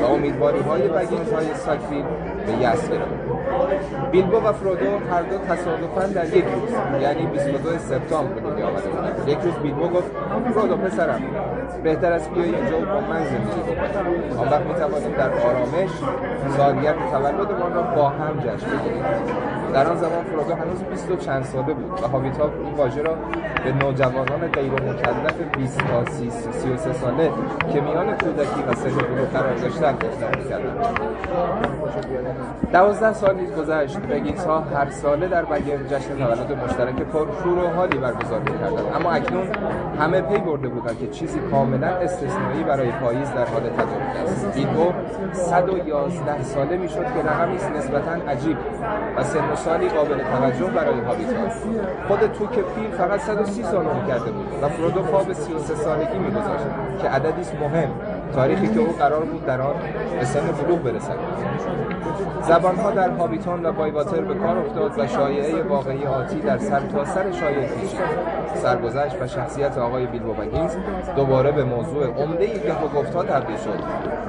و 0.00 0.04
امیدواری 0.04 0.60
های 0.60 0.88
بگینز 0.88 1.32
های 1.32 1.54
ساکفیل 1.54 2.04
به 2.46 2.52
یس 2.52 2.90
گرفت. 2.90 3.10
بیلبو 4.10 4.36
و 4.36 4.52
فرودو 4.52 4.98
هر 5.10 5.22
دو 5.22 5.38
تصادفا 5.38 6.06
در 6.06 6.36
یک 6.36 6.44
روز 6.44 7.02
یعنی 7.02 7.26
22 7.26 7.78
سپتامبر 7.78 8.34
به 8.34 8.40
دنیا 8.40 8.68
آمده 8.68 8.88
بودند. 8.88 9.28
یک 9.28 9.38
روز 9.38 9.54
بیلبو 9.54 9.88
گفت 9.88 10.10
فرودو 10.54 10.76
پسرم 10.76 11.22
بهتر 11.82 12.12
است 12.12 12.30
بیایی 12.30 12.54
اینجا 12.54 12.82
و 12.82 12.84
با 12.84 13.00
من 13.00 13.24
زندگی 13.24 13.60
بکنیم 13.60 14.38
آن 14.38 14.48
وقت 14.48 14.66
می‌توانیم 14.66 15.12
در 15.12 15.30
آرامش 15.30 15.90
سالگرد 16.56 17.10
تولدمان 17.10 17.74
را 17.74 17.82
با 17.82 18.08
هم 18.08 18.40
جشن 18.40 18.66
بگیریم. 18.66 19.04
در 19.76 19.88
آن 19.88 19.96
زمان 19.96 20.24
فرودو 20.24 20.54
هنوز 20.54 20.82
20 20.82 21.10
و 21.10 21.16
چند 21.16 21.44
ساله 21.44 21.74
بود 21.74 22.02
و 22.02 22.08
هابیتا 22.08 22.50
این 22.64 22.74
واژه 22.74 23.02
را 23.02 23.14
به 23.64 23.72
نوجوانان 23.72 24.48
غیر 24.52 24.72
مکلف 24.72 25.56
20 25.56 25.78
تا 25.78 26.04
33 26.04 26.92
ساله 26.92 27.30
که 27.72 27.80
میان 27.80 28.06
کودکی 28.06 28.62
و 28.68 28.74
سن 28.74 28.90
بلوغ 28.90 29.28
قرار 29.28 29.54
داشتند 29.54 30.04
اطلاق 30.04 30.36
می‌کردند 30.36 30.96
دوازده 32.72 33.12
سال 33.12 33.36
نیز 33.36 33.52
گذشت. 33.52 33.98
بگینز 33.98 34.44
ها 34.44 34.60
هر 34.60 34.90
ساله 34.90 35.28
در 35.28 35.44
بگین 35.44 35.86
جشن 35.86 36.16
تولد 36.18 36.64
مشترک 36.64 36.94
پر 36.94 37.26
شور 37.42 37.58
و 37.58 37.68
حالی 37.68 37.98
برگزار 37.98 38.40
می‌کردند. 38.40 38.94
اما 38.94 39.10
اکنون 39.10 39.46
همه 40.00 40.20
پی 40.20 40.38
برده 40.38 40.68
بودند 40.68 40.98
که 40.98 41.06
چیزی 41.06 41.38
کاملا 41.50 41.86
استثنایی 41.86 42.64
برای 42.64 42.90
پاییز 42.90 43.30
در 43.30 43.44
حال 43.44 43.62
تدارک 43.62 44.16
است. 44.24 44.54
بیلبو 44.54 44.92
111 45.32 46.42
ساله 46.42 46.76
می‌شد 46.76 47.04
که 47.14 47.28
رقمی 47.28 47.54
نسبتا 47.54 48.30
عجیب 48.30 48.56
و 49.16 49.24
سن 49.24 49.54
و 49.66 49.68
سالی 49.68 49.88
قابل 49.88 50.18
توجه 50.18 50.66
برای 50.66 51.00
هابیتا 51.00 51.48
خود 52.08 52.20
توک 52.20 52.50
پیر 52.50 52.90
فقط 52.98 53.20
130 53.20 53.62
سال 53.62 53.86
عمر 53.86 54.06
کرده 54.08 54.30
بود 54.30 54.46
و 54.62 54.68
فرودو 54.68 55.02
به 55.02 55.34
33 55.34 55.74
سالگی 55.74 56.18
میگذاشت 56.18 56.64
که 57.02 57.08
عددی 57.08 57.40
است 57.40 57.54
مهم. 57.54 57.90
تاریخی 58.34 58.68
که 58.68 58.80
او 58.80 58.92
قرار 58.98 59.24
بود 59.24 59.46
در 59.46 59.60
آن 59.60 59.74
به 60.18 60.24
سن 60.24 60.40
بلوغ 60.40 60.82
برسد. 60.82 61.16
زبانها 62.42 62.90
در 62.90 63.10
هابیتون 63.10 63.66
و 63.66 63.72
بایواتر 63.72 64.20
به 64.20 64.34
کار 64.34 64.58
افتاد 64.58 64.98
و 64.98 65.06
شایعه 65.06 65.62
واقعی 65.62 66.06
آتی 66.06 66.40
در 66.40 66.58
سرتاسر 66.58 67.32
سر 67.32 67.32
شایعه 67.32 67.68
پیچید 67.68 68.00
سرگذشت 68.54 69.22
و 69.22 69.26
شخصیت 69.26 69.78
آقای 69.78 70.06
بیلبو 70.06 70.32
بگینز 70.32 70.76
دوباره 71.16 71.52
به 71.52 71.64
موضوع 71.64 72.06
عمده 72.06 72.46
که 72.46 72.72
و 72.72 72.88
گفتها 72.88 73.22
تبدیل 73.22 73.56
شد 73.56 73.80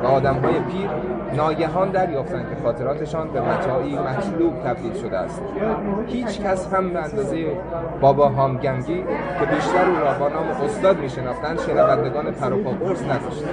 و 0.04 0.08
آدمهای 0.08 0.60
پیر 0.60 0.90
ناگهان 1.34 1.92
دریافتند 1.92 2.50
که 2.50 2.64
خاطراتشان 2.64 3.28
به 3.28 3.42
متاعی 3.42 4.00
مطلوب 4.00 4.54
تبدیل 4.64 4.94
شده 4.94 5.18
است. 5.18 5.42
هیچ 6.08 6.42
کس 6.42 6.74
هم 6.74 6.94
به 6.94 7.00
اندازه 7.00 7.46
بابا 8.02 8.30
هامگنگی 8.30 9.04
که 9.40 9.46
بیشتر 9.56 9.86
او 9.90 9.96
را 10.00 10.14
با 10.20 10.30
نام 10.30 10.48
استاد 10.48 11.00
میشناختند 11.00 11.60
شنوندگان 11.60 12.32
قرص 12.80 13.04
نداشت. 13.04 13.44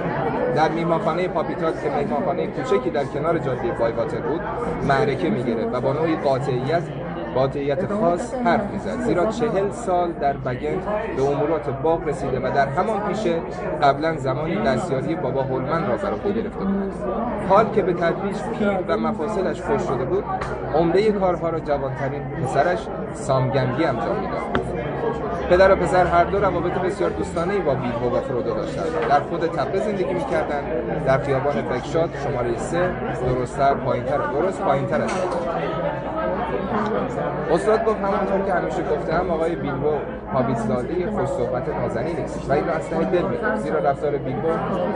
در 0.55 0.69
میمانخانه 0.69 1.27
پاپیتات 1.27 1.83
که 1.83 1.89
میمانخانه 1.89 2.47
کوچکی 2.47 2.89
در 2.89 3.03
کنار 3.03 3.37
جاده 3.37 3.71
بایواتر 3.79 4.14
بود 4.19 4.41
معرکه 4.87 5.29
می‌گرفت 5.29 5.75
و 5.75 5.81
با 5.81 5.93
نوعی 5.93 6.15
قاطعیت 6.15 6.83
قاطعیت 7.35 7.93
خاص 7.93 8.33
حرف 8.33 8.71
می‌زد. 8.71 8.99
زیرا 8.99 9.25
چهل 9.25 9.71
سال 9.71 10.11
در 10.11 10.33
بگنت 10.33 10.85
به 11.17 11.23
امورات 11.23 11.69
باغ 11.69 12.07
رسیده 12.07 12.39
و 12.39 12.51
در 12.55 12.67
همان 12.67 12.99
پیشه 13.07 13.39
قبلا 13.81 14.15
زمانی 14.17 14.55
دستیاری 14.55 15.15
بابا 15.15 15.43
هولمن 15.43 15.87
را 15.87 15.97
بر 15.97 16.31
گرفته 16.31 16.65
بود. 16.65 16.93
حال 17.49 17.65
که 17.75 17.81
به 17.81 17.93
تدریج 17.93 18.37
پیر 18.59 18.77
و 18.87 18.97
مفاصلش 18.97 19.61
خوش 19.61 19.81
شده 19.81 20.05
بود 20.05 20.23
عمده 20.75 21.11
کارها 21.11 21.49
را 21.49 21.59
جوانترین 21.59 22.21
پسرش 22.21 22.87
سامگنگی 23.13 23.85
انجام 23.85 24.19
می‌داد. 24.19 24.94
پدر 25.49 25.71
و 25.71 25.75
پسر 25.75 26.05
هر 26.05 26.23
دو 26.23 26.39
روابط 26.39 26.71
بسیار 26.71 27.09
دوستانه 27.09 27.59
با 27.59 27.75
بیلبو 27.75 28.17
و 28.17 28.21
فرودو 28.21 28.53
داشتند. 28.53 28.85
در 29.09 29.19
خود 29.19 29.45
تپه 29.45 29.79
زندگی 29.79 30.13
می‌کردند. 30.13 30.63
در 31.05 31.17
خیابان 31.17 31.53
فکشات 31.61 32.09
شماره 32.23 32.57
سه 32.57 32.89
درستتر 33.25 33.73
پایینتر 33.73 34.17
درست 34.17 34.61
پایینتر 34.61 35.01
از 35.01 35.09
استاد 37.51 37.85
گفت 37.85 37.97
همانطور 37.97 38.41
که 38.45 38.53
همیشه 38.53 38.83
گفتم 38.83 39.31
آقای 39.31 39.55
بیلبو 39.55 39.93
هابیت 40.33 40.57
زاده 40.57 41.11
خوش 41.11 41.29
صحبت 41.29 41.69
نازنی 41.69 42.13
نیست. 42.13 42.49
و 42.49 42.53
این 42.53 42.67
را 42.67 42.73
از 42.73 42.89
ته 42.89 43.03
دل 43.03 43.21
میگم 43.21 43.55
زیرا 43.55 43.79
رفتار 43.79 44.11
بیلبو 44.11 44.47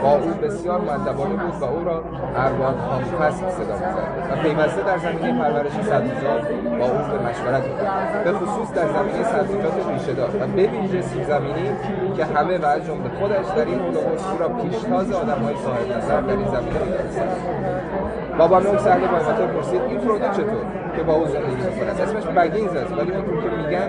با 0.02 0.12
او 0.12 0.30
بسیار 0.42 0.80
مؤدبانه 0.80 1.34
بود 1.34 1.62
و 1.62 1.64
او 1.64 1.84
را 1.84 2.04
ارباب 2.36 2.78
هامپس 2.78 3.36
صدا 3.36 3.74
می‌زد. 3.74 4.08
و 4.30 4.42
پیوسته 4.42 4.82
در 4.82 4.98
زمینه 4.98 5.42
پرورش 5.42 5.72
سبزیجات 5.72 6.42
با 6.78 6.84
او 6.84 6.98
به 7.12 7.18
مشورت 7.28 7.62
می‌کرد 7.64 8.24
به 8.24 8.32
خصوص 8.32 8.72
در 8.74 8.86
زمینه 8.86 9.22
سبزیجات 9.24 9.72
ریشهدار 9.88 10.28
و 10.40 10.46
به 10.46 10.62
ویژه 10.62 11.02
زمینی 11.02 11.70
که 12.16 12.24
همه 12.24 12.58
و 12.58 12.66
از 12.66 12.86
جمله 12.86 13.10
خودش 13.20 13.46
در 13.56 13.64
این 13.64 13.78
حول 13.78 13.96
او 13.96 14.38
را 14.38 14.48
پیشتاز 14.48 15.12
آدمهای 15.12 15.56
صاحب 15.56 15.96
نظر 15.96 16.20
در 16.20 16.32
این 16.32 16.46
زمینه 16.46 16.84
می‌دانستند. 16.84 17.36
بابا 18.38 18.58
نوک 18.58 18.78
سهل 18.78 19.00
بایواتر 19.00 19.46
پرسید 19.46 19.82
این 19.82 19.98
فرودو 19.98 20.28
چطور؟ 20.28 20.64
که 20.96 21.02
با 21.02 21.12
او 21.12 21.26
زندگی 21.26 21.56
می‌کند 21.56 22.00
اسمش 22.00 22.24
بگینز 22.24 22.76
است 22.76 22.92
ولی 22.92 23.10
اونطور 23.12 23.40
که 23.40 23.56
میگن 23.56 23.88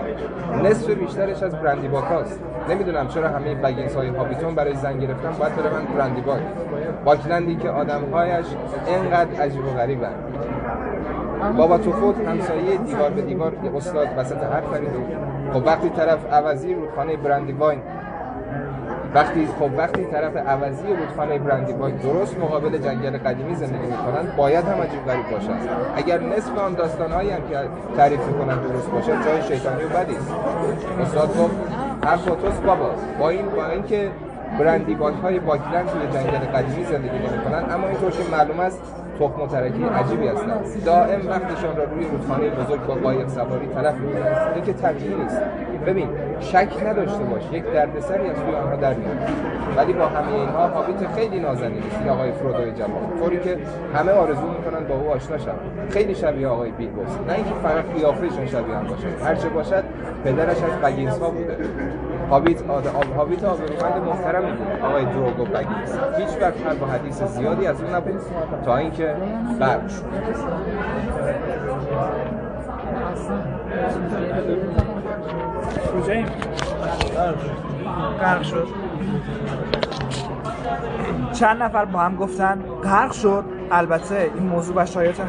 نصف 0.62 0.90
بیشترش 0.90 1.42
از 1.42 1.54
برندی 1.54 1.88
باکاست 1.88 2.40
نمی‌دونم 2.68 3.08
چرا 3.08 3.28
همه 3.28 3.54
بگینز 3.54 3.96
های 3.96 4.08
هابیتون 4.08 4.54
برای 4.54 4.74
زن 4.74 4.98
گرفتن 4.98 5.32
باید 5.38 5.52
من 5.52 5.96
برندی 5.98 6.20
باک. 6.20 6.40
باکلندی 7.04 7.56
که 7.56 7.70
آدمهایش 7.70 8.46
اینقدر 8.86 9.40
عجیب 9.40 9.66
و 9.66 9.70
غریبن. 9.70 10.14
بابا 11.56 11.78
توفوت 11.78 12.28
همسایه 12.28 12.76
دیوار 12.76 13.10
به 13.10 13.22
دیوار 13.22 13.52
استاد 13.76 14.08
وسط 14.16 14.42
هر 14.42 14.60
خرید 14.72 14.90
خب 15.52 15.66
وقتی 15.66 15.88
طرف 15.88 16.32
عوضی 16.32 16.74
رودخانه 16.74 17.16
برندی 17.16 17.52
واین 17.52 17.78
وقتی 19.14 19.48
خب 19.58 19.70
وقتی 19.78 20.04
طرف 20.04 20.36
عوضی 20.36 20.86
رودخانه 20.88 21.38
برندی 21.38 21.72
وای 21.72 21.92
درست 21.92 22.38
مقابل 22.38 22.78
جنگل 22.78 23.18
قدیمی 23.18 23.54
زندگی 23.54 23.86
می‌کنند 23.86 24.36
باید 24.36 24.64
هم 24.64 24.82
عجیب 24.82 25.06
غریب 25.06 25.30
باشند. 25.30 25.68
اگر 25.96 26.20
نصف 26.20 26.58
آن 26.58 26.74
داستانهایی 26.74 27.30
هم 27.30 27.40
که 27.50 27.58
تعریف 27.96 28.20
می‌کنن 28.26 28.58
درست 28.58 28.90
باشد 28.90 29.24
جای 29.24 29.42
شیطانی 29.42 29.84
و 29.84 29.88
بدی 29.88 30.16
است. 30.16 30.34
استاد 31.02 31.28
گفت 31.28 31.54
هر 32.04 32.16
بابا. 32.66 32.90
با 33.18 33.28
این 33.28 33.46
با 33.56 33.66
اینکه 33.66 34.10
برندی 34.58 34.94
های 35.22 35.38
باکلند 35.38 35.86
توی 35.86 36.20
جنگل 36.20 36.38
قدیمی 36.38 36.84
زندگی 36.84 37.18
نمی‌کنن 37.18 37.74
اما 37.74 37.88
اینطور 37.88 38.10
که 38.10 38.22
معلوم 38.32 38.60
است 38.60 38.82
تخم 39.20 39.42
و 39.42 39.46
ترکی 39.46 39.84
عجیبی 39.84 40.28
هستند. 40.28 40.84
دائم 40.84 41.28
وقتشان 41.28 41.76
را 41.76 41.84
روی 41.84 42.06
رودخانه 42.08 42.50
بزرگ 42.50 42.86
با 42.86 42.94
قایق 42.94 43.28
سواری 43.28 43.66
تلف 43.66 43.94
می‌کنند. 43.94 44.64
که 44.64 44.72
طبیعی 44.72 45.14
نیست. 45.14 45.40
ببین 45.86 46.08
شک 46.42 46.68
نداشته 46.86 47.24
باش. 47.24 47.42
یک 47.52 47.64
دردسری 47.72 48.28
از 48.28 48.36
توی 48.36 48.54
آنها 48.54 48.76
در 48.76 48.94
میاد. 48.94 49.16
ولی 49.76 49.92
با 49.92 50.06
همه 50.06 50.32
اینها 50.32 50.68
هابیت 50.68 51.08
خیلی 51.14 51.40
نازنین 51.40 51.82
است. 51.82 52.08
آقای 52.08 52.32
فرودوی 52.32 52.72
جوان 52.72 53.18
طوری 53.18 53.40
که 53.40 53.58
همه 53.94 54.12
آرزو 54.12 54.46
می‌کنن 54.48 54.84
با 54.88 54.94
او 54.94 55.10
آشنا 55.10 55.38
شن. 55.38 55.54
خیلی 55.90 56.14
شبیه 56.14 56.48
آقای 56.48 56.70
بیلبوس. 56.70 57.08
نه 57.28 57.32
اینکه 57.32 57.50
فقط 57.62 57.84
قیافهشون 57.94 58.46
شبیه 58.46 58.76
هم 58.76 58.86
باشه. 58.86 59.06
هرچه 59.24 59.48
باشد 59.48 59.84
پدرش 60.24 60.62
از 60.62 60.80
بگینس 60.82 61.18
ها 61.18 61.30
بوده. 61.30 61.56
هابیت 62.30 62.70
آد... 62.70 62.86
هابیت 63.16 63.44
آبرومند 63.44 64.02
محترمی 64.06 64.52
بود. 64.52 64.66
آقای 64.84 65.04
دروگو 65.04 65.44
بگینس 65.44 65.98
هیچ 66.16 66.42
وقت 66.42 66.78
با 66.80 66.86
حدیث 66.86 67.22
زیادی 67.22 67.66
از 67.66 67.82
اون 67.82 67.94
نبود 67.94 68.20
تا 68.64 68.76
اینکه 68.76 69.14
غرق 69.60 69.88
شد. 69.88 70.04
غرق 78.20 78.42
شد. 78.42 78.68
چند 81.32 81.62
نفر 81.62 81.84
با 81.84 81.98
هم 81.98 82.16
گفتن 82.16 82.58
غرق 82.84 83.12
شد. 83.12 83.44
البته 83.70 84.30
این 84.34 84.46
موضوع 84.46 84.82
و 84.82 84.86
شایعات 84.86 85.20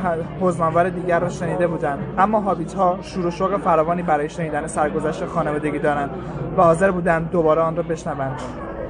حزنآور 0.42 0.90
دیگر 0.90 1.20
را 1.20 1.30
شنیده 1.30 1.68
بودند. 1.68 2.00
اما 2.18 2.40
هابیت 2.40 2.74
ها 2.74 2.98
شور 3.02 3.26
و 3.26 3.32
شوق 3.32 3.58
فراوانی 3.58 4.04
برای 4.04 4.30
شنیدن 4.30 4.68
سرگذشت 4.68 5.26
خانوادگی 5.26 5.80
دارند 5.80 6.10
و 6.58 6.64
حاضر 6.64 6.92
بودند 6.92 7.30
دوباره 7.32 7.62
آن 7.62 7.76
را 7.76 7.84
بشنوند. 7.84 8.42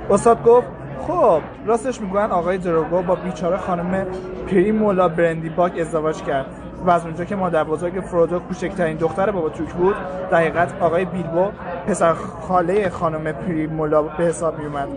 استاد 0.10 0.44
گفت 0.44 0.68
خب 1.08 1.42
راستش 1.66 2.02
می‌گویند 2.02 2.32
آقای 2.32 2.58
دروگو 2.58 3.02
با 3.02 3.16
بیچاره 3.16 3.58
خانم 3.58 4.06
پریمولا 4.48 5.08
برندی 5.10 5.50
باک 5.50 5.78
ازدواج 5.80 6.24
کرد. 6.24 6.46
و 6.86 6.90
از 6.90 7.06
اونجا 7.06 7.26
که 7.26 7.36
مادر 7.36 7.64
بزرگ 7.64 8.02
فرودو 8.02 8.40
کوچکترین 8.40 8.98
دختر 8.98 9.32
بابا 9.32 9.50
توک 9.50 9.74
بود. 9.74 9.96
دقیقت 10.32 10.82
آقای 10.82 11.06
بیلبو 11.06 11.48
پسر 11.88 12.14
خاله 12.48 12.90
خانم 12.90 13.32
پریمولا 13.32 14.02
به 14.02 14.24
حساب 14.24 14.60
می 14.60 14.66
اومد 14.66 14.88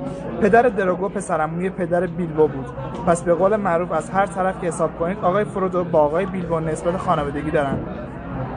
پدر 0.40 0.62
دروگو 0.62 1.08
پسرموی 1.08 1.70
پدر 1.70 2.06
بیلبو 2.06 2.48
بود. 2.48 2.66
پس 3.06 3.22
به 3.22 3.34
قول 3.34 3.56
معروف 3.56 3.92
از 3.92 4.10
هر 4.10 4.26
طرف 4.26 4.60
که 4.60 4.66
حساب 4.66 4.98
کنید 4.98 5.18
آقای 5.22 5.44
فرودو 5.44 5.84
با 5.84 5.98
آقای 6.00 6.26
بیلبو 6.26 6.60
نسبت 6.60 6.96
خانوادگی 6.96 7.50
دارن. 7.50 7.78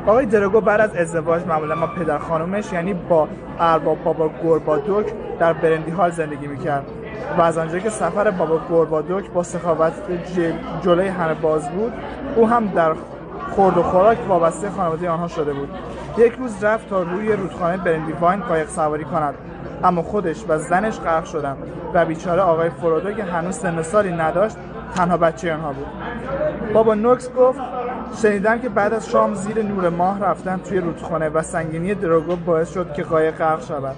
آقای 0.07 0.25
دروگو 0.25 0.61
بعد 0.61 0.81
از 0.81 0.95
ازدواج 0.95 1.45
معمولا 1.45 1.75
با 1.75 1.87
پدر 1.87 2.17
خانومش 2.17 2.73
یعنی 2.73 2.93
با 2.93 3.27
ارباب 3.59 4.03
بابا 4.03 4.29
گوربادوک 4.29 5.05
در 5.39 5.53
برندی 5.53 5.91
هال 5.91 6.11
زندگی 6.11 6.47
می‌کرد. 6.47 6.85
و 7.37 7.41
از 7.41 7.57
آنجا 7.57 7.79
که 7.79 7.89
سفر 7.89 8.31
بابا 8.31 8.57
گوربادوک 8.57 9.31
با 9.31 9.43
سخاوت 9.43 9.93
جلوی 10.81 11.07
همه 11.07 11.33
باز 11.33 11.69
بود 11.69 11.93
او 12.35 12.49
هم 12.49 12.67
در 12.67 12.93
خورد 13.55 13.77
و 13.77 13.83
خوراک 13.83 14.17
وابسته 14.27 14.69
خانواده 14.69 15.09
آنها 15.09 15.27
شده 15.27 15.53
بود. 15.53 15.69
یک 16.17 16.33
روز 16.33 16.63
رفت 16.63 16.89
تا 16.89 17.03
روی 17.03 17.33
رودخانه 17.33 17.77
برندی 17.77 18.11
واین 18.11 18.39
قایق 18.39 18.69
سواری 18.69 19.03
کند. 19.03 19.33
اما 19.83 20.01
خودش 20.01 20.43
و 20.47 20.57
زنش 20.57 20.99
غرق 20.99 21.25
شدن 21.25 21.57
و 21.93 22.05
بیچاره 22.05 22.41
آقای 22.41 22.69
فرودو 22.69 23.11
که 23.11 23.23
هنوز 23.23 23.55
سن 23.55 23.81
سالی 23.81 24.11
نداشت 24.11 24.57
تنها 24.95 25.17
بچه 25.17 25.53
آنها 25.53 25.73
بود. 25.73 25.87
بابا 26.73 26.93
نوکس 26.93 27.33
گفت 27.33 27.59
شنیدم 28.21 28.59
که 28.59 28.69
بعد 28.69 28.93
از 28.93 29.09
شام 29.09 29.33
زیر 29.33 29.63
نور 29.63 29.89
ماه 29.89 30.19
رفتن 30.19 30.57
توی 30.57 30.77
رودخانه 30.77 31.29
و 31.29 31.41
سنگینی 31.41 31.93
دروگو 31.93 32.35
باعث 32.35 32.73
شد 32.73 32.93
که 32.93 33.03
قایق 33.03 33.35
غرق 33.35 33.65
شود. 33.65 33.95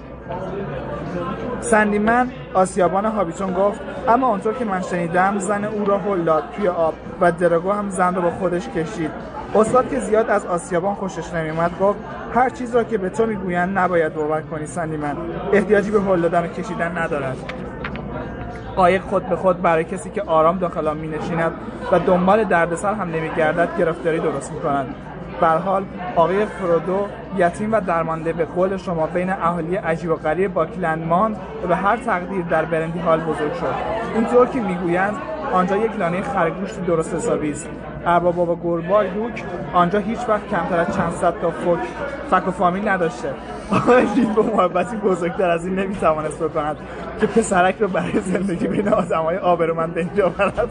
سندیمن 1.61 2.31
آسیابان 2.53 3.05
هابیتون 3.05 3.53
گفت 3.53 3.81
اما 4.07 4.27
آنطور 4.27 4.53
که 4.53 4.65
من 4.65 4.81
شنیدم 4.81 5.39
زن 5.39 5.63
او 5.63 5.85
را 5.85 5.97
هل 5.97 6.23
داد 6.23 6.43
توی 6.55 6.67
آب 6.67 6.93
و 7.21 7.31
درگو 7.31 7.71
هم 7.71 7.89
زن 7.89 8.15
را 8.15 8.21
با 8.21 8.31
خودش 8.31 8.69
کشید. 8.69 9.11
استاد 9.55 9.89
که 9.89 9.99
زیاد 9.99 10.29
از 10.29 10.45
آسیابان 10.45 10.95
خوشش 10.95 11.33
نمیومد 11.33 11.71
گفت 11.79 11.99
هر 12.35 12.49
چیز 12.49 12.75
را 12.75 12.83
که 12.83 12.97
به 12.97 13.09
تو 13.09 13.25
می‌گویند 13.25 13.77
نباید 13.77 14.13
باور 14.13 14.41
کنی 14.41 14.65
سندیمن 14.65 15.15
احتیاجی 15.53 15.91
به 15.91 16.01
هل 16.01 16.21
دادن 16.21 16.43
و 16.43 16.47
کشیدن 16.47 16.97
ندارد. 16.97 17.37
قایق 18.75 19.01
خود 19.01 19.29
به 19.29 19.35
خود 19.35 19.61
برای 19.61 19.83
کسی 19.83 20.09
که 20.09 20.21
آرام 20.21 20.57
داخل 20.57 20.87
آن 20.87 20.97
مینشیند 20.97 21.51
و 21.91 21.99
دنبال 21.99 22.43
دردسر 22.43 22.93
هم 22.93 23.09
نمیگردد 23.09 23.77
گرفتاری 23.77 24.19
درست 24.19 24.53
می‌کنند 25.41 25.61
حال 25.61 25.83
آقای 26.15 26.45
فرودو 26.45 27.07
یتیم 27.37 27.73
و 27.73 27.81
درمانده 27.81 28.33
به 28.33 28.45
قول 28.45 28.77
شما 28.77 29.07
بین 29.07 29.29
اهالی 29.29 29.75
عجیب 29.75 30.11
و 30.11 30.15
غریب 30.15 30.53
باکلند 30.53 31.07
ماند 31.07 31.37
و 31.63 31.67
به 31.67 31.75
هر 31.75 31.97
تقدیر 31.97 32.41
در 32.41 32.65
برندی 32.65 32.99
حال 32.99 33.19
بزرگ 33.19 33.53
شد. 33.53 33.73
اینطور 34.15 34.47
که 34.47 34.59
می‌گویند 34.59 35.13
آنجا 35.53 35.77
یک 35.77 35.91
لانه 35.99 36.21
خرگوشت 36.21 36.85
درست 36.85 37.15
حسابی 37.15 37.51
است. 37.51 37.69
ارباب 38.05 38.35
بابا 38.35 38.55
گربای 38.63 39.09
دوک 39.09 39.43
آنجا 39.73 39.99
هیچ 39.99 40.19
وقت 40.27 40.47
کمتر 40.47 40.79
از 40.79 40.95
چند 40.95 41.11
صد 41.11 41.33
تا 41.41 41.51
فک 41.51 41.79
فک 42.31 42.47
و 42.47 42.51
فامیل 42.51 42.89
نداشته. 42.89 43.29
آقای 43.71 44.05
به 44.35 44.41
محبتی 44.41 44.95
بزرگتر 44.95 45.49
از 45.49 45.65
این 45.65 45.75
نمی‌توانست 45.75 46.43
بکند 46.43 46.77
که 47.19 47.27
پسرک 47.27 47.75
رو 47.79 47.87
برای 47.87 48.19
زندگی 48.19 48.67
بین 48.67 48.89
آدمای 48.89 49.37
آبرومند 49.37 49.93
به 49.93 50.01
اینجا 50.01 50.29
برد 50.29 50.69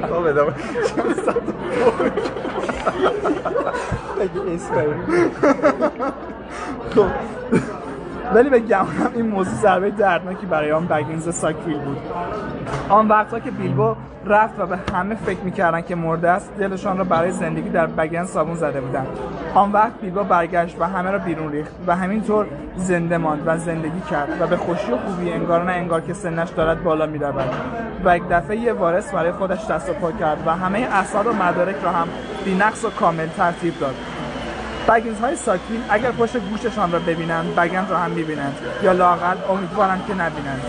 Talvez 0.00 0.34
dá 0.34 0.44
uma 0.44 0.52
cansada 0.52 1.40
um 1.40 1.52
pouco. 1.84 2.04
Esse 4.50 4.72
aí. 4.72 4.88
ولی 8.34 8.50
به 8.50 8.58
گمانم 8.60 9.10
این 9.14 9.26
موضوع 9.26 9.54
ضربه 9.54 9.90
دردناکی 9.90 10.46
برای 10.46 10.72
آن 10.72 10.86
بگینز 10.86 11.34
ساکویل 11.34 11.78
بود. 11.78 11.98
آن 12.88 13.08
وقتا 13.08 13.40
که 13.40 13.50
بیلبو 13.50 13.94
رفت 14.26 14.60
و 14.60 14.66
به 14.66 14.78
همه 14.92 15.14
فکر 15.14 15.40
می‌کردن 15.40 15.80
که 15.80 15.94
مرده 15.94 16.30
است 16.30 16.52
دلشان 16.58 16.98
را 16.98 17.04
برای 17.04 17.32
زندگی 17.32 17.68
در 17.68 17.86
بگن 17.86 18.24
صابون 18.24 18.54
زده 18.54 18.80
بودن 18.80 19.06
آن 19.54 19.72
وقت 19.72 20.00
بیلبو 20.00 20.24
برگشت 20.24 20.76
و 20.80 20.84
همه 20.84 21.10
را 21.10 21.18
بیرون 21.18 21.52
ریخت 21.52 21.72
و 21.86 21.96
همینطور 21.96 22.46
زنده 22.76 23.18
ماند 23.18 23.42
و 23.46 23.58
زندگی 23.58 24.00
کرد 24.10 24.28
و 24.40 24.46
به 24.46 24.56
خوشی 24.56 24.92
و 24.92 24.98
خوبی 24.98 25.32
انگار 25.32 25.64
نه 25.64 25.72
انگار 25.72 26.00
که 26.00 26.14
سنش 26.14 26.50
دارد 26.50 26.82
بالا 26.82 27.06
می‌رود. 27.06 27.54
و 28.04 28.16
یک 28.16 28.22
دفعه 28.30 28.56
یه 28.56 28.72
وارث 28.72 29.14
برای 29.14 29.32
خودش 29.32 29.66
دست 29.66 29.90
و 29.90 29.92
پا 29.92 30.12
کرد 30.12 30.46
و 30.46 30.50
همه 30.50 30.78
اسناد 30.78 31.26
و 31.26 31.32
مدارک 31.32 31.76
را 31.82 31.90
هم 31.90 32.08
بینقص 32.44 32.84
و 32.84 32.90
کامل 32.90 33.26
ترتیب 33.26 33.78
داد. 33.80 33.94
بگینز 34.88 35.20
های 35.20 35.36
ساکین 35.36 35.84
اگر 35.88 36.10
پشت 36.10 36.36
گوششان 36.36 36.92
را 36.92 36.98
ببینند 36.98 37.54
بگنز 37.54 37.90
را 37.90 37.98
هم 37.98 38.10
می‌بینند 38.10 38.56
یا 38.82 38.92
لاقل 38.92 39.36
امیدوارند 39.50 40.06
که 40.06 40.14
نبینند. 40.14 40.62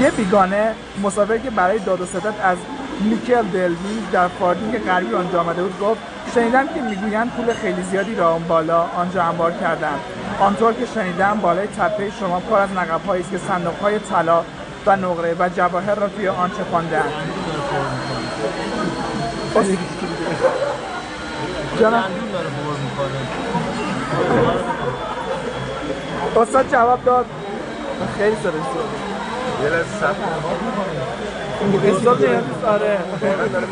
یه 0.00 0.10
بیگانه 0.10 0.74
مسافر 1.02 1.38
که 1.38 1.50
برای 1.50 1.78
داد 1.78 2.00
و 2.00 2.06
ستد 2.06 2.34
از 2.42 2.58
نیکل 3.00 3.42
دلوی 3.42 4.02
در 4.12 4.28
فاردینگ 4.28 4.78
غربی 4.78 5.14
آنجا 5.14 5.40
آمده 5.40 5.62
بود 5.62 5.80
گفت 5.80 6.00
شنیدم 6.34 6.68
که 6.68 6.80
می‌گویند 6.80 7.30
پول 7.30 7.52
خیلی 7.52 7.82
زیادی 7.82 8.14
را 8.14 8.32
اون 8.32 8.42
بالا 8.48 8.82
آنجا 8.82 9.22
انبار 9.22 9.52
کردن 9.52 9.94
آنطور 10.40 10.72
که 10.72 10.86
شنیدم 10.86 11.38
بالای 11.42 11.66
تپه 11.66 12.10
شما 12.20 12.40
پر 12.40 12.58
از 12.58 12.68
نقب 12.72 13.10
است 13.10 13.30
که 13.30 13.38
صندوق 13.38 13.78
های 13.82 13.98
طلا 13.98 14.44
و 14.86 14.96
نقره 14.96 15.36
و 15.38 15.48
جواهر 15.48 15.94
را 15.94 16.08
توی 16.08 16.28
آن 16.28 16.50
چپاندن 16.50 17.04
جانم. 21.80 22.04
استاد 26.36 26.70
جواب 26.72 27.04
داد. 27.04 27.26
خیلی 28.18 28.36
سرش 28.36 28.52
یه 29.62 29.68
لحظه 29.70 29.84
سب 30.00 30.14
استاد 31.96 32.24
نیاز 32.24 32.64
آره. 32.66 32.98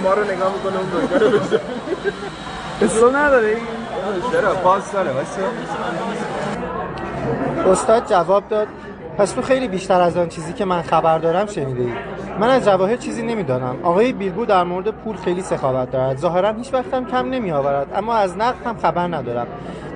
ما 0.04 0.14
رو 0.14 0.24
نگاه 0.24 0.52
می‌کنه 0.52 0.76
اون 0.76 0.88
دکتر 1.04 1.18
رو 1.18 1.40
استاد 2.82 3.16
نداره. 3.16 3.56
چرا؟ 4.32 4.54
باز 4.54 4.92
داره 4.92 5.10
استاد 7.66 8.08
جواب 8.10 8.48
داد. 8.48 8.68
پس 9.18 9.32
تو 9.32 9.42
خیلی 9.42 9.68
بیشتر 9.68 10.00
از 10.00 10.16
آن 10.16 10.28
چیزی 10.28 10.52
که 10.52 10.64
من 10.64 10.82
خبر 10.82 11.18
دارم 11.18 11.46
شنیده 11.46 11.82
ای 11.82 11.92
من 12.40 12.48
از 12.48 12.64
جواهر 12.64 12.96
چیزی 12.96 13.22
نمی‌دانم. 13.22 13.76
آقای 13.82 14.12
بیلبو 14.12 14.44
در 14.44 14.64
مورد 14.64 14.88
پول 14.90 15.16
خیلی 15.16 15.42
سخاوت 15.42 15.90
دارد. 15.90 16.16
ظاهرا 16.16 16.52
هیچ 16.52 16.74
وقتم 16.74 17.04
کم 17.04 17.30
نمی 17.30 17.52
آورد 17.52 17.86
اما 17.94 18.14
از 18.14 18.36
نقد 18.36 18.66
هم 18.66 18.76
خبر 18.76 19.06
ندارم. 19.16 19.46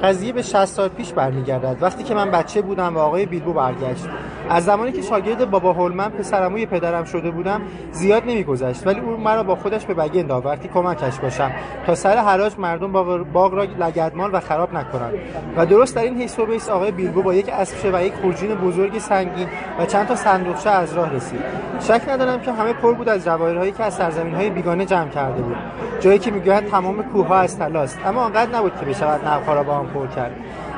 قضیه 0.03 0.33
به 0.33 0.43
60 0.43 0.65
سال 0.65 0.89
پیش 0.89 1.13
برمیگردد. 1.13 1.77
وقتی 1.81 2.05
که 2.05 2.15
من 2.15 2.31
بچه 2.31 2.63
بودم 2.63 2.97
و 2.97 2.99
آقای 2.99 3.27
بیلبو 3.27 3.53
برگشت. 3.53 4.09
از 4.53 4.65
زمانی 4.65 4.93
که 4.93 5.03
شاگرد 5.03 5.51
بابا 5.51 5.73
هولمن 5.73 6.09
پسرموی 6.09 6.67
پدرم 6.67 7.05
شده 7.05 7.31
بودم 7.31 7.61
زیاد 7.93 8.23
نمیگذشت. 8.27 8.87
ولی 8.87 9.01
او 9.01 9.17
مرا 9.17 9.43
با 9.43 9.55
خودش 9.55 9.87
به 9.87 9.95
بگند 9.95 10.31
آورد 10.31 10.71
کمکش 10.75 11.19
باشم 11.19 11.51
تا 11.87 11.95
سر 11.95 12.17
حراج 12.17 12.59
مردم 12.59 12.93
باغ 13.33 13.55
را 13.55 13.63
لگدمال 13.63 14.31
و 14.33 14.41
خراب 14.41 14.75
نکنند. 14.75 15.15
و 15.57 15.67
درست 15.67 15.97
در 15.97 16.03
این 16.03 16.21
حیث 16.21 16.39
و 16.39 16.47
آقای 16.71 16.91
بیلبو 16.91 17.23
با 17.23 17.35
یک 17.35 17.49
اسبشه 17.49 17.91
و 17.93 18.03
یک 18.05 18.15
خورجین 18.15 18.55
بزرگ 18.55 18.99
سنگین 18.99 19.49
و 19.79 19.87
چند 19.87 20.07
تا 20.07 20.17
صندوقچه 20.17 20.71
از 20.71 20.93
راه 20.93 21.13
رسید. 21.13 21.41
شک 21.81 22.03
ندارم 22.09 22.41
که 22.41 22.53
همه 22.53 22.73
پر 22.73 22.95
بود 22.95 23.09
از 23.09 23.25
جواهرهایی 23.25 23.73
که 23.73 23.85
از 23.85 23.95
سرزمین‌های 23.95 24.51
بیگانه 24.51 24.87
جمع 24.87 25.09
کرده 25.09 25.43
بود. 25.43 25.57
جایی 26.01 26.19
که 26.19 26.31
می‌گوید 26.31 26.67
تمام 26.67 27.03
کوهها 27.03 27.37
از 27.37 27.59
طلاست. 27.59 27.99
اما 28.07 28.21
آنقدر 28.21 28.59
نبود 28.59 28.73
که 28.81 28.87
بشود 28.87 29.29
نقها 29.29 29.55
را 29.55 29.63
با 29.63 29.73
آن 29.73 29.87
پر 29.87 30.07
کرد. 30.07 30.33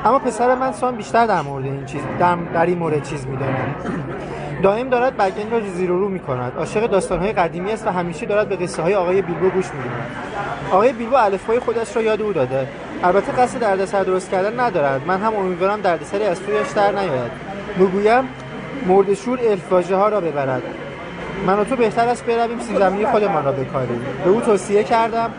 اما 0.05 0.19
پسر 0.19 0.55
من 0.55 0.71
سان 0.71 0.95
بیشتر 0.95 1.25
در 1.25 1.41
مورد 1.41 1.65
این 1.65 1.85
چیز 1.85 2.01
در, 2.19 2.35
در 2.35 2.65
این 2.65 2.77
مورد 2.77 3.03
چیز 3.03 3.27
می‌داند. 3.27 3.75
دائم 4.63 4.89
دارد 4.89 5.17
بگن 5.17 5.51
را 5.51 5.59
زیر 5.59 5.91
و 5.91 5.99
رو 5.99 6.09
می 6.09 6.19
کند 6.19 6.53
عاشق 6.57 6.87
داستانهای 6.87 7.31
قدیمی 7.31 7.71
است 7.71 7.87
و 7.87 7.89
همیشه 7.89 8.25
دارد 8.25 8.49
به 8.49 8.55
قصه 8.55 8.81
های 8.81 8.95
آقای 8.95 9.21
بیلبو 9.21 9.49
گوش 9.49 9.65
می‌دهد. 9.65 10.11
آقای 10.71 10.93
بیلبو 10.93 11.15
الفبای 11.15 11.59
خودش 11.59 11.95
را 11.95 12.01
یاد 12.01 12.21
او 12.21 12.33
داده. 12.33 12.67
البته 13.03 13.31
قصد 13.31 13.59
دردسر 13.59 14.03
درست 14.03 14.31
کردن 14.31 14.59
ندارد. 14.59 15.01
من 15.07 15.21
هم 15.21 15.35
امیدوارم 15.35 15.81
دردسری 15.81 16.23
از 16.23 16.41
تویش 16.41 16.71
در 16.75 16.91
نیاید. 16.91 17.31
بگویم 17.79 18.23
مردشور 18.87 19.39
الف 19.39 19.91
ها 19.91 20.09
را 20.09 20.21
ببرد. 20.21 20.63
من 21.47 21.59
و 21.59 21.63
تو 21.63 21.75
بهتر 21.75 22.07
است 22.07 22.25
برویم 22.25 22.59
زمینی 22.59 23.05
خودمان 23.05 23.45
را 23.45 23.51
بکاریم. 23.51 24.05
به 24.23 24.29
او 24.29 24.41
توصیه 24.41 24.83
کردم 24.83 25.29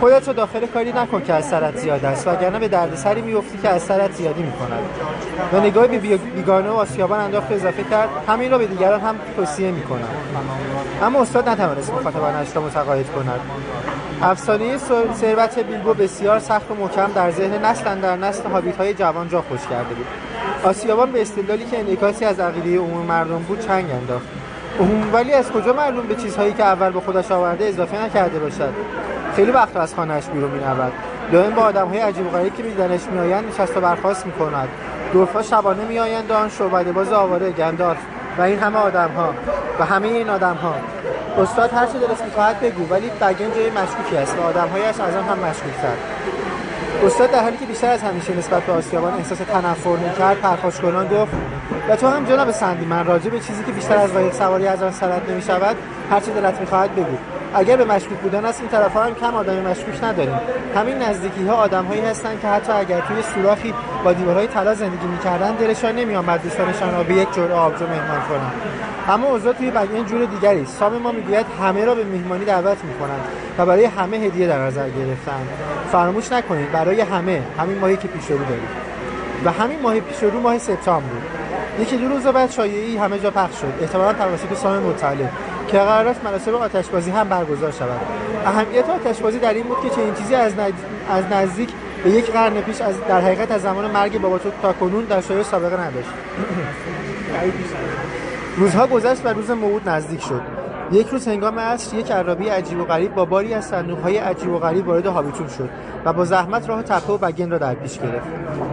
خودت 0.00 0.28
رو 0.28 0.34
داخل 0.34 0.66
کاری 0.66 0.92
نکن 0.92 1.22
که 1.22 1.32
از 1.34 1.48
سرت 1.48 1.76
زیاد 1.76 2.04
است 2.04 2.28
وگرنه 2.28 2.58
به 2.58 2.68
دردسری 2.68 3.22
میفتی 3.22 3.58
که 3.58 3.68
از 3.68 3.82
سرت 3.82 4.12
زیادی 4.12 4.42
می‌کند. 4.42 4.82
و 5.52 5.60
نگاه 5.60 5.86
به 5.86 5.98
بیگانه 5.98 6.70
و 6.70 6.72
آسیابان 6.72 7.20
انداخت 7.20 7.52
اضافه 7.52 7.84
کرد 7.84 8.08
همین 8.28 8.50
را 8.50 8.58
به 8.58 8.66
دیگران 8.66 9.00
هم 9.00 9.14
توصیه 9.36 9.70
می‌کنم. 9.70 10.08
اما 11.02 11.20
استاد 11.20 11.48
نتوانست 11.48 11.92
مخاطبانش 11.92 12.56
را 12.56 12.62
متقاعد 12.62 13.06
کند. 13.10 13.40
افسانه 14.22 14.78
ثروت 15.14 15.58
بیلبو 15.58 15.94
بسیار 15.94 16.38
سخت 16.38 16.70
و 16.70 16.74
محکم 16.74 17.10
در 17.14 17.30
ذهن 17.30 17.64
نسل 17.64 18.00
در 18.00 18.16
نسل 18.16 18.48
هابیت 18.48 18.76
های 18.76 18.94
جوان 18.94 19.28
جا 19.28 19.42
خوش 19.42 19.60
کرده 19.70 19.94
بود. 19.94 20.06
آسیابان 20.64 21.12
به 21.12 21.22
استدلالی 21.22 21.64
که 21.64 21.78
انعکاسی 21.78 22.24
از 22.24 22.40
عقیده 22.40 22.78
عموم 22.78 23.06
مردم 23.06 23.38
بود 23.38 23.60
چنگ 23.60 23.90
انداخت. 23.90 24.26
ولی 25.12 25.32
از 25.32 25.52
کجا 25.52 25.72
معلوم 25.72 26.06
به 26.06 26.14
چیزهایی 26.14 26.52
که 26.52 26.64
اول 26.64 26.90
به 26.90 27.00
خودش 27.00 27.30
آورده 27.30 27.64
اضافه 27.64 28.04
نکرده 28.04 28.38
باشد؟ 28.38 28.72
خیلی 29.36 29.50
وقت 29.50 29.76
از 29.76 29.94
خانهاش 29.94 30.26
بیرون 30.26 30.50
می‌رود. 30.50 30.92
دائم 31.32 31.54
با 31.54 31.62
آدم‌های 31.62 31.98
عجیب 31.98 32.34
و 32.34 32.48
که 32.48 32.62
میدنش 32.62 33.00
میآیند 33.12 33.44
نشست 33.48 33.76
و 33.76 33.80
برخاست 33.80 34.26
می‌کند. 34.26 34.68
دورفا 35.12 35.42
شبانه 35.42 35.84
میآیند 35.84 36.32
آن 36.32 36.48
شعبده 36.48 36.92
باز 36.92 37.12
آواره 37.12 37.50
گندالف 37.50 37.98
و 38.38 38.42
این 38.42 38.58
همه 38.58 38.78
آدم‌ها. 38.78 39.34
و 39.80 39.84
همه 39.84 40.08
این 40.08 40.30
آدم‌ها. 40.30 40.74
استاد 41.38 41.72
هر 41.72 41.86
چه 41.86 41.92
دلش 41.92 42.20
می‌خواهد 42.24 42.60
بگو 42.60 42.88
ولی 42.90 43.10
بگن 43.20 43.54
جای 43.54 43.70
مشکوکی 43.70 44.16
است 44.16 44.38
و 44.38 44.42
آدم‌هایش 44.42 44.86
از 44.86 45.00
آن 45.00 45.24
هم 45.24 45.38
مشکوک‌تر. 45.38 45.96
استاد 47.00 47.30
در 47.30 47.42
حالی 47.42 47.56
که 47.56 47.66
بیشتر 47.66 47.90
از 47.90 48.02
همیشه 48.02 48.36
نسبت 48.36 48.62
به 48.62 48.72
آسیابان 48.72 49.14
احساس 49.14 49.38
تنفر 49.38 49.96
می‌کرد 49.96 50.40
پرخاش 50.40 50.80
کنان 50.80 51.08
گفت 51.08 51.32
و 51.88 51.96
تو 51.96 52.08
هم 52.08 52.24
جناب 52.24 52.50
سندی 52.50 52.84
من 52.84 53.06
راجع 53.06 53.30
به 53.30 53.40
چیزی 53.40 53.64
که 53.64 53.72
بیشتر 53.72 53.96
از 53.96 54.12
قایق 54.12 54.32
سواری 54.32 54.66
از 54.66 54.82
آن 54.82 54.92
سرت 54.92 55.28
نمی 55.28 55.42
شود 55.42 55.76
هر 56.10 56.20
چه 56.20 56.32
دلت 56.32 56.60
می‌خواهد 56.60 56.94
بگو. 56.94 57.16
اگر 57.54 57.76
به 57.76 57.84
مشکوک 57.84 58.18
بودن 58.18 58.44
است 58.44 58.60
این 58.60 58.68
طرف 58.68 58.96
هم 58.96 59.14
کم 59.14 59.34
آدم 59.34 59.54
مشکوک 59.54 60.04
نداریم. 60.04 60.40
همین 60.76 60.98
نزدیکی 60.98 61.46
ها 61.46 61.54
آدم 61.54 61.84
هایی 61.84 62.00
هستند 62.00 62.40
که 62.40 62.48
حتی 62.48 62.72
اگر 62.72 63.00
توی 63.00 63.22
سوراخی 63.34 63.74
با 64.04 64.12
دیوارهای 64.12 64.46
طلا 64.46 64.74
زندگی 64.74 65.06
می‌کردن 65.06 65.52
دلشان 65.52 65.96
نمیآمد 65.96 66.42
دوستانشان 66.42 66.94
را 66.94 67.02
به 67.02 67.14
یک 67.14 67.34
جرعه 67.34 67.54
آبجو 67.54 67.86
مهمان 67.86 68.20
کنند. 68.28 68.52
اما 69.08 69.26
اوضاع 69.26 69.52
توی 69.52 69.70
بقیه 69.70 70.04
جور 70.04 70.24
دیگری 70.24 70.66
سام 70.66 70.98
ما 70.98 71.12
می‌گوید 71.12 71.46
همه 71.62 71.84
را 71.84 71.94
به 71.94 72.04
مهمانی 72.04 72.44
دعوت 72.44 72.84
می‌کنند 72.84 73.24
و 73.58 73.66
برای 73.66 73.84
همه 73.84 74.16
هدیه 74.16 74.46
در 74.46 74.58
نظر 74.58 74.88
گرفتند 74.88 75.48
فراموش 75.92 76.32
نکنید 76.32 76.72
برای 76.72 77.00
همه 77.00 77.42
همین 77.58 77.78
ماهی 77.78 77.96
که 77.96 78.08
پیش 78.08 78.30
رو 78.30 78.38
داریم. 78.38 78.68
و 79.44 79.52
همین 79.52 79.80
ماه 79.82 80.00
پیش 80.00 80.22
رو 80.22 80.40
ماه 80.40 80.58
سپتامبر 80.58 81.08
بود. 81.08 81.22
یکی 81.80 81.96
دو 81.96 82.08
روز 82.08 82.26
بعد 82.26 82.50
شایعی 82.50 82.96
همه 82.96 83.18
جا 83.18 83.30
پخش 83.30 83.60
شد. 83.60 83.72
احتمالا 83.80 84.12
توسط 84.12 84.54
سام 84.54 84.78
مطلع 84.78 85.28
که 85.72 85.78
قرار 85.78 86.08
است 86.08 86.24
مراسم 86.24 86.54
آتشبازی 86.54 87.10
هم 87.10 87.28
برگزار 87.28 87.70
شود. 87.70 88.00
اهمیت 88.46 88.90
آتشبازی 88.90 89.38
در 89.38 89.54
این 89.54 89.64
بود 89.64 89.76
که 89.82 89.90
چنین 89.90 90.14
چیزی 90.14 90.34
از, 90.34 90.52
از 91.10 91.24
نزدیک 91.30 91.68
به 92.04 92.10
یک 92.10 92.30
قرن 92.30 92.60
پیش 92.60 92.80
از 92.80 92.94
در 93.08 93.20
حقیقت 93.20 93.50
از 93.50 93.62
زمان 93.62 93.90
مرگ 93.90 94.20
بابا 94.20 94.40
تا 94.62 94.72
کنون 94.72 95.04
در 95.04 95.20
شایعه 95.20 95.42
سابقه 95.42 95.80
نداشت. 95.80 96.08
روزها 98.56 98.86
گذشت 98.86 99.26
و 99.26 99.28
روز 99.28 99.50
موعود 99.50 99.88
نزدیک 99.88 100.20
شد. 100.20 100.61
یک 100.90 101.06
روز 101.06 101.28
هنگام 101.28 101.58
عصر 101.58 101.96
یک 101.96 102.12
عرابی 102.12 102.48
عجیب 102.48 102.80
و 102.80 102.84
غریب 102.84 103.14
با 103.14 103.24
باری 103.24 103.54
از 103.54 103.64
صندوقهای 103.64 104.18
عجیب 104.18 104.50
و 104.50 104.58
غریب 104.58 104.88
وارد 104.88 105.06
هابیتون 105.06 105.48
شد 105.48 105.68
و 106.04 106.12
با 106.12 106.24
زحمت 106.24 106.68
راه 106.68 106.82
تپه 106.82 107.12
و 107.12 107.18
بگن 107.18 107.50
را 107.50 107.58
در 107.58 107.74
پیش 107.74 107.98
گرفت. 107.98 108.26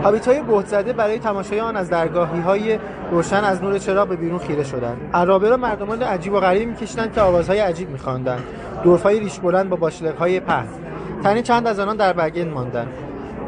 هابیتهای 0.04 0.42
بهت 0.42 0.68
زده 0.68 0.94
برای 0.94 1.20
تماشای 1.20 1.60
آن 1.60 1.76
از 1.76 1.90
درگاهی 1.90 2.42
های 2.42 2.80
روشن 3.12 3.44
از 3.44 3.64
نور 3.64 3.78
چراغ 3.78 4.08
به 4.08 4.16
بیرون 4.16 4.40
خیره 4.40 4.64
شدند. 4.64 4.98
عرابه 5.14 5.50
را 5.50 5.58
مردمان 5.58 6.02
عجیب 6.02 6.34
و 6.34 6.40
غریبی 6.40 6.66
میکشیدند 6.66 7.14
که 7.14 7.22
آوازهای 7.22 7.60
عجیب 7.60 7.90
میخواندند. 7.90 8.44
دورفای 8.84 9.20
ریش 9.20 9.40
بلند 9.40 9.70
با 9.70 9.76
باشلقهای 9.76 10.40
پهن. 10.40 10.68
تنی 11.24 11.42
چند 11.42 11.68
از 11.68 11.80
آنان 11.80 11.98
در 11.98 12.14
بگن 12.14 12.50
ماندند. 12.50 12.88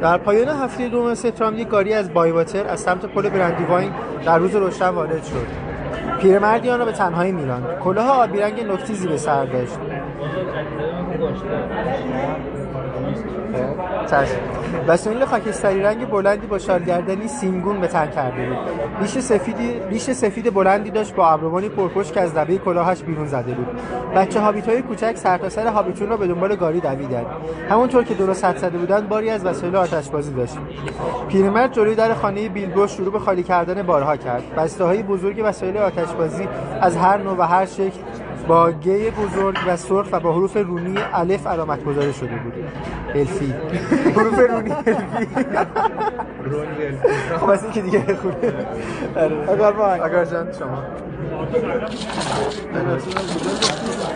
در 0.01 0.17
پایان 0.17 0.47
هفته 0.47 0.89
دوم 0.89 1.13
سپتامبر 1.13 1.59
یک 1.59 1.67
گاری 1.67 1.93
از 1.93 2.13
بایواتر 2.13 2.67
از 2.67 2.79
سمت 2.79 3.05
پل 3.05 3.29
برندیواین 3.29 3.91
در 4.25 4.37
روز 4.37 4.55
روشن 4.55 4.89
وارد 4.89 5.23
شد. 5.23 5.70
پیرمردی 6.19 6.69
آن 6.69 6.79
را 6.79 6.86
به 6.86 6.91
تنهایی 6.91 7.31
میراند. 7.31 7.79
کلاه 7.79 8.10
آبی 8.24 8.39
رنگ 8.39 8.62
نکتیزی 8.71 9.07
به 9.07 9.17
سر 9.17 9.45
داشت. 9.45 9.77
چشم. 14.05 14.38
وسایل 14.88 15.25
خاکستری 15.25 15.81
رنگ 15.81 16.10
بلندی 16.10 16.48
با 16.48 16.60
شالگردنی 16.60 17.27
سیمگون 17.27 17.81
به 17.81 17.88
تن 17.88 18.10
کرده 18.10 18.50
بود. 18.50 18.58
ریش 19.01 19.20
سفیدی 19.20 19.79
ریش 19.89 20.03
سفید 20.03 20.53
بلندی 20.53 20.89
داشت 20.89 21.15
با 21.15 21.29
ابروانی 21.29 21.70
پرپشت 21.70 22.13
که 22.13 22.22
از 22.22 22.36
لبه 22.36 22.58
کلاهش 22.58 23.03
بیرون 23.03 23.27
زده 23.27 23.53
بود. 23.53 23.67
بچه 24.15 24.39
هابیت 24.39 24.70
های 24.70 24.81
کوچک 24.81 25.15
سرتاسر 25.15 25.63
سر 25.63 25.67
هابیتون 25.67 26.10
را 26.10 26.17
به 26.17 26.27
دنبال 26.27 26.55
گاری 26.55 26.79
دویدند 26.79 27.25
همونطور 27.70 28.03
که 28.03 28.13
درست 28.13 28.46
حد 28.46 28.58
زده 28.58 28.77
بودند 28.77 29.10
باری 29.10 29.29
از 29.29 29.46
وسایل 29.46 29.75
آتشبازی 29.75 30.34
داشت. 30.34 30.58
پیرمرد 31.27 31.74
جلوی 31.74 31.96
در 31.96 32.13
خانه 32.13 32.50
بیلبو 32.50 32.88
شروع 32.88 33.12
به 33.12 33.20
خالی 33.20 33.43
کردن 33.43 33.84
بارها 33.84 34.17
کرد. 34.17 34.55
بسته 34.55 34.84
های 34.84 35.03
بزرگ 35.03 35.41
وسایل 35.46 35.77
آتشبازی 35.77 36.48
از 36.81 36.98
هر 36.98 37.17
نوع 37.17 37.38
و 37.38 37.41
هر 37.41 37.65
شکل 37.65 38.00
با 38.51 38.72
گی 38.72 39.10
بزرگ 39.12 39.58
و 39.67 39.77
سرخ 39.77 40.08
و 40.12 40.20
با 40.20 40.34
حروف 40.34 40.58
رونی 40.58 40.96
الف 41.13 41.48
علامت 41.48 41.84
گذاری 41.84 42.13
شده 42.13 42.36
بود. 42.36 42.53
الفی. 43.15 43.53
حروف 44.15 44.39
رونی 44.39 44.72
الفی. 44.72 45.27
خب 47.39 47.50
از 47.50 47.63
این 47.63 47.74
که 47.74 47.81
دیگه 47.81 48.15
خونه 48.15 48.36
اگر 49.50 49.72
با 49.72 49.88
اگر 49.88 50.25
جان 50.25 50.48
شما. 50.60 50.84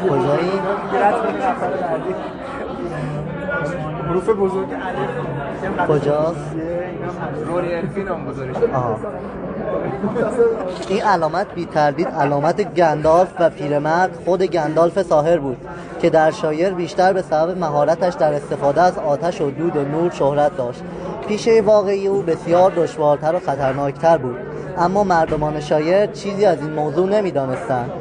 کجایی؟ 0.10 0.51
حروف 4.09 4.29
بزرگ. 4.29 4.67
کجاست؟ 5.89 6.55
این 10.89 11.01
علامت 11.01 11.53
بی 11.55 11.65
تردید 11.65 12.07
علامت 12.07 12.74
گندالف 12.74 13.33
و 13.39 13.50
پیرمرد 13.50 14.15
خود 14.25 14.43
گندالف 14.43 15.01
ساهر 15.01 15.38
بود 15.38 15.57
که 16.01 16.09
در 16.09 16.31
شایر 16.31 16.69
بیشتر 16.69 17.13
به 17.13 17.21
سبب 17.21 17.57
مهارتش 17.57 18.13
در 18.13 18.33
استفاده 18.33 18.81
از 18.81 18.97
آتش 18.97 19.41
و 19.41 19.51
دود 19.51 19.77
نور 19.77 20.12
شهرت 20.12 20.57
داشت. 20.57 20.83
پیشه 21.27 21.62
واقعی 21.62 22.07
او 22.07 22.21
بسیار 22.21 22.71
دشوارتر 22.75 23.35
و 23.35 23.39
خطرناکتر 23.39 24.17
بود. 24.17 24.54
اما 24.77 25.03
مردمان 25.03 25.60
شایر 25.60 26.05
چیزی 26.05 26.46
از 26.46 26.62
این 26.62 26.74
موضوع 26.74 27.10
نمی‌دانستند. 27.10 27.91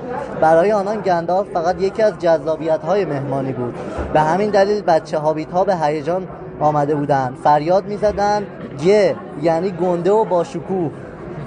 برای 0.41 0.73
آنان 0.73 1.01
گندالف 1.01 1.49
فقط 1.49 1.81
یکی 1.81 2.03
از 2.03 2.19
جذابیت 2.19 2.83
های 2.83 3.05
مهمانی 3.05 3.53
بود. 3.53 3.75
به 4.13 4.21
همین 4.21 4.51
دلیل 4.51 4.83
بچه 4.83 5.19
هابیت 5.19 5.51
ها 5.51 5.65
به 5.65 5.77
هیجان 5.77 6.29
آمده 6.61 6.95
بودند. 6.95 7.37
فریاد 7.45 7.87
می‌زدند 7.87 8.47
گه 8.85 9.17
یعنی 9.43 9.71
گنده 9.71 10.13
و 10.13 10.25
باشکوه 10.25 10.91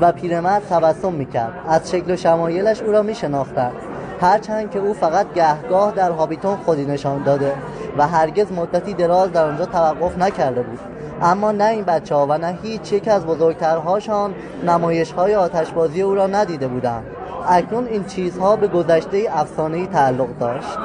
و 0.02 0.12
پیرمرد 0.12 0.68
تبسم 0.70 1.14
می‌کرد. 1.14 1.54
از 1.68 1.92
شکل 1.92 2.12
و 2.12 2.16
شمایلش 2.16 2.82
او 2.82 2.92
را 2.92 3.02
میشناختند. 3.02 3.74
هرچند 4.22 4.72
که 4.72 4.80
او 4.80 4.94
فقط 4.94 5.34
گهگاه 5.34 5.92
در 5.92 6.12
هابیتون 6.12 6.56
خودی 6.56 6.86
نشان 6.86 7.24
داده 7.24 7.54
و 7.98 8.08
هرگز 8.08 8.52
مدتی 8.52 8.94
دراز 8.94 9.32
در 9.32 9.46
آنجا 9.46 9.66
توقف 9.66 10.18
نکرده 10.18 10.62
بود. 10.62 10.80
اما 11.22 11.52
نه 11.52 11.64
این 11.64 11.84
بچه 11.84 12.16
ها 12.16 12.28
و 12.30 12.38
نه 12.38 12.58
هیچ 12.64 12.94
یک 12.94 13.08
از 13.08 13.26
بزرگترهاشان 13.26 14.36
نمایش 14.66 15.12
های 15.12 15.36
آتشبازی 15.36 16.02
او 16.02 16.16
را 16.16 16.28
ندیده 16.28 16.68
بودند. 16.68 17.06
اکنون 17.48 17.88
این 17.88 18.06
چیزها 18.06 18.56
به 18.56 18.68
گذشته 18.68 19.28
افسانه‌ای 19.32 19.88
تعلق 19.88 20.38
داشت. 20.40 20.78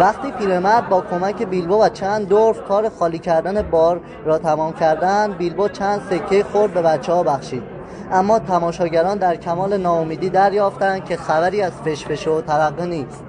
وقتی 0.00 0.32
پیرمرد 0.32 0.88
با 0.88 1.00
کمک 1.00 1.42
بیلبو 1.42 1.82
و 1.82 1.88
چند 1.88 2.28
دورف 2.28 2.62
کار 2.68 2.88
خالی 2.88 3.18
کردن 3.18 3.62
بار 3.62 4.00
را 4.24 4.38
تمام 4.38 4.72
کردند 4.72 5.36
بیلبو 5.36 5.68
چند 5.68 6.00
سکه 6.10 6.44
خورد 6.44 6.74
به 6.74 6.82
بچه 6.82 7.12
ها 7.12 7.22
بخشید. 7.22 7.79
اما 8.12 8.38
تماشاگران 8.38 9.18
در 9.18 9.36
کمال 9.36 9.76
ناامیدی 9.76 10.30
دریافتند 10.30 11.04
که 11.04 11.16
خبری 11.16 11.62
از 11.62 11.72
فشفشه 11.72 12.28
و 12.28 12.40
ترقه 12.40 12.86
نیست. 12.86 13.24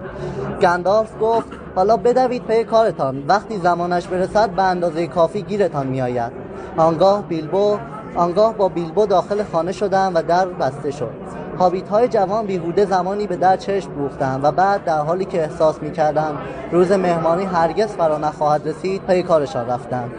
گندالف 0.61 1.11
گفت 1.21 1.47
حالا 1.75 1.97
بدوید 1.97 2.43
پی 2.43 2.63
کارتان. 2.63 3.23
وقتی 3.27 3.57
زمانش 3.57 4.07
برسد 4.07 4.49
به 4.49 4.63
اندازه 4.63 5.07
کافی 5.07 5.41
گیرتان 5.41 5.87
میآید. 5.87 6.31
آنگاه 6.77 7.21
بیلبو 7.21 7.77
آنگاه 8.15 8.53
با 8.53 8.69
بیلبو 8.69 9.05
داخل 9.05 9.43
خانه 9.43 9.71
شدند 9.71 10.15
و 10.15 10.21
در 10.21 10.45
بسته 10.45 10.91
شد. 10.91 11.11
هابیت 11.59 11.89
های 11.89 12.07
جوان 12.07 12.45
بیهوده 12.45 12.85
زمانی 12.85 13.27
به 13.27 13.35
در 13.35 13.57
چشم 13.57 13.93
دوختند 13.93 14.43
و 14.43 14.51
بعد 14.51 14.83
در 14.83 14.97
حالی 14.97 15.25
که 15.25 15.41
احساس 15.41 15.81
می‌کردند 15.81 16.37
روز 16.71 16.91
مهمانی 16.91 17.43
هرگز 17.43 17.87
فرا 17.87 18.17
نخواهد 18.17 18.67
رسید 18.67 19.01
پی 19.01 19.23
کارشان 19.23 19.67
رفتند. 19.67 20.11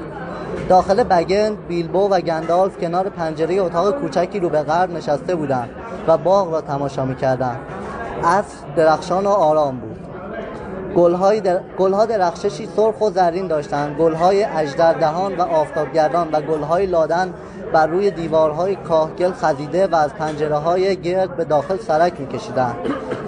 داخل 0.72 1.02
بگن 1.02 1.54
بیلبو 1.68 2.08
و 2.08 2.20
گندالف 2.20 2.78
کنار 2.78 3.08
پنجره 3.08 3.54
اتاق 3.54 3.90
کوچکی 3.90 4.40
رو 4.40 4.48
به 4.48 4.62
غرب 4.62 4.90
نشسته 4.90 5.34
بودند 5.34 5.70
و 6.06 6.18
باغ 6.18 6.52
را 6.52 6.60
تماشا 6.60 7.04
می‌کردند 7.04 7.58
عصر 8.24 8.56
درخشان 8.76 9.26
و 9.26 9.28
آرام 9.28 9.76
بود. 9.76 9.96
گلهای 10.96 11.40
در... 11.40 11.60
گلها 11.78 12.06
درخششی 12.06 12.68
سرخ 12.76 13.00
و 13.00 13.10
زرین 13.10 13.46
داشتند 13.46 13.96
گلهای 13.96 14.44
اجدردهان 14.44 15.36
و 15.36 15.42
آفتابگردان 15.42 16.28
و 16.32 16.40
گلهای 16.40 16.86
لادن 16.86 17.34
بر 17.72 17.86
روی 17.86 18.10
دیوارهای 18.10 18.76
کاهگل 18.76 19.32
خزیده 19.32 19.86
و 19.86 19.94
از 19.94 20.14
پنجره 20.14 20.56
های 20.56 20.96
گرد 20.96 21.36
به 21.36 21.44
داخل 21.44 21.76
سرک 21.76 22.20
میکشیدند 22.20 22.76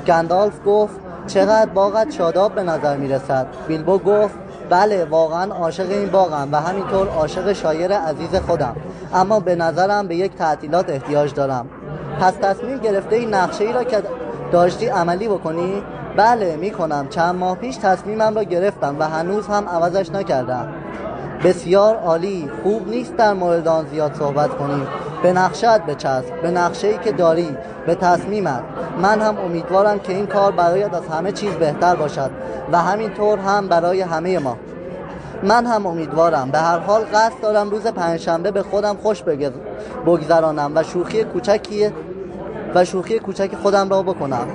گندالف 0.06 0.54
گفت 0.66 0.94
چقدر 1.26 1.70
باغت 1.70 2.10
شاداب 2.10 2.54
به 2.54 2.62
نظر 2.62 2.96
می‌رسد؟ 2.96 3.46
بیلبو 3.68 3.98
گفت 3.98 4.43
بله 4.71 5.04
واقعا 5.04 5.54
عاشق 5.54 5.90
این 5.90 6.11
باغم 6.11 6.49
و 6.52 6.56
همینطور 6.56 7.09
عاشق 7.09 7.52
شایر 7.52 7.92
عزیز 7.92 8.35
خودم. 8.35 8.76
اما 9.14 9.40
به 9.40 9.54
نظرم 9.54 10.09
به 10.09 10.16
یک 10.16 10.35
تعطیلات 10.35 10.90
احتیاج 10.90 11.35
دارم. 11.35 11.66
پس 12.21 12.33
تصمیم 12.42 12.78
گرفته 12.78 13.16
این 13.16 13.35
نقشه 13.35 13.64
ای 13.64 13.73
را 13.73 13.85
که 13.85 14.02
داشتی 14.52 14.87
عملی 14.87 15.28
بکنی؟ 15.28 15.83
بله 16.16 16.56
می‌کنم. 16.56 17.09
چند 17.09 17.35
ماه 17.35 17.56
پیش 17.56 17.76
تصمیمم 17.76 18.35
را 18.35 18.42
گرفتم 18.42 18.97
و 18.99 19.09
هنوز 19.09 19.47
هم 19.47 19.68
عوضش 19.68 20.11
نکردم. 20.11 20.68
بسیار 21.44 21.97
عالی. 21.97 22.50
خوب 22.62 22.88
نیست 22.88 23.16
در 23.16 23.33
مورد 23.33 23.68
آن 23.68 23.87
زیاد 23.87 24.14
صحبت 24.14 24.50
کنیم. 24.50 24.87
به 25.25 25.33
نقشت 25.33 25.78
بچسب 25.78 26.40
به 26.43 26.50
نقشه 26.50 26.88
ای 26.88 26.99
که 26.99 27.12
داری 27.12 27.57
به 27.87 27.95
تصمیمت. 27.95 28.62
من 29.02 29.21
هم 29.21 29.38
امیدوارم 29.38 29.99
که 29.99 30.12
این 30.12 30.26
کار 30.26 30.52
برایت 30.52 30.95
از 30.95 31.09
همه 31.09 31.33
چیز 31.33 31.52
بهتر 31.52 31.95
باشد 31.97 32.31
و 32.73 32.78
همینطور 32.78 33.38
هم 33.38 33.69
برای 33.69 34.00
همه 34.00 34.38
ما. 34.38 34.57
من 35.43 35.66
هم 35.66 35.87
امیدوارم. 35.87 36.50
به 36.50 36.59
هر 36.59 36.78
حال 36.78 37.04
قصد 37.04 37.40
دارم 37.43 37.71
روز 37.71 37.87
پنجشنبه 37.87 38.50
به 38.50 38.62
خودم 38.62 38.97
خوش 38.97 39.23
بگذرانم 40.07 40.73
و 40.75 40.83
شوخی 40.83 41.25
کوچکی 41.25 41.93
و 42.75 42.85
شوخی 42.85 43.19
کوچک 43.19 43.50
خودم 43.62 43.88
را 43.88 44.02
بکنم. 44.02 44.47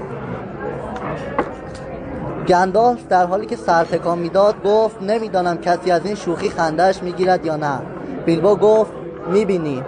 گندالف 2.48 3.08
در 3.08 3.26
حالی 3.26 3.46
که 3.46 3.56
سر 3.56 3.84
تکان 3.84 4.20
می‌داد 4.20 4.64
گفت 4.64 5.02
نمی‌دانم 5.02 5.58
کسی 5.58 5.92
از 5.92 6.06
این 6.06 6.16
شوخی 6.16 6.50
خندهش 6.50 7.04
می‌گیرد 7.04 7.46
یا 7.46 7.56
نه. 7.56 7.80
بیلبو 8.26 8.56
گفت 8.56 8.92
می‌بینی. 9.28 9.84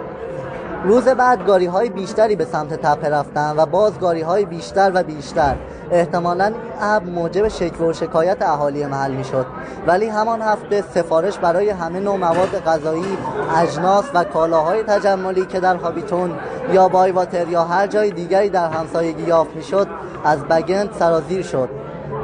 روز 0.84 1.04
بعد 1.08 1.46
گاری 1.46 1.66
های 1.66 1.88
بیشتری 1.88 2.36
به 2.36 2.44
سمت 2.44 2.74
تپه 2.74 3.08
رفتن 3.08 3.54
و 3.56 3.66
باز 3.66 3.98
گاری 3.98 4.20
های 4.20 4.44
بیشتر 4.44 4.90
و 4.94 5.02
بیشتر. 5.02 5.56
احتمالا 5.90 6.52
اب 6.80 7.06
موجب 7.06 7.48
شکوه 7.48 7.86
و 7.86 7.92
شکایت 7.92 8.42
اهالی 8.42 8.86
محل 8.86 9.10
می 9.10 9.24
شد 9.24 9.46
ولی 9.86 10.08
همان 10.08 10.42
هفته 10.42 10.84
سفارش 10.94 11.38
برای 11.38 11.70
همه 11.70 12.00
نوع 12.00 12.16
مواد 12.16 12.62
غذایی 12.66 13.18
اجناس 13.56 14.04
و 14.14 14.24
کالاهای 14.24 14.82
تجملی 14.82 15.46
که 15.46 15.60
در 15.60 15.76
هابیتون 15.76 16.38
یا 16.72 16.88
بایواتر 16.88 17.48
یا 17.48 17.64
هر 17.64 17.86
جای 17.86 18.10
دیگری 18.10 18.48
در 18.48 18.68
همسایگی 18.68 19.22
یافت 19.22 19.56
می 19.56 19.62
شد 19.62 19.88
از 20.24 20.44
بگند 20.44 20.92
سرازیر 20.98 21.42
شد. 21.42 21.68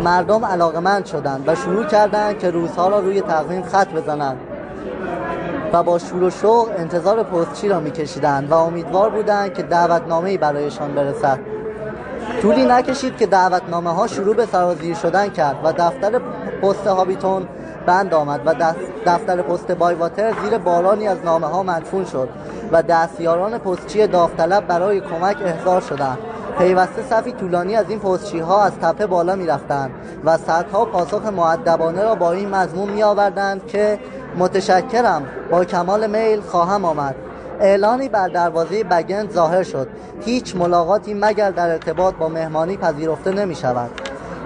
مردم 0.05 0.45
علاقمند 0.45 1.07
شدند 1.07 1.49
و 1.49 1.55
شروع 1.55 1.85
کردند 1.85 2.39
که 2.39 2.51
روزها 2.51 2.89
را 2.89 2.99
روی 3.01 3.21
تقویم 3.21 3.63
خط 3.63 3.93
بزنند. 3.93 4.37
و 5.73 5.83
با 5.83 5.99
شور 5.99 6.23
و 6.23 6.31
شوق 6.31 6.69
انتظار 6.79 7.23
پستچی 7.23 7.69
را 7.69 7.81
میکشیدند 7.81 8.51
و 8.51 8.55
امیدوار 8.55 9.11
بودند 9.11 9.55
که 9.55 9.63
دعوتنامه‌ای 9.63 10.39
برایشان 10.39 10.95
برسد. 10.95 11.39
طولی 12.43 12.65
نکشید 12.65 13.17
که 13.17 13.27
دعوتنامه 13.27 13.91
ها 13.91 14.07
شروع 14.07 14.35
به 14.35 14.47
سرازیر 14.47 14.95
شدن 14.95 15.29
کرد 15.29 15.57
و 15.65 15.73
دفتر 15.73 16.21
پست 16.63 16.87
هابیتون 16.87 17.49
بند 17.87 18.15
آمد 18.15 18.41
و 18.47 18.75
دفتر 19.07 19.43
پست 19.43 19.73
بایواتر 19.73 20.35
زیر 20.43 20.59
بارانی 20.59 21.09
از 21.09 21.19
نامه 21.25 21.47
ها 21.47 21.63
مدفون 21.63 22.05
شد 22.05 22.29
و 22.73 22.83
دستیاران 22.83 23.59
پستچی 23.59 24.07
داوطلب 24.07 24.67
برای 24.67 25.01
کمک 25.01 25.37
احضار 25.45 25.81
شدند. 25.81 26.19
پیوسته 26.59 27.03
صفی 27.03 27.33
طولانی 27.33 27.77
از 27.77 27.85
این 27.89 27.99
پستچی 27.99 28.39
ها 28.39 28.65
از 28.65 28.73
تپه 28.73 29.07
بالا 29.07 29.35
می 29.35 29.47
رفتند 29.47 29.91
و 30.25 30.37
صدها 30.37 30.85
پاسخ 30.85 31.27
معدبانه 31.27 32.03
را 32.03 32.15
با 32.15 32.33
این 32.33 32.49
مضمون 32.49 32.91
می 32.91 33.03
آوردند 33.03 33.67
که 33.67 33.99
متشکرم. 34.39 35.23
با 35.51 35.65
کمال 35.65 36.07
میل 36.07 36.41
خواهم 36.41 36.85
آمد. 36.85 37.15
اعلانی 37.61 38.09
بر 38.09 38.29
دروازه 38.29 38.85
بگند 38.85 39.31
ظاهر 39.33 39.63
شد. 39.63 39.89
هیچ 40.25 40.57
ملاقاتی 40.57 41.15
مگر 41.15 41.51
در 41.51 41.71
ارتباط 41.71 42.15
با 42.15 42.29
مهمانی 42.29 42.77
پذیرفته 42.77 43.31
نمی 43.31 43.55
شود 43.55 43.91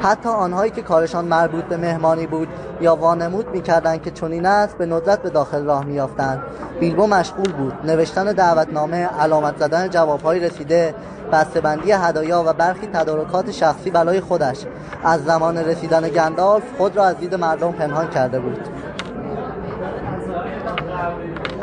حتی 0.02 0.28
آنهایی 0.28 0.70
که 0.70 0.82
کارشان 0.82 1.24
مربوط 1.24 1.64
به 1.64 1.76
مهمانی 1.76 2.26
بود 2.26 2.48
یا 2.80 2.96
وانمود 2.96 3.48
می‌کردند 3.48 4.02
که 4.02 4.10
چنین 4.10 4.46
است 4.46 4.78
به 4.78 4.86
ندرت 4.86 5.22
به 5.22 5.30
داخل 5.30 5.64
راه 5.64 5.84
میافتند. 5.84 6.42
بیلبو 6.80 7.06
مشغول 7.06 7.52
بود. 7.52 7.74
نوشتن 7.84 8.24
دعوتنامه 8.24 9.06
علامت 9.20 9.58
زدن 9.58 9.88
جوابهای 9.88 10.40
رسیده 10.40 10.94
بسته‌بندی 11.32 11.92
هدایا 11.92 12.44
و 12.46 12.52
برخی 12.52 12.86
تدارکات 12.86 13.50
شخصی 13.50 13.90
برای 13.90 14.20
خودش. 14.20 14.58
از 15.04 15.24
زمان 15.24 15.58
رسیدن 15.58 16.08
گندالف 16.08 16.62
خود 16.78 16.96
را 16.96 17.04
از 17.04 17.16
دید 17.16 17.34
مردم 17.34 17.72
پنهان 17.72 18.10
کرده 18.10 18.40
بود. 18.40 18.68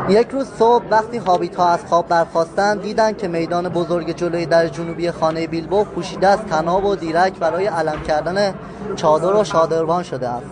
یک 0.09 0.29
روز 0.29 0.47
صبح 0.59 0.83
وقتی 0.91 1.17
هابیت 1.17 1.55
ها 1.55 1.69
از 1.69 1.85
خواب 1.85 2.07
برخواستند 2.07 2.81
دیدند 2.81 3.17
که 3.17 3.27
میدان 3.27 3.69
بزرگ 3.69 4.15
جلوی 4.15 4.45
در 4.45 4.67
جنوبی 4.67 5.11
خانه 5.11 5.47
بیلبو 5.47 5.83
پوشیده 5.83 6.27
از 6.27 6.39
تناب 6.39 6.85
و 6.85 6.95
دیرک 6.95 7.39
برای 7.39 7.67
علم 7.67 8.01
کردن 8.07 8.53
چادر 8.95 9.35
و 9.35 9.43
شادروان 9.43 10.03
شده 10.03 10.27
است. 10.27 10.45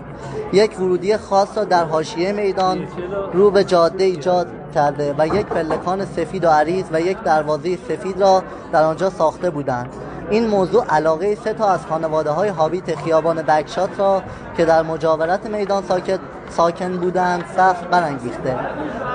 یک 0.54 0.80
ورودی 0.80 1.18
خاص 1.18 1.58
را 1.58 1.64
در 1.64 1.84
حاشیه 1.84 2.32
میدان 2.32 2.88
رو 3.34 3.52
به 3.52 3.64
جاده 3.64 4.04
ایجاد 4.04 4.48
کرده 4.76 5.16
و 5.18 5.28
یک 5.28 5.46
پلکان 5.46 6.06
سفید 6.06 6.46
و 6.46 6.50
عریض 6.50 6.86
و 6.92 7.02
یک 7.02 7.18
دروازه 7.24 7.78
سفید 7.90 8.22
را 8.22 8.44
در 8.72 8.84
آنجا 8.84 9.10
ساخته 9.10 9.50
بودند. 9.50 9.90
این 10.30 10.48
موضوع 10.48 10.86
علاقه 10.90 11.36
سه 11.36 11.54
تا 11.54 11.70
از 11.70 11.86
خانواده 11.86 12.30
های 12.30 12.50
هابیت 12.50 12.96
خیابان 12.96 13.42
بکشات 13.42 14.00
را 14.00 14.24
که 14.58 14.66
در 14.66 14.82
مجاورت 14.82 15.46
میدان 15.46 15.84
ساکت 15.84 16.20
ساکن 16.50 16.98
بودند 16.98 17.46
سخت 17.56 17.88
برانگیخته 17.88 18.56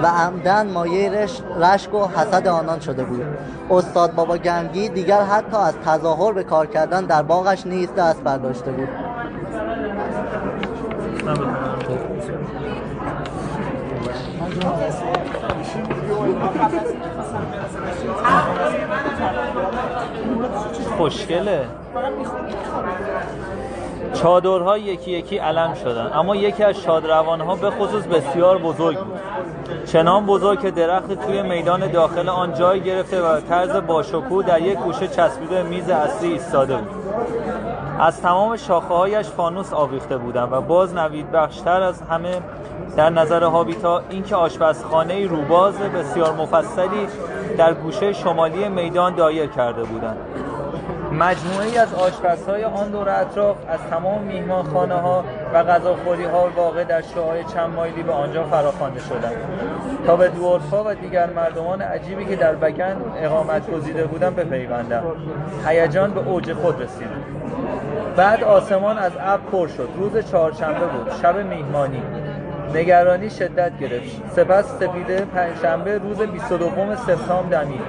و 0.02 0.06
عمدن 0.06 0.70
مایه 0.70 1.28
رشک 1.58 1.94
و 1.94 2.06
حسد 2.06 2.46
آنان 2.46 2.80
شده 2.80 3.04
بود. 3.04 3.24
استاد 3.70 4.14
بابا 4.14 4.36
گنگی 4.36 4.88
دیگر 4.88 5.22
حتی 5.22 5.56
از 5.56 5.74
تظاهر 5.84 6.32
به 6.32 6.44
کار 6.44 6.66
کردن 6.66 7.04
در 7.04 7.22
باغش 7.22 7.66
نیز 7.66 7.94
دست 7.94 8.22
برداشته 8.22 8.70
بود. 8.70 8.88
خوشگله. 20.96 21.66
چادرها 24.22 24.78
یکی 24.78 25.10
یکی 25.10 25.38
علم 25.38 25.74
شدن. 25.74 26.10
اما 26.14 26.36
یکی 26.36 26.64
از 26.64 26.76
شادروانها 26.76 27.54
به 27.54 27.70
خصوص 27.70 28.04
بسیار 28.04 28.58
بزرگ 28.58 28.98
بود. 28.98 29.20
چنان 29.86 30.26
بزرگ 30.26 30.60
که 30.60 30.70
درخت 30.70 31.26
توی 31.26 31.42
میدان 31.42 31.90
داخل 31.90 32.28
آن 32.28 32.54
جای 32.54 32.80
گرفته 32.80 33.22
و 33.22 33.40
طرز 33.40 33.76
باشکوه 33.76 34.44
در 34.44 34.62
یک 34.62 34.78
گوشه 34.78 35.08
چسبیده 35.08 35.62
میز 35.62 35.90
اصلی 35.90 36.32
ایستاده 36.32 36.76
بود. 36.76 36.88
از 38.00 38.20
تمام 38.20 38.56
شاخه 38.56 38.94
هایش 38.94 39.26
فانوس 39.26 39.72
آویخته 39.72 40.16
بودند 40.16 40.52
و 40.52 40.60
باز 40.60 40.94
نوید 40.94 41.32
بخشتر 41.32 41.82
از 41.82 42.02
همه 42.02 42.40
در 42.96 43.10
نظر 43.10 43.44
هابیتا 43.44 44.02
اینکه 44.10 44.36
آشپزخانه 44.36 45.26
روباز 45.26 45.78
بسیار 45.78 46.32
مفصلی 46.32 47.06
در 47.58 47.74
گوشه 47.74 48.12
شمالی 48.12 48.68
میدان 48.68 49.14
دایر 49.14 49.46
کرده 49.46 49.82
بودند. 49.82 50.16
مجموعی 51.18 51.78
از 51.78 51.94
آشپزهای 51.94 52.64
آن 52.64 52.90
دور 52.90 53.08
اطراف 53.08 53.56
از 53.68 53.80
تمام 53.90 54.22
میهمانخانه 54.22 54.94
ها 54.94 55.24
و 55.54 55.64
غذاخوری 55.64 56.24
ها 56.24 56.50
واقع 56.56 56.84
در 56.84 57.02
شاهای 57.02 57.44
چند 57.44 57.74
مایلی 57.74 58.02
به 58.02 58.12
آنجا 58.12 58.44
فراخوانده 58.44 59.00
شدند. 59.00 59.36
تا 60.06 60.16
به 60.16 60.28
دورفا 60.28 60.84
و 60.84 60.94
دیگر 60.94 61.30
مردمان 61.30 61.82
عجیبی 61.82 62.24
که 62.24 62.36
در 62.36 62.54
بکن 62.54 62.96
اقامت 63.16 63.70
گزیده 63.70 64.04
بودند 64.04 64.36
بپیوندند. 64.36 65.04
هیجان 65.66 66.14
به 66.14 66.20
اوج 66.20 66.52
خود 66.52 66.82
رسید. 66.82 67.08
بعد 68.16 68.44
آسمان 68.44 68.98
از 68.98 69.12
ابر 69.20 69.42
پر 69.52 69.68
شد. 69.68 69.88
روز 69.96 70.30
چهارشنبه 70.30 70.86
بود. 70.86 71.12
شب 71.22 71.36
میهمانی. 71.36 72.02
نگرانی 72.74 73.30
شدت 73.30 73.78
گرفت. 73.78 74.22
سپس 74.36 74.64
سپیده 74.64 75.24
پنجشنبه 75.24 75.98
روز 75.98 76.22
22 76.22 76.96
سپتامبر 76.96 77.62
دمید. 77.62 77.80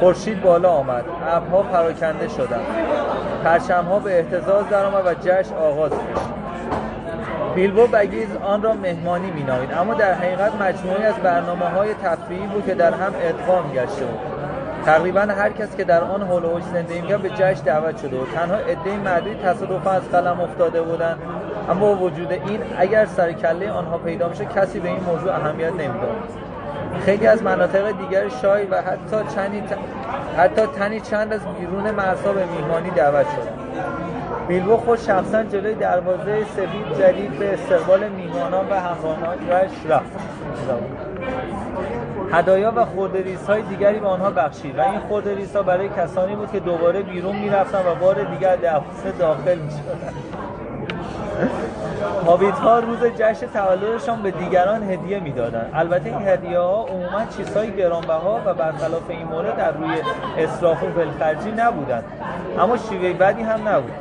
خورشید 0.00 0.42
بالا 0.42 0.70
آمد. 0.70 1.04
ابرها 1.30 1.62
پراکنده 1.62 2.28
شدند. 2.28 2.66
پرچمها 3.44 3.98
به 3.98 4.18
احتزاز 4.18 4.68
درآمد 4.68 5.06
و 5.06 5.14
جشن 5.14 5.54
آغاز 5.54 5.92
شد. 5.92 6.44
بیلبو 7.54 7.86
بگیز 7.86 8.28
آن 8.42 8.62
را 8.62 8.72
مهمانی 8.72 9.30
مینامید. 9.30 9.72
اما 9.72 9.94
در 9.94 10.14
حقیقت 10.14 10.54
مجموعی 10.54 11.02
از 11.02 11.14
برنامه 11.14 11.64
های 11.64 11.94
تفریحی 11.94 12.46
بود 12.46 12.66
که 12.66 12.74
در 12.74 12.94
هم 12.94 13.12
ادغام 13.22 13.72
گشته 13.72 14.04
بود. 14.04 14.20
تقریبا 14.84 15.20
هر 15.20 15.52
کس 15.52 15.76
که 15.76 15.84
در 15.84 16.04
آن 16.04 16.22
هول 16.22 16.60
زندگی 16.60 17.16
به 17.16 17.30
جشن 17.30 17.62
دعوت 17.64 17.98
شده 17.98 18.16
بود. 18.16 18.28
تنها 18.34 18.56
عده 18.56 18.96
معدودی 19.04 19.34
تصادفا 19.34 19.90
از 19.90 20.08
قلم 20.08 20.40
افتاده 20.40 20.82
بودند. 20.82 21.18
اما 21.70 21.94
وجود 21.94 22.32
این 22.32 22.60
اگر 22.78 23.06
سر 23.06 23.32
کله 23.32 23.70
آنها 23.70 23.98
پیدا 23.98 24.28
میشه 24.28 24.44
کسی 24.44 24.80
به 24.80 24.88
این 24.88 25.00
موضوع 25.00 25.34
اهمیت 25.34 25.72
نمی‌داد. 25.72 26.16
خیلی 27.04 27.26
از 27.26 27.42
مناطق 27.42 27.98
دیگر 27.98 28.28
شای 28.28 28.64
و 28.64 28.82
حتی 28.82 29.16
چندی 29.34 29.62
حتی 30.38 30.66
تنی 30.66 31.00
چند 31.00 31.32
از 31.32 31.40
بیرون 31.58 31.90
مرزها 31.90 32.32
به 32.32 32.44
میهمانی 32.44 32.90
دعوت 32.90 33.26
شد. 33.26 33.48
بیلبو 34.48 34.76
خود 34.76 34.98
شخصا 34.98 35.42
جلوی 35.42 35.74
دروازه 35.74 36.44
سفید 36.44 36.98
جدید 36.98 37.38
به 37.38 37.54
استقبال 37.54 38.08
میهمانان 38.08 38.68
و 38.70 38.74
همراهانش 38.74 39.70
رفت. 39.88 40.12
هدایا 42.32 42.72
و 42.76 42.84
خوردریس 42.84 43.46
های 43.46 43.62
دیگری 43.62 43.98
به 43.98 44.06
آنها 44.06 44.30
بخشید 44.30 44.78
و 44.78 44.80
این 44.80 45.00
خوردریس 45.00 45.56
ها 45.56 45.62
برای 45.62 45.88
کسانی 45.88 46.36
بود 46.36 46.52
که 46.52 46.60
دوباره 46.60 47.02
بیرون 47.02 47.36
می‌رفتن 47.36 47.78
و 47.78 47.94
بار 47.94 48.14
دیگر 48.14 48.56
دفتر 48.56 49.10
داخل 49.18 49.58
می 49.58 49.70
هابیت 52.26 52.58
ها 52.58 52.78
روز 52.78 52.98
جشن 53.04 53.46
تولدشان 53.46 54.22
به 54.22 54.30
دیگران 54.30 54.90
هدیه 54.90 55.20
می‌دادند. 55.20 55.70
البته 55.74 56.06
این 56.06 56.28
هدیه 56.28 56.58
ها 56.58 56.84
عموما 56.84 57.24
چیزهای 57.36 57.76
گرانبها 57.76 58.40
و 58.46 58.54
برخلاف 58.54 59.02
این 59.08 59.26
مورد 59.26 59.56
در 59.56 59.72
روی 59.72 59.94
اصراف 60.38 60.82
و 60.82 60.86
ولخرجی 60.86 61.50
نبودند. 61.50 62.04
اما 62.58 62.76
شیوه 62.76 63.12
بدی 63.12 63.42
هم 63.42 63.68
نبود. 63.68 63.92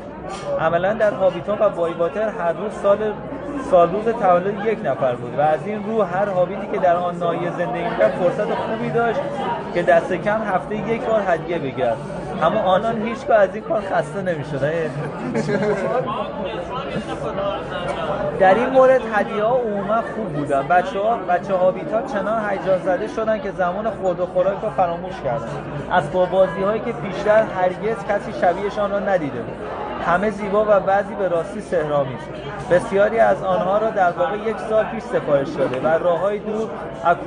عملا 0.60 0.94
در 0.94 1.12
هابیتون 1.14 1.58
و 1.60 1.70
بایواتر 1.70 2.30
هر 2.30 2.54
روز 2.54 2.72
سال 2.84 2.98
سال 3.72 3.92
روز 3.92 4.06
تولد 4.06 4.66
یک 4.66 4.80
نفر 4.86 5.16
بود 5.16 5.40
و 5.40 5.42
از 5.42 5.60
این 5.66 5.84
رو 5.84 6.04
هر 6.04 6.26
هابیتی 6.26 6.68
که 6.74 6.80
در 6.80 6.96
آن 6.96 7.18
ناحیه 7.18 7.52
زندگی 7.52 7.84
می‌کرد 7.84 8.12
فرصت 8.12 8.54
خوبی 8.54 8.90
داشت 8.90 9.20
که 9.74 9.84
دست 9.84 10.14
کم 10.14 10.42
هفته 10.42 10.76
یک 10.76 11.02
بار 11.02 11.22
هدیه 11.28 11.60
بگیرد. 11.60 11.98
اما 12.42 12.60
آنان 12.60 13.02
هیچگاه 13.02 13.38
از 13.38 13.56
این 13.56 13.64
کار 13.64 13.82
خسته 13.82 14.22
نمی‌شدن. 14.22 14.72
در 18.40 18.56
این 18.56 18.70
مورد 18.70 19.02
هدیه 19.14 19.44
ها 19.44 19.56
عموما 19.56 20.02
خوب 20.16 20.34
بودن. 20.34 20.68
بچه 20.68 21.00
ها 21.00 21.18
بچه 21.18 21.54
هابیت 21.54 21.94
ها 21.94 22.02
چنان 22.02 22.50
هیجان 22.50 22.80
زده 22.80 23.08
شدن 23.08 23.42
که 23.42 23.52
زمان 23.52 23.90
خورد 23.90 24.20
و 24.20 24.26
خوراک 24.26 24.58
رو 24.62 24.70
فراموش 24.70 25.14
کردن. 25.24 25.48
از 25.92 26.12
بازی 26.12 26.64
هایی 26.64 26.82
که 26.82 26.92
پیشتر 26.92 27.44
هرگز 27.44 28.06
کسی 28.10 28.34
شبیهشان 28.42 28.92
را 28.92 29.00
ندیده 29.00 29.40
بود. 29.42 29.56
همه 30.06 30.30
زیبا 30.30 30.66
و 30.70 30.80
بعضی 30.80 31.16
به 31.16 31.28
راستی 31.28 31.62
سهرامیز 31.62 32.20
بسیاری 32.72 33.20
از 33.20 33.44
آنها 33.44 33.78
را 33.78 33.90
در 33.90 34.12
واقع 34.12 34.38
یک 34.38 34.58
سال 34.70 34.86
پیش 34.86 35.04
سفارش 35.04 35.50
داده 35.50 35.80
و 35.80 35.88
راه 35.88 36.20
های 36.20 36.40
دور 36.40 36.70
از 37.04 37.18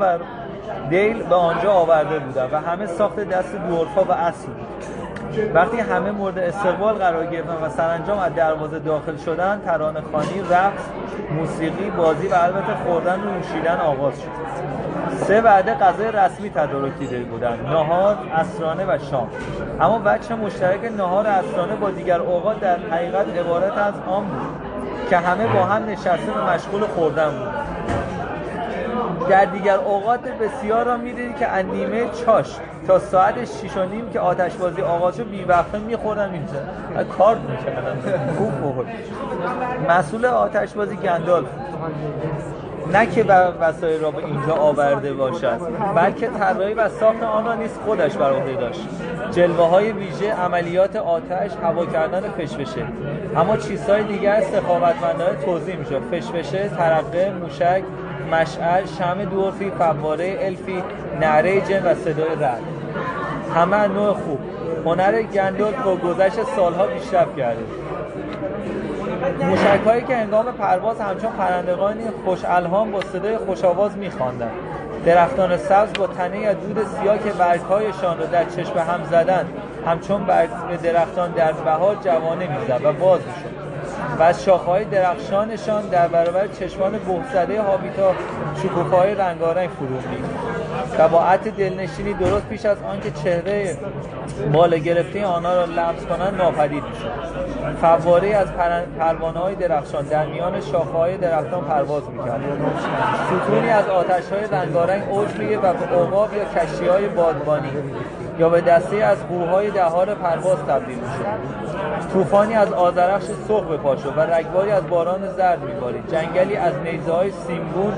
و 0.00 0.18
دیل 0.90 1.22
به 1.22 1.34
آنجا 1.34 1.72
آورده 1.72 2.18
بودند 2.18 2.52
و 2.52 2.58
همه 2.58 2.86
ساخت 2.86 3.20
دست 3.20 3.56
دورفا 3.68 4.04
و 4.04 4.12
اصل 4.12 4.46
بود. 4.46 4.66
وقتی 5.54 5.80
همه 5.80 6.10
مورد 6.10 6.38
استقبال 6.38 6.94
قرار 6.94 7.26
گرفتن 7.26 7.66
و 7.66 7.68
سرانجام 7.68 8.18
از 8.18 8.34
دروازه 8.34 8.78
داخل 8.78 9.16
شدن 9.16 9.60
ترانه 9.64 10.00
خانی 10.12 10.40
رقص 10.50 10.82
موسیقی 11.38 11.90
بازی 11.90 12.28
و 12.28 12.34
البته 12.34 12.74
خوردن 12.86 13.20
و 13.20 13.30
نوشیدن 13.30 13.80
آغاز 13.80 14.14
شد. 14.22 14.28
سه 15.16 15.40
وعده 15.40 15.74
غذای 15.74 16.12
رسمی 16.12 16.50
تدارک 16.50 16.98
دیده 16.98 17.20
بودند 17.20 17.66
نهار 17.66 18.16
اسرانه 18.34 18.84
و 18.84 18.98
شام. 19.10 19.28
اما 19.80 20.02
وجه 20.04 20.34
مشترک 20.34 20.92
نهار 20.96 21.26
اسرانه 21.26 21.76
با 21.76 21.90
دیگر 21.90 22.20
اوقات 22.20 22.60
در 22.60 22.76
حقیقت 22.90 23.38
عبارت 23.38 23.78
از 23.78 23.94
آن 24.06 24.24
بود 24.24 25.10
که 25.10 25.16
همه 25.16 25.46
با 25.46 25.64
هم 25.64 25.84
نشسته 25.84 26.32
و 26.36 26.50
مشغول 26.54 26.80
خوردن 26.80 27.30
بودند. 27.30 27.63
در 29.28 29.44
دیگر 29.44 29.76
اوقات 29.76 30.20
بسیار 30.20 30.84
را 30.84 30.96
می‌دید 30.96 31.36
که 31.36 31.62
نیمه 31.62 32.04
چاش 32.24 32.56
تا 32.86 32.98
ساعت 32.98 33.34
شیش 33.44 33.76
و 33.76 33.84
نیم 33.84 34.10
که 34.10 34.20
آتشبازی 34.20 34.82
آغاز 34.82 35.16
شد 35.16 35.30
بیوقفه 35.30 35.78
میخوردن 35.78 36.30
میشه 36.30 37.06
کار 37.18 37.36
می‌کردن 37.36 38.00
خوب 38.38 38.52
بخور 38.64 38.86
مسئول 39.88 40.26
آتشبازی 40.26 40.96
گندال 40.96 41.46
نه 42.92 43.06
که 43.06 43.24
وسایل 43.60 44.00
را 44.00 44.10
به 44.10 44.24
اینجا 44.26 44.54
آورده 44.54 45.12
باشد 45.12 45.60
بلکه 45.96 46.26
طراحی 46.26 46.74
و 46.74 46.88
ساخت 46.88 47.22
آن 47.22 47.44
را 47.44 47.54
نیز 47.54 47.78
خودش 47.84 48.16
بر 48.16 48.32
عهده 48.32 48.54
داشت. 48.54 48.88
جلوه 49.30 49.68
های 49.68 49.92
ویژه 49.92 50.32
عملیات 50.32 50.96
آتش 50.96 51.50
هوا 51.62 51.86
کردن 51.86 52.20
فشفشه. 52.20 52.86
اما 53.36 53.56
چیزهای 53.56 54.04
دیگر 54.04 54.40
سخاوتمندانه 54.40 55.36
توضیح 55.44 55.76
می‌شد. 55.76 56.02
فشفشه 56.10 56.68
ترقه 56.68 57.32
موشک 57.40 57.82
مشعل 58.34 58.86
شم 58.86 59.24
دورفی 59.24 59.70
فواره 59.78 60.36
الفی 60.40 60.82
نعره 61.20 61.60
جن 61.60 61.86
و 61.86 61.94
صدای 61.94 62.34
رد. 62.40 62.62
همه 63.54 63.88
نوع 63.88 64.12
خوب. 64.12 64.38
هنر 64.84 65.22
گندل 65.22 65.72
با 65.84 65.96
گذشت 65.96 66.42
سالها 66.56 66.86
پیشرفت 66.86 67.36
کرده. 67.36 67.64
موشک 69.40 69.80
هایی 69.86 70.02
که 70.02 70.16
هنگام 70.16 70.44
پرواز 70.44 71.00
همچون 71.00 71.30
پرندگانی 71.30 72.04
خوش 72.24 72.38
الهام 72.44 72.90
با 72.90 73.00
صدای 73.00 73.36
خوش 73.36 73.64
آواز 73.64 73.96
میخواندند 73.96 74.50
درختان 75.06 75.56
سبز 75.56 75.92
با 75.98 76.06
تنه 76.06 76.38
یا 76.38 76.52
دود 76.52 76.86
سیاه 76.86 77.18
که 77.18 77.30
برگهایشان 77.30 78.18
را 78.18 78.26
در 78.26 78.44
چشم 78.44 78.78
هم 78.78 79.04
زدن 79.10 79.46
همچون 79.86 80.24
برگ 80.24 80.50
درختان 80.82 81.30
در 81.30 81.52
بهار 81.52 81.96
جوانه 82.04 82.48
می‌زد 82.58 82.80
و 82.84 82.92
باز 82.92 83.20
می‌شد. 83.20 83.63
و 84.18 84.32
شاخهای 84.32 84.84
درخشانشان 84.84 85.86
در 85.88 86.08
برابر 86.08 86.46
چشمان 86.46 86.92
بهزده 86.92 87.62
هابیتا 87.62 88.12
شکوفه‌های 88.62 89.14
رنگارنگ 89.14 89.70
فرو 89.70 89.98
و 90.98 91.08
با 91.08 91.24
عطر 91.24 91.50
دلنشینی 91.50 92.14
درست 92.14 92.46
پیش 92.46 92.66
از 92.66 92.76
آنکه 92.82 93.10
چهره 93.10 93.76
بالا 94.52 94.76
گرفته 94.76 95.26
آنها 95.26 95.54
را 95.54 95.64
لمس 95.64 96.02
کنند 96.08 96.34
ناپدید 96.34 96.82
می‌شد 96.84 97.34
فواره 97.80 98.36
از 98.36 98.48
پروانه 98.98 99.38
های 99.38 99.54
درخشان 99.54 100.04
در 100.04 100.26
میان 100.26 100.60
شاخه 100.60 100.90
های 100.90 101.16
درختان 101.16 101.64
پرواز 101.64 102.02
می‌کرد. 102.10 102.40
ستونی 103.26 103.68
از 103.68 103.88
آتش 103.88 104.32
های 104.32 104.44
رنگارنگ 104.52 105.02
اوج 105.10 105.36
میگه 105.38 105.58
و 105.58 105.60
به 105.60 105.96
عقاب 105.96 106.34
یا 106.34 106.44
کشتی 106.44 106.86
های 106.86 107.08
بادبانی 107.08 107.68
یا 108.38 108.48
به 108.48 108.60
دسته 108.60 108.96
از 108.96 109.18
قوهای 109.28 109.70
دهار 109.70 110.14
پرواز 110.14 110.58
تبدیل 110.68 110.98
می‌شد 110.98 112.12
طوفانی 112.12 112.54
از 112.54 112.72
آذرخش 112.72 113.24
سرخ 113.48 113.64
به 113.64 113.76
و 114.16 114.20
رگباری 114.20 114.70
از 114.70 114.86
باران 114.86 115.28
زرد 115.36 115.62
میبارید. 115.62 116.08
جنگلی 116.10 116.56
از 116.56 116.72
نیزه 116.84 117.12
های 117.12 117.30
سیمگون 117.30 117.92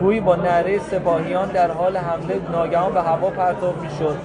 گویی 0.00 0.20
با 0.20 0.36
نره 0.36 0.78
سپاهیان 0.78 1.48
در 1.48 1.70
حال 1.70 1.96
حمله 1.96 2.40
ناگهان 2.52 2.92
به 2.92 3.02
هوا 3.02 3.30
پرتاب 3.30 3.74
می‌شد 3.82 4.16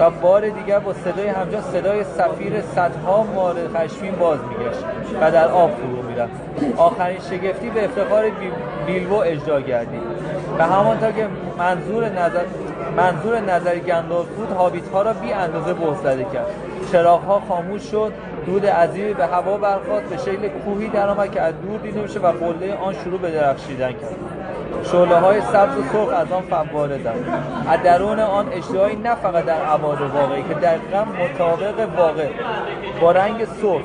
و 0.00 0.10
بار 0.10 0.48
دیگر 0.48 0.78
با 0.78 0.92
صدای 0.92 1.28
همجا 1.28 1.60
صدای 1.60 2.04
سفیر 2.04 2.62
صدها 2.62 3.22
مار 3.22 3.54
خشمین 3.74 4.12
باز 4.12 4.38
میگشت 4.48 4.84
و 5.20 5.30
در 5.30 5.48
آب 5.48 5.70
فرو 5.70 6.02
می‌رفت. 6.02 6.32
آخرین 6.76 7.18
شگفتی 7.20 7.70
به 7.70 7.84
افتخار 7.84 8.24
بیلبو 8.86 9.14
اجرا 9.14 9.60
گردید. 9.60 10.02
و 10.58 10.66
همانطور 10.66 11.12
که 11.12 11.28
منظور 11.58 12.08
نظر 12.08 12.44
منظور 12.96 13.40
نظر 13.40 13.78
گندال 13.78 14.26
بود 14.26 14.52
هابیت 14.52 14.88
ها 14.88 15.02
را 15.02 15.12
بی 15.12 15.32
اندازه 15.32 15.74
زده 16.02 16.24
کرد. 16.24 16.46
چراغ 16.92 17.24
ها 17.24 17.42
خاموش 17.48 17.82
شد 17.82 18.12
دود 18.46 18.66
عظیمی 18.66 19.14
به 19.14 19.26
هوا 19.26 19.56
برخواست 19.56 20.06
به 20.06 20.16
شکل 20.16 20.48
کوهی 20.48 20.88
درآمد 20.88 21.32
که 21.32 21.40
از 21.40 21.54
دور 21.62 21.80
دیده 21.80 22.00
میشه 22.00 22.20
و 22.20 22.32
قله 22.32 22.74
آن 22.74 22.94
شروع 23.04 23.18
به 23.18 23.30
درخشیدن 23.30 23.92
کرد. 23.92 24.16
شعله 24.92 25.16
های 25.16 25.40
سبز 25.40 25.78
و 25.78 25.82
سرخ 25.92 26.08
از 26.08 26.32
آن 26.32 26.42
فواره 26.42 26.98
داد 26.98 27.24
از 27.68 27.82
درون 27.82 28.20
آن 28.20 28.48
اشتهایی 28.52 28.96
نه 28.96 29.14
فقط 29.14 29.44
در 29.44 29.72
ابعاد 29.72 30.00
واقعی 30.00 30.42
که 30.42 30.54
دقیقا 30.54 31.04
مطابق 31.04 31.88
واقع 31.96 32.28
با 33.00 33.12
رنگ 33.12 33.44
سرخ 33.44 33.82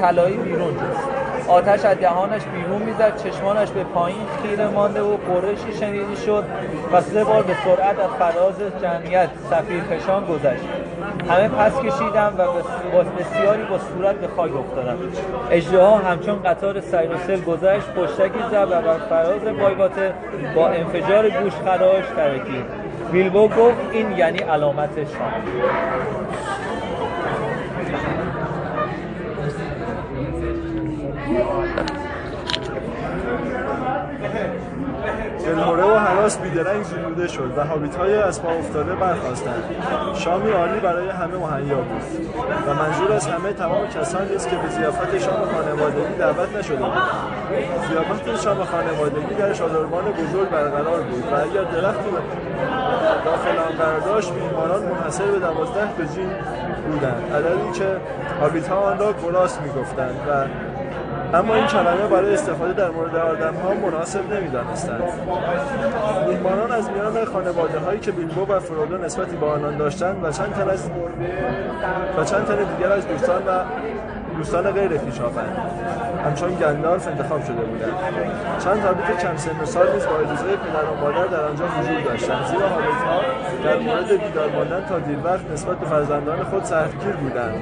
طلایی 0.00 0.36
بیرون 0.36 0.74
جست. 0.74 1.19
آتش 1.48 1.84
از 1.84 1.98
دهانش 1.98 2.42
بیرون 2.42 2.82
می‌زد 2.82 3.16
چشمانش 3.16 3.70
به 3.70 3.84
پایین 3.84 4.26
خیره 4.42 4.68
مانده 4.68 5.02
و 5.02 5.16
قرشی 5.16 5.72
شنیده 5.80 6.16
شد 6.26 6.44
و 6.92 7.00
سه 7.00 7.24
بار 7.24 7.42
به 7.42 7.54
سرعت 7.64 7.98
از 7.98 8.10
فراز 8.18 8.54
جمعیت 8.82 9.28
سفیر 9.50 9.80
کشان 9.80 10.24
گذشت. 10.26 10.64
همه 11.28 11.48
پس 11.48 11.80
کشیدم 11.80 12.34
و 12.38 12.44
بسیاری 13.18 13.62
با 13.64 13.78
صورت 13.78 14.16
به 14.16 14.28
خاک 14.28 14.56
افتادم 14.56 14.98
اجده 15.50 15.86
همچون 15.96 16.42
قطار 16.42 16.80
سیروسل 16.80 17.40
گذشت 17.40 17.86
پشتکی 17.86 18.42
زد 18.50 18.68
و 18.70 18.82
بر 18.82 18.98
فراز 18.98 19.58
بایگاته 19.60 20.12
با 20.54 20.68
انفجار 20.68 21.30
گوش 21.30 21.52
خراش 21.64 22.04
ترکید. 22.16 22.64
ویلبو 23.12 23.48
گفت 23.48 23.76
این 23.92 24.12
یعنی 24.12 24.38
علامت 24.38 24.94
شام 24.94 25.32
دلهوره 35.46 35.84
و 35.84 35.98
حراس 35.98 36.38
بیدرنگ 36.38 36.82
زیلوده 36.82 37.28
شد 37.28 37.52
و 37.56 37.64
حابیت 37.64 37.96
های 37.96 38.14
از 38.14 38.42
پا 38.42 38.48
افتاده 38.48 38.94
برخواستند 38.94 39.64
شامی 40.14 40.50
عالی 40.50 40.80
برای 40.80 41.08
همه 41.08 41.36
مهیا 41.36 41.76
بود 41.76 42.02
و 42.66 42.74
منظور 42.74 43.12
از 43.12 43.26
همه 43.26 43.52
تمام 43.52 43.86
کسانی 43.86 44.34
است 44.34 44.48
که 44.48 44.56
به 44.56 44.68
زیافت 44.68 45.18
شام 45.18 45.44
خانوادگی 45.54 46.14
دعوت 46.18 46.56
نشده 46.56 46.76
بود. 46.76 46.92
زیافت 47.88 48.44
شام 48.44 48.64
خانوادگی 48.64 49.34
در 49.34 49.52
شادرمان 49.52 50.04
بزرگ 50.04 50.50
برقرار 50.50 51.00
بود 51.00 51.24
و 51.32 51.34
اگر 51.34 51.62
درخت 51.62 52.04
داخل 53.24 53.58
آن 53.58 53.76
قرار 53.78 54.00
داشت 54.00 54.32
میهمانان 54.32 54.82
منحصر 54.82 55.24
به 55.24 55.38
دوازده 55.38 55.86
بجین 55.98 56.30
بودند. 56.86 57.32
عددی 57.34 57.78
که 57.78 57.96
حابیت 58.40 58.68
ها 58.68 58.76
آن 58.76 58.98
را 58.98 59.14
گراس 59.22 59.60
می‌گفتند 59.60 60.16
و 60.28 60.44
اما 61.34 61.54
این 61.54 61.66
کلمه 61.66 62.06
برای 62.10 62.34
استفاده 62.34 62.72
در 62.72 62.90
مورد 62.90 63.16
آدم 63.16 63.54
ها 63.54 63.74
مناسب 63.74 64.32
نمی‌دانستند. 64.32 65.02
میهمانان 66.28 66.72
از 66.72 66.90
میان 66.90 67.24
خانواده 67.24 67.78
هایی 67.78 68.00
که 68.00 68.12
بیلبو 68.12 68.52
و 68.52 68.60
فرودو 68.60 68.98
نسبتی 68.98 69.36
با 69.36 69.52
آنان 69.52 69.76
داشتند 69.76 70.24
و 70.24 70.32
چند 70.32 70.52
تن 70.52 70.70
از 70.70 70.90
و 72.18 72.24
چند 72.24 72.44
تن 72.44 72.76
دیگر 72.76 72.92
از 72.92 73.08
دوستان 73.08 73.42
و 73.46 73.50
دوستان 74.40 74.70
غیر 74.70 74.98
خویشاوند 74.98 75.56
همچون 76.24 76.54
گندالف 76.54 77.08
انتخاب 77.08 77.44
شده 77.44 77.62
بودند 77.62 77.92
چند 78.58 78.82
تابیت 78.82 79.22
کم 79.22 79.36
سن 79.36 79.64
سال 79.64 79.92
نیز 79.92 80.06
با 80.06 80.16
اجازه 80.16 80.44
پدر 80.44 80.84
و 80.84 81.00
مادر 81.00 81.26
در 81.26 81.44
آنجا 81.44 81.64
حضور 81.66 82.00
داشتند. 82.00 82.46
زیرا 82.46 82.68
ها 82.68 83.20
در 83.64 83.78
مورد 83.78 84.24
بیدار 84.24 84.50
ماندن 84.50 84.84
تا 84.88 84.98
دیر 84.98 85.18
وقت 85.24 85.50
نسبت 85.50 85.78
به 85.78 85.86
فرزندان 85.86 86.42
خود 86.42 86.64
سختگیر 86.64 87.12
بودند. 87.12 87.54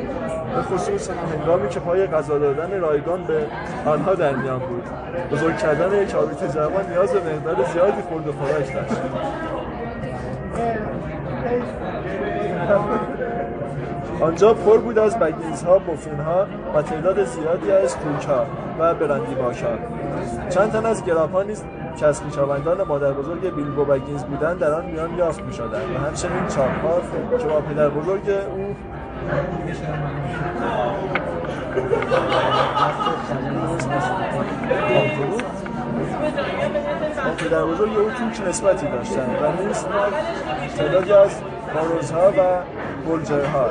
به 0.55 0.63
خصوص 0.63 1.11
هنگامی 1.11 1.69
که 1.69 1.81
پای 1.81 2.07
غذا 2.07 2.39
دادن 2.39 2.81
رایگان 2.81 3.25
به 3.25 3.47
آنها 3.87 4.15
در 4.15 4.35
میان 4.35 4.59
بود. 4.59 4.85
بزرگ 5.33 5.57
کردن 5.57 6.03
یک 6.03 6.15
آبیت 6.15 6.55
جوان 6.55 6.91
نیاز 6.91 7.13
به 7.13 7.35
مقدار 7.35 7.67
زیادی 7.73 8.03
خورد 8.03 8.29
و 8.29 8.33
خوراک 8.33 8.75
داشت. 8.75 9.01
آنجا 14.21 14.55
پر 14.55 14.79
بود 14.79 14.99
از 14.99 15.19
بگیز 15.19 15.63
ها، 15.63 15.79
بوفین 15.79 16.21
ها 16.21 16.47
و 16.75 16.83
تعداد 16.83 17.25
زیادی 17.25 17.71
از 17.71 17.97
کوک 17.97 18.25
ها 18.25 18.47
و 18.79 18.95
برندی 18.95 19.35
باش 19.35 19.63
ها. 19.63 19.71
چند 20.51 20.73
تن 20.73 20.87
از 20.87 21.05
گراپا 21.05 21.43
نیز 21.43 21.65
که 21.97 22.07
از 22.07 22.23
مادر 22.89 23.13
بزرگ 23.13 23.55
بیلبو 23.55 23.85
بگینز 23.85 24.25
بودند 24.25 24.59
در 24.59 24.75
آن 24.75 24.85
میان 24.85 25.19
یافت 25.19 25.43
می 25.43 25.53
شدند 25.53 25.95
و 25.95 25.99
همچنین 25.99 26.47
چاپ 26.49 26.83
ها 26.83 27.01
که 27.39 27.45
با 27.45 27.61
پدر 27.61 27.89
بزرگ 27.89 28.31
او 28.31 28.77
پدر 37.39 37.65
بزرگ 37.65 37.99
او 37.99 38.11
توک 38.11 38.49
نسبتی 38.49 38.87
داشتند 38.87 39.37
و 39.43 39.63
نیز 39.63 39.85
تعدادی 40.77 41.13
از 41.13 41.31
باروزها 41.75 42.29
و 42.29 42.63
بلجرها 43.09 43.71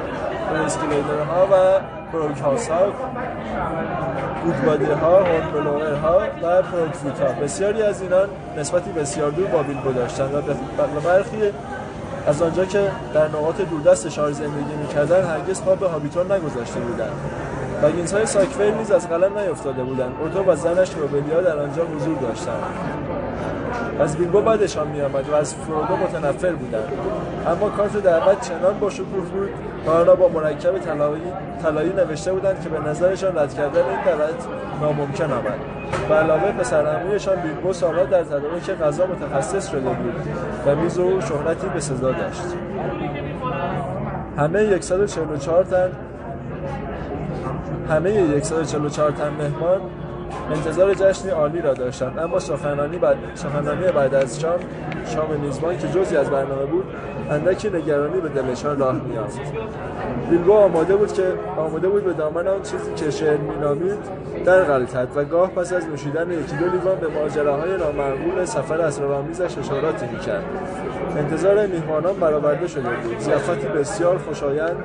اسکلیدر 0.56 1.24
ها 1.30 1.46
و 1.46 1.80
پروکاس 2.12 2.70
ها 2.70 2.80
گودبادی 4.46 4.86
ها 4.86 5.24
هورنبلوئر 5.24 5.94
ها 5.94 6.22
و 6.44 6.62
پروکفوت 6.62 7.20
ها 7.20 7.42
بسیاری 7.42 7.82
از 7.82 8.02
اینان 8.02 8.30
نسبتی 8.58 8.92
بسیار 8.92 9.32
دور 9.32 9.48
با 9.48 9.64
بیلبو 9.64 9.92
داشتند 9.92 10.34
و 10.96 11.00
برخی 11.00 11.52
از 12.28 12.42
آنجا 12.42 12.66
که 12.66 12.92
در 13.14 13.28
نقاط 13.28 13.62
دوردست 13.62 14.10
شهر 14.10 14.32
زندگی 14.32 14.76
می‌کردن 14.82 15.26
هرگز 15.26 15.62
پا 15.62 15.76
به 15.76 15.88
هابیتون 15.88 16.32
نگذاشته 16.32 16.80
بودند. 16.80 17.12
بگینس 17.84 18.14
های 18.14 18.26
ساکفیل 18.26 18.74
نیز 18.74 18.92
از 18.92 19.10
قلم 19.10 19.38
نیفتاده 19.40 19.84
بودند. 19.84 20.12
اورتو 20.20 20.52
و 20.52 20.56
زنش 20.56 20.94
روبلیا 20.94 21.42
در 21.42 21.60
آنجا 21.60 21.84
حضور 21.84 22.18
داشتند. 22.18 22.64
از 24.00 24.18
بیلبو 24.18 24.42
بعدشان 24.42 24.88
میآمد 24.88 25.30
و 25.30 25.36
از 25.36 25.56
فرودو 25.56 25.98
متنفر 25.98 26.52
بودند. 26.52 26.92
اما 27.48 27.70
کارت 27.70 27.98
دعوت 27.98 28.42
چنان 28.42 28.80
با 28.80 28.90
شکوه 28.90 29.06
بود 29.06 29.50
و 29.50 29.67
آن 29.92 30.06
را 30.06 30.16
با 30.16 30.28
مرکب 30.28 30.78
طلایی 30.78 31.22
طلایی 31.64 31.94
نوشته 31.94 32.34
بودند 32.34 32.62
که 32.64 32.70
به 32.70 32.80
نظرشان 32.90 33.38
رد 33.38 33.54
کردن 33.54 33.82
این 33.82 34.04
دعوت 34.06 34.48
ناممکن 34.82 35.32
آمد. 35.32 35.60
به 36.10 36.16
علاوه 36.16 36.52
پسرعمویشان 36.52 37.36
بیلبو 37.36 37.74
سالها 37.74 38.04
در 38.04 38.24
تدارک 38.24 38.70
غذا 38.82 39.06
متخصص 39.06 39.72
شده 39.72 39.90
بود 39.90 40.14
و 40.66 40.76
میز 40.76 41.00
او 41.00 41.22
شهرتی 41.22 41.68
به 41.68 41.80
سزا 41.80 42.12
داشت 42.12 42.44
همه 44.38 44.82
144 44.82 45.64
تن 45.64 45.92
همه 47.90 48.42
144 48.42 49.12
تن 49.12 49.30
مهمان 49.30 49.82
انتظار 50.52 50.94
جشنی 50.94 51.32
عالی 51.32 51.62
را 51.62 51.74
داشتند 51.74 52.20
اما 52.20 52.40
سخنرانی 52.40 52.98
بعد 52.98 53.18
سخنرانی 53.36 53.92
بعد 53.92 54.14
از 54.14 54.40
شام 54.40 54.60
شام 55.06 55.40
میزبان 55.42 55.78
که 55.78 55.88
جزی 55.88 56.18
از 56.18 56.30
برنامه 56.30 56.66
بود 56.66 56.86
اندکی 57.30 57.70
نگرانی 57.70 58.20
به 58.22 58.30
دلشان 58.30 58.80
راه 58.80 58.96
میافت 59.10 59.40
بیلبو 60.30 60.54
آماده 60.54 60.96
بود 60.96 61.14
که 61.14 61.24
آماده 61.58 61.88
بود 61.88 62.06
به 62.06 62.14
دامن 62.14 62.48
آن 62.48 62.62
چیزی 62.62 62.94
که 62.96 63.12
شعر 63.12 63.38
مینامید 63.38 63.98
در 64.46 64.64
غلطد 64.64 65.08
و 65.16 65.24
گاه 65.24 65.50
پس 65.50 65.74
از 65.74 65.86
نوشیدن 65.88 66.32
یکی 66.32 66.56
دو 66.56 66.66
لیوان 66.66 66.96
به 66.96 67.08
ماجراهای 67.08 67.78
نامعقول 67.78 68.46
سفر 68.46 68.82
اسرارآمیزش 68.82 69.58
اشاراتی 69.58 70.06
می‌کرد. 70.06 70.44
انتظار 71.18 71.68
میهمانان 71.68 72.20
برآورده 72.20 72.68
شده 72.68 72.90
بود. 72.90 73.20
ضیافتی 73.20 73.68
بسیار 73.68 74.18
خوشایند 74.18 74.76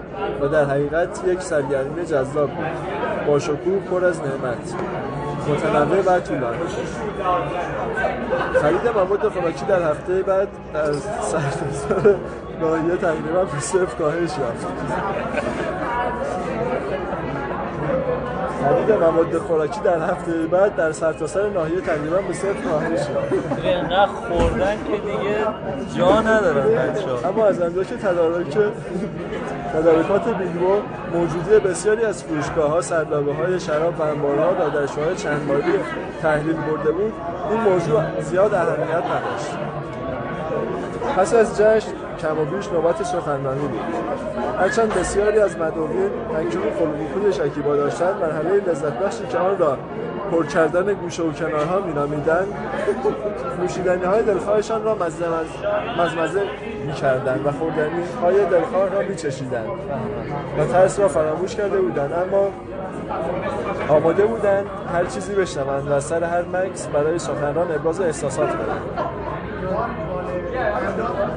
و 0.40 0.48
در 0.48 0.64
حقیقت 0.64 1.20
یک 1.26 1.40
سرگرمی 1.40 2.05
جذاب 2.05 2.50
بود. 2.50 2.66
با 3.26 3.38
شکوه 3.38 3.78
پر 3.90 4.05
از 4.05 4.20
نعمت. 4.20 4.74
متنوع 5.48 6.00
و 6.00 6.20
طولانی. 6.20 6.59
خرید 8.62 8.88
مواد 8.94 9.28
خوراکی 9.28 9.64
در 9.64 9.90
هفته 9.90 10.22
بعد 10.22 10.48
در 10.74 10.92
سرتاسر 11.20 12.14
ناحیه 12.61 12.96
تقریبا 12.96 13.44
به 13.44 13.61
صفر 13.61 13.94
کاهش 13.98 14.31
یافت. 14.38 14.66
خرید 18.62 18.92
مواد 18.92 19.38
خوراکی 19.38 19.81
در 19.81 19.98
هفته 19.98 20.33
بعد 20.33 20.77
در 20.77 20.92
سرتاسر 20.92 21.48
ناحیه 21.48 21.81
تقریبا 21.81 22.16
به 22.16 22.33
صفر 22.35 22.53
کاهش 22.53 22.90
یافت 22.90 23.64
اینقدر 23.64 24.07
خوردن 24.07 24.77
که 24.87 24.96
دیگه 24.96 25.37
جا 25.96 26.20
ندارن 26.20 26.64
بچه‌ها. 26.64 27.29
اما 27.29 27.46
از 27.46 27.61
آنجا 27.61 27.85
که 27.85 27.96
تدارک 27.96 28.59
تدارکات 29.75 30.29
بیلبو 30.38 30.75
موجودی 31.14 31.59
بسیاری 31.68 32.05
از 32.05 32.25
فروشگاه 32.25 32.70
ها 32.70 32.81
سردابه 32.81 33.33
های 33.35 33.61
شراب 33.61 34.01
و 34.01 34.03
انبارها 34.03 34.51
را 34.51 34.68
در 34.68 34.87
شوهای 34.87 35.16
چند 35.16 35.48
باری 35.48 35.62
تحلیل 36.22 36.57
برده 36.57 36.90
بود. 36.90 37.12
این 37.51 37.61
موضوع 37.61 38.20
زیاد 38.20 38.55
اهمیت 38.55 39.05
نداشت. 39.05 39.57
پس 41.16 41.35
از 41.35 41.59
جشن 41.61 41.92
کم 42.22 42.38
و 42.38 42.44
بیش 42.44 42.68
نوبت 42.68 43.02
سخنرانی 43.02 43.68
بود. 43.68 43.80
هرچند 44.58 44.94
بسیاری 44.94 45.38
از 45.38 45.56
مدعوین 45.56 46.11
هنگامی 46.37 46.70
خلقوقوی 46.78 47.32
شکیبا 47.32 47.76
داشتند 47.76 48.14
مرحله 48.22 48.61
لذت 48.66 48.98
بخشی 48.98 49.26
که 49.26 49.38
آن 49.38 49.58
را 49.58 49.78
پر 50.30 50.46
کردن 50.46 50.94
گوشه 50.94 51.22
و 51.22 51.32
کنارها 51.32 51.80
مینامیدند. 51.80 52.46
نوشیدنی 53.61 54.04
های 54.04 54.22
دلخواهشان 54.22 54.85
را 54.85 54.94
مزه 54.94 55.26
مزمزه 55.98 56.42
می‌کردند 56.87 57.46
و 57.46 57.52
خوردنی 57.52 58.02
های 58.22 58.46
دلخواه 58.46 58.88
را 58.88 59.00
میچشیدند. 59.08 59.68
و 60.58 60.64
ترس 60.64 61.00
را 61.00 61.08
فراموش 61.08 61.54
کرده 61.54 61.80
بودند 61.80 62.12
اما 62.12 62.48
آماده 63.88 64.26
بودند 64.26 64.66
هر 64.92 65.04
چیزی 65.04 65.35
بشنوند 65.35 65.90
و 65.90 66.00
سر 66.00 66.24
هر 66.24 66.42
مکس 66.42 66.87
برای 66.87 67.18
سخنران 67.18 67.72
ابراز 67.72 68.00
احساسات 68.00 68.48
کنند. 68.50 68.82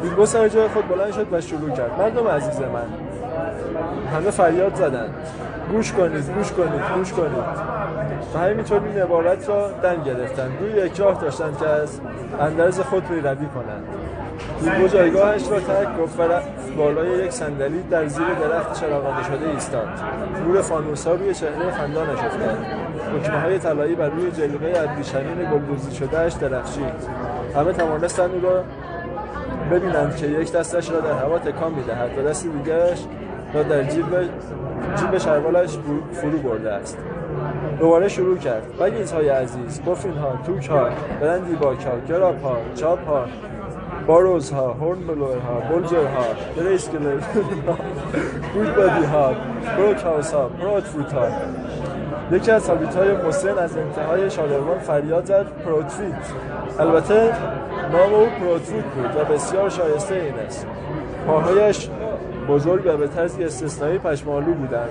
بیلبو 0.02 0.26
سر 0.26 0.48
جای 0.48 0.68
خود 0.68 0.88
بلند 0.88 1.14
شد 1.14 1.28
و 1.32 1.42
شروع 1.42 1.70
کرد. 1.70 2.00
مردم 2.00 2.28
عزیز 2.28 2.60
من 2.60 2.88
همه 4.16 4.32
فریاد 4.32 4.76
زدند 4.76 5.14
گوش 5.72 5.92
کنید 5.92 6.32
گوش 6.38 6.52
کنید 6.52 6.82
گوش 6.96 7.14
کنید. 7.14 7.46
و 8.36 8.40
همینطور 8.40 8.82
این 8.84 9.02
عبارت 9.02 9.50
را 9.50 9.72
دن 9.72 10.04
گرفتند 10.04 10.52
روی 10.60 10.86
یک 10.86 11.00
راه 11.00 11.22
داشتند 11.22 11.58
که 11.60 11.68
از 11.68 12.00
اندرز 12.40 12.80
خود 12.80 13.08
پیروی 13.08 13.46
کنند. 13.46 13.84
بیلبو 14.62 14.88
جایگاهش 14.88 15.52
را 15.52 15.60
ترک 15.60 15.98
گفت 15.98 16.20
و 16.20 16.24
بالای 16.78 17.26
یک 17.26 17.32
صندلی 17.32 17.84
در 17.84 18.08
زیر 18.08 18.28
درخت 18.28 18.82
چراغانه 18.82 19.24
شده 19.24 19.50
ایستاد. 19.50 19.88
نور 20.48 20.62
فانوسا 20.62 21.14
روی 21.14 21.34
چهره 21.34 21.72
خندانش 21.72 22.20
افتاد 22.20 22.66
حکمه 23.20 23.40
های 23.40 23.60
طلایی 23.60 23.96
بر 23.96 24.10
روی 24.10 24.32
جلوه 24.32 24.74
ابریشمین 24.76 25.52
گلدوزی 25.52 25.96
شدهاش 25.96 26.34
درخشید. 26.34 26.86
همه 27.56 27.74
توانستند 27.74 28.34
او 28.34 28.42
را 28.42 28.64
ببینند 29.72 30.16
که 30.16 30.28
یک 30.28 30.52
دستش 30.52 30.92
را 30.92 31.00
در 31.00 31.12
هوا 31.12 31.40
تکان 31.40 31.74
می‌دهد 31.74 32.18
و 32.18 32.22
دست 32.30 32.48
دیگرش 32.48 33.06
را 33.54 33.64
در 33.64 33.84
جیب 33.84 34.06
جیب 34.96 35.18
شلوارش 35.18 35.78
فرو 36.14 36.38
برده 36.38 36.72
است. 36.72 36.98
دوباره 37.80 38.08
شروع 38.08 38.38
کرد. 38.38 38.78
بگیز 38.78 39.12
های 39.12 39.30
عزیز 39.30 39.82
بفین 39.82 40.14
ها 40.14 40.40
توک 40.46 40.68
ها 40.68 40.90
برندی 41.22 41.56
باک 41.56 41.86
ها 41.86 41.92
گراب 42.10 42.42
ها 42.42 42.58
چاپ 42.76 43.08
ها 43.08 43.26
باروز 44.08 44.52
ها 44.52 44.74
هورن 44.74 45.08
بلوئر 45.08 45.40
ها 45.40 45.60
بولجر 45.70 46.06
ها 46.06 46.26
بریسگردل 46.58 47.20
ها 47.68 47.78
گودبادی 48.54 49.06
ها 49.06 49.34
بروک 49.78 50.04
هاوس 50.04 50.34
ها 50.34 50.48
پرودفوت 50.48 51.14
ها. 51.14 51.28
یکی 52.32 52.52
از 52.52 52.70
هابیت 52.70 52.96
های 52.96 53.12
مسن 53.12 53.58
از 53.58 53.78
انتهای 53.78 54.30
شادروان 54.30 54.80
فریاد 54.80 55.26
زد 55.26 55.46
پرودفیت 55.66 56.14
البته 56.80 57.34
نام 57.92 58.14
او 58.14 58.26
پروتفوت 58.26 58.84
بود 58.84 59.16
و 59.22 59.34
بسیار 59.34 59.70
شایسته 59.70 60.16
این 60.16 60.34
است. 60.48 60.68
پاهایش 61.28 61.90
بزرگ 62.50 62.86
و 62.86 62.98
به 62.98 63.08
طرزی 63.08 63.44
استثنایی 63.44 63.98
پشمالو 63.98 64.54
بودند 64.54 64.90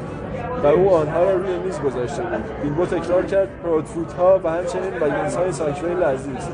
و 0.65 0.67
او 0.67 0.95
آنها 0.95 1.23
را 1.23 1.37
روی 1.37 1.59
میز 1.59 1.81
گذاشته 1.81 2.23
بود. 2.23 2.61
بیلبو 2.63 2.87
تکرار 2.87 3.23
کرد 3.23 3.49
پروتفوت 3.65 4.13
ها 4.13 4.41
و 4.45 4.51
همچنین 4.51 4.91
بگینس 4.91 5.37
های 5.37 5.53
ساکویل 5.53 6.03
عزیز 6.03 6.49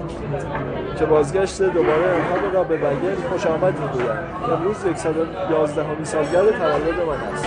که 0.99 1.05
بازگشت 1.05 1.63
دوباره 1.63 2.15
آنها 2.15 2.53
را 2.53 2.65
به 2.65 2.77
بگن 2.77 3.15
خوش 3.31 3.47
آمد 3.47 3.75
می‌گویند. 3.81 4.25
امروز 4.53 4.77
111 4.77 5.85
همی 5.85 6.05
سالگرد 6.05 6.51
تولد 6.51 7.07
من 7.09 7.33
است. 7.33 7.47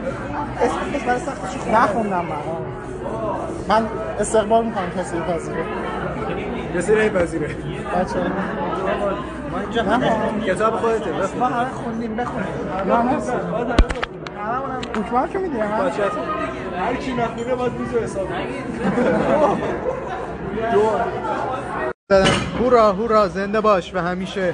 اسمش 0.61 1.03
برای 1.03 1.19
سختش 1.19 1.67
نخوندم 1.73 2.25
من. 2.25 2.35
من 3.69 3.87
استقبال 4.19 4.65
می‌کنم 4.65 4.89
کسی 4.97 5.17
رو 5.17 5.23
پذیره. 5.23 5.65
کسی 6.75 6.95
رو 6.95 7.19
پذیره. 7.19 7.47
بچه 7.47 8.19
ما 9.51 9.59
اینجا 9.59 9.83
همه 9.83 10.11
کتاب 10.45 10.75
خودته. 10.75 11.11
ما 11.39 11.45
همه 11.45 11.69
خوندیم. 11.69 12.15
بخونیم. 12.15 12.47
نه 12.87 13.03
نه. 13.03 13.17
دکمه 14.95 15.29
که 15.33 15.39
میدیم 15.39 15.61
هر 15.61 16.95
کی 16.95 17.13
نخونه 17.13 17.55
باید 17.55 17.73
میزو 17.73 17.99
حساب 17.99 18.27
هورا 22.59 22.91
هورا 22.91 23.27
زنده 23.27 23.61
باش 23.61 23.95
و 23.95 23.99
همیشه 23.99 24.53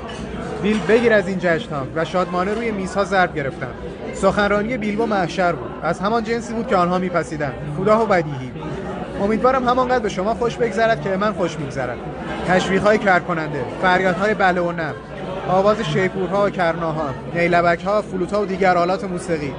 بیل 0.64 0.80
بگیر 0.88 1.14
از 1.14 1.28
این 1.28 1.38
جشن 1.40 1.76
ها 1.76 1.82
و 1.96 2.06
شادمانه 2.06 2.54
روی 2.54 2.72
میزها 2.72 3.04
ضرب 3.04 3.36
گرفتن 3.36 3.72
سخنرانی 4.22 4.78
بیلبو 4.78 5.06
محشر 5.06 5.52
بود. 5.52 5.72
از 5.84 6.00
همان 6.00 6.24
جنسی 6.24 6.54
بود 6.54 6.68
که 6.68 6.76
آنها 6.76 6.98
میپسیدند. 6.98 7.54
کوتاه 7.78 8.04
و 8.04 8.06
بدیهی. 8.06 8.52
امیدوارم 9.22 9.68
همانقدر 9.68 10.00
به 10.00 10.10
شما 10.10 10.34
خوش 10.34 10.58
بگذرد 10.58 11.02
که 11.02 11.10
من 11.10 11.34
خوش 11.34 11.60
میگذرد 11.60 11.98
تشویق 12.48 12.84
های 12.84 12.98
کر 12.98 13.20
کننده 13.20 13.66
فریاد 13.82 14.16
های 14.16 14.34
بله 14.34 14.62
و 14.62 14.72
نه 14.72 14.94
آواز 15.50 15.82
شیپورها 15.82 16.46
و 16.46 16.50
کرناها 16.50 17.10
نیلبک 17.36 17.84
ها 17.84 18.02
فلوت 18.02 18.34
ها 18.34 18.42
و 18.42 18.46
دیگر 18.46 18.78
آلات 18.78 19.04
موسیقی. 19.04 19.54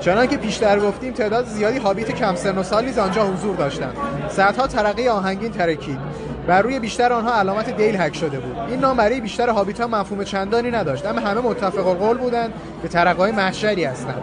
چنان 0.00 0.26
که 0.26 0.36
پیشتر 0.36 0.80
گفتیم 0.80 1.12
تعداد 1.12 1.46
زیادی 1.46 1.78
هابیت 1.78 2.10
کم 2.10 2.34
سن 2.34 2.58
و 2.58 2.62
سال 2.62 2.84
نیز 2.84 2.98
آنجا 2.98 3.26
حضور 3.26 3.56
داشتند. 3.56 3.96
صدها 4.28 4.66
ترقه 4.66 5.10
آهنگین 5.10 5.50
ترکید. 5.50 5.98
بر 6.46 6.62
روی 6.62 6.78
بیشتر 6.78 7.12
آنها 7.12 7.34
علامت 7.34 7.76
دیل 7.76 7.96
حک 7.96 8.16
شده 8.16 8.40
بود. 8.40 8.58
این 8.58 8.80
نام 8.80 8.96
برای 8.96 9.20
بیشتر 9.20 9.48
هابیت 9.48 9.80
ها 9.80 9.86
مفهوم 9.86 10.24
چندانی 10.24 10.70
نداشت 10.70 11.06
اما 11.06 11.20
همه 11.20 11.40
متفق 11.40 11.86
القول 11.86 12.18
بودند 12.18 12.52
که 12.82 12.88
ترقه 12.88 13.18
های 13.18 13.32
محشری 13.32 13.84
هستند. 13.84 14.22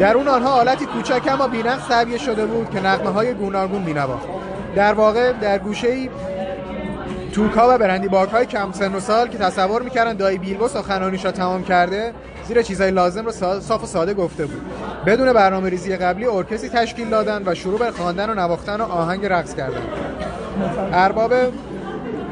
در 0.00 0.16
اون 0.16 0.28
آنها 0.28 0.50
حالتی 0.50 0.86
کوچک 0.86 1.28
اما 1.28 1.48
بی‌نقص 1.48 1.88
تعبیه 1.88 2.18
شده 2.18 2.46
بود 2.46 2.70
که 2.70 2.80
نغمه 2.80 3.10
های 3.10 3.34
گوناگون 3.34 3.82
می‌نواخت. 3.82 4.26
در 4.76 4.92
واقع 4.92 5.32
در 5.32 5.58
گوشه 5.58 6.08
توکا 7.32 7.74
و 7.74 7.78
برندی 7.78 8.08
باک 8.08 8.30
های 8.30 8.46
کم 8.46 8.72
سن 8.72 8.94
و 8.94 9.00
سال 9.00 9.28
که 9.28 9.38
تصور 9.38 9.82
می‌کردن 9.82 10.12
دایی 10.12 10.38
بیلبو 10.38 10.68
سخنانیش 10.68 11.24
را 11.24 11.32
تمام 11.32 11.64
کرده 11.64 12.12
زیر 12.48 12.62
چیزهای 12.62 12.90
لازم 12.90 13.26
را 13.26 13.32
صاف 13.60 13.82
و 13.82 13.86
ساده 13.86 14.14
گفته 14.14 14.46
بود. 14.46 14.62
بدون 15.06 15.32
برنامه 15.32 15.70
ریزی 15.70 15.96
قبلی 15.96 16.26
ارکستری 16.26 16.70
تشکیل 16.70 17.08
دادن 17.08 17.42
و 17.46 17.54
شروع 17.54 17.78
به 17.78 17.90
خواندن 17.90 18.30
و 18.30 18.34
نواختن 18.34 18.80
و 18.80 18.84
آهنگ 18.84 19.26
رقص 19.26 19.54
کردن. 19.54 19.82
ارباب 20.92 21.32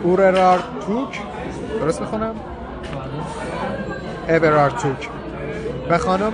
اوررار 0.02 0.62
توک 0.86 1.20
درست 1.80 2.00
می‌خونم؟ 2.00 2.34
ابرار 4.28 4.70
توک 4.70 5.08
و 5.90 5.98
خانم 5.98 6.32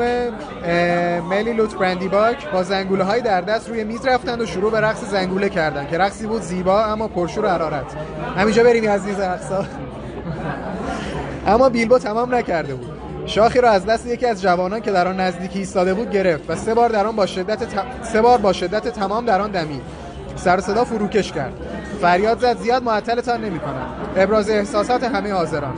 ملی 1.30 1.52
لوت 1.52 1.78
برندی 1.78 2.08
باک 2.08 2.50
با 2.50 2.62
زنگوله 2.62 3.04
های 3.04 3.20
در 3.20 3.40
دست 3.40 3.68
روی 3.68 3.84
میز 3.84 4.06
رفتند 4.06 4.40
و 4.40 4.46
شروع 4.46 4.70
به 4.70 4.80
رقص 4.80 5.04
زنگوله 5.04 5.48
کردن 5.48 5.86
که 5.86 5.98
رقصی 5.98 6.26
بود 6.26 6.42
زیبا 6.42 6.84
اما 6.84 7.08
پرشور 7.08 7.44
و 7.44 7.48
حرارت. 7.48 7.96
همینجا 8.36 8.64
بریم 8.64 8.90
از 8.90 9.06
نیز 9.06 9.20
رقصا 9.20 9.64
اما 11.46 11.68
بیلبو 11.68 11.98
تمام 11.98 12.34
نکرده 12.34 12.74
بود. 12.74 12.97
شاخی 13.28 13.60
را 13.60 13.70
از 13.70 13.86
دست 13.86 14.06
یکی 14.06 14.26
از 14.26 14.42
جوانان 14.42 14.80
که 14.80 14.90
در 14.90 15.08
آن 15.08 15.20
نزدیکی 15.20 15.58
ایستاده 15.58 15.94
بود 15.94 16.10
گرفت 16.10 16.50
و 16.50 16.56
سه 16.56 16.74
بار 16.74 16.88
در 16.88 17.06
آن 17.06 17.16
با 17.16 17.26
شدت 17.26 17.58
سه 18.02 18.22
بار 18.22 18.38
با 18.38 18.52
شدت 18.52 18.88
تمام 18.88 19.24
در 19.24 19.40
آن 19.40 19.50
دمید. 19.50 19.82
سر 20.36 20.60
صدا 20.60 20.84
فروکش 20.84 21.32
کرد. 21.32 21.52
فریاد 22.02 22.40
زد 22.40 22.58
زیاد 22.58 22.82
معطلتان 22.82 23.44
نمی‌کنم. 23.44 23.86
ابراز 24.16 24.50
احساسات 24.50 25.04
همه 25.04 25.32
حاضران. 25.32 25.74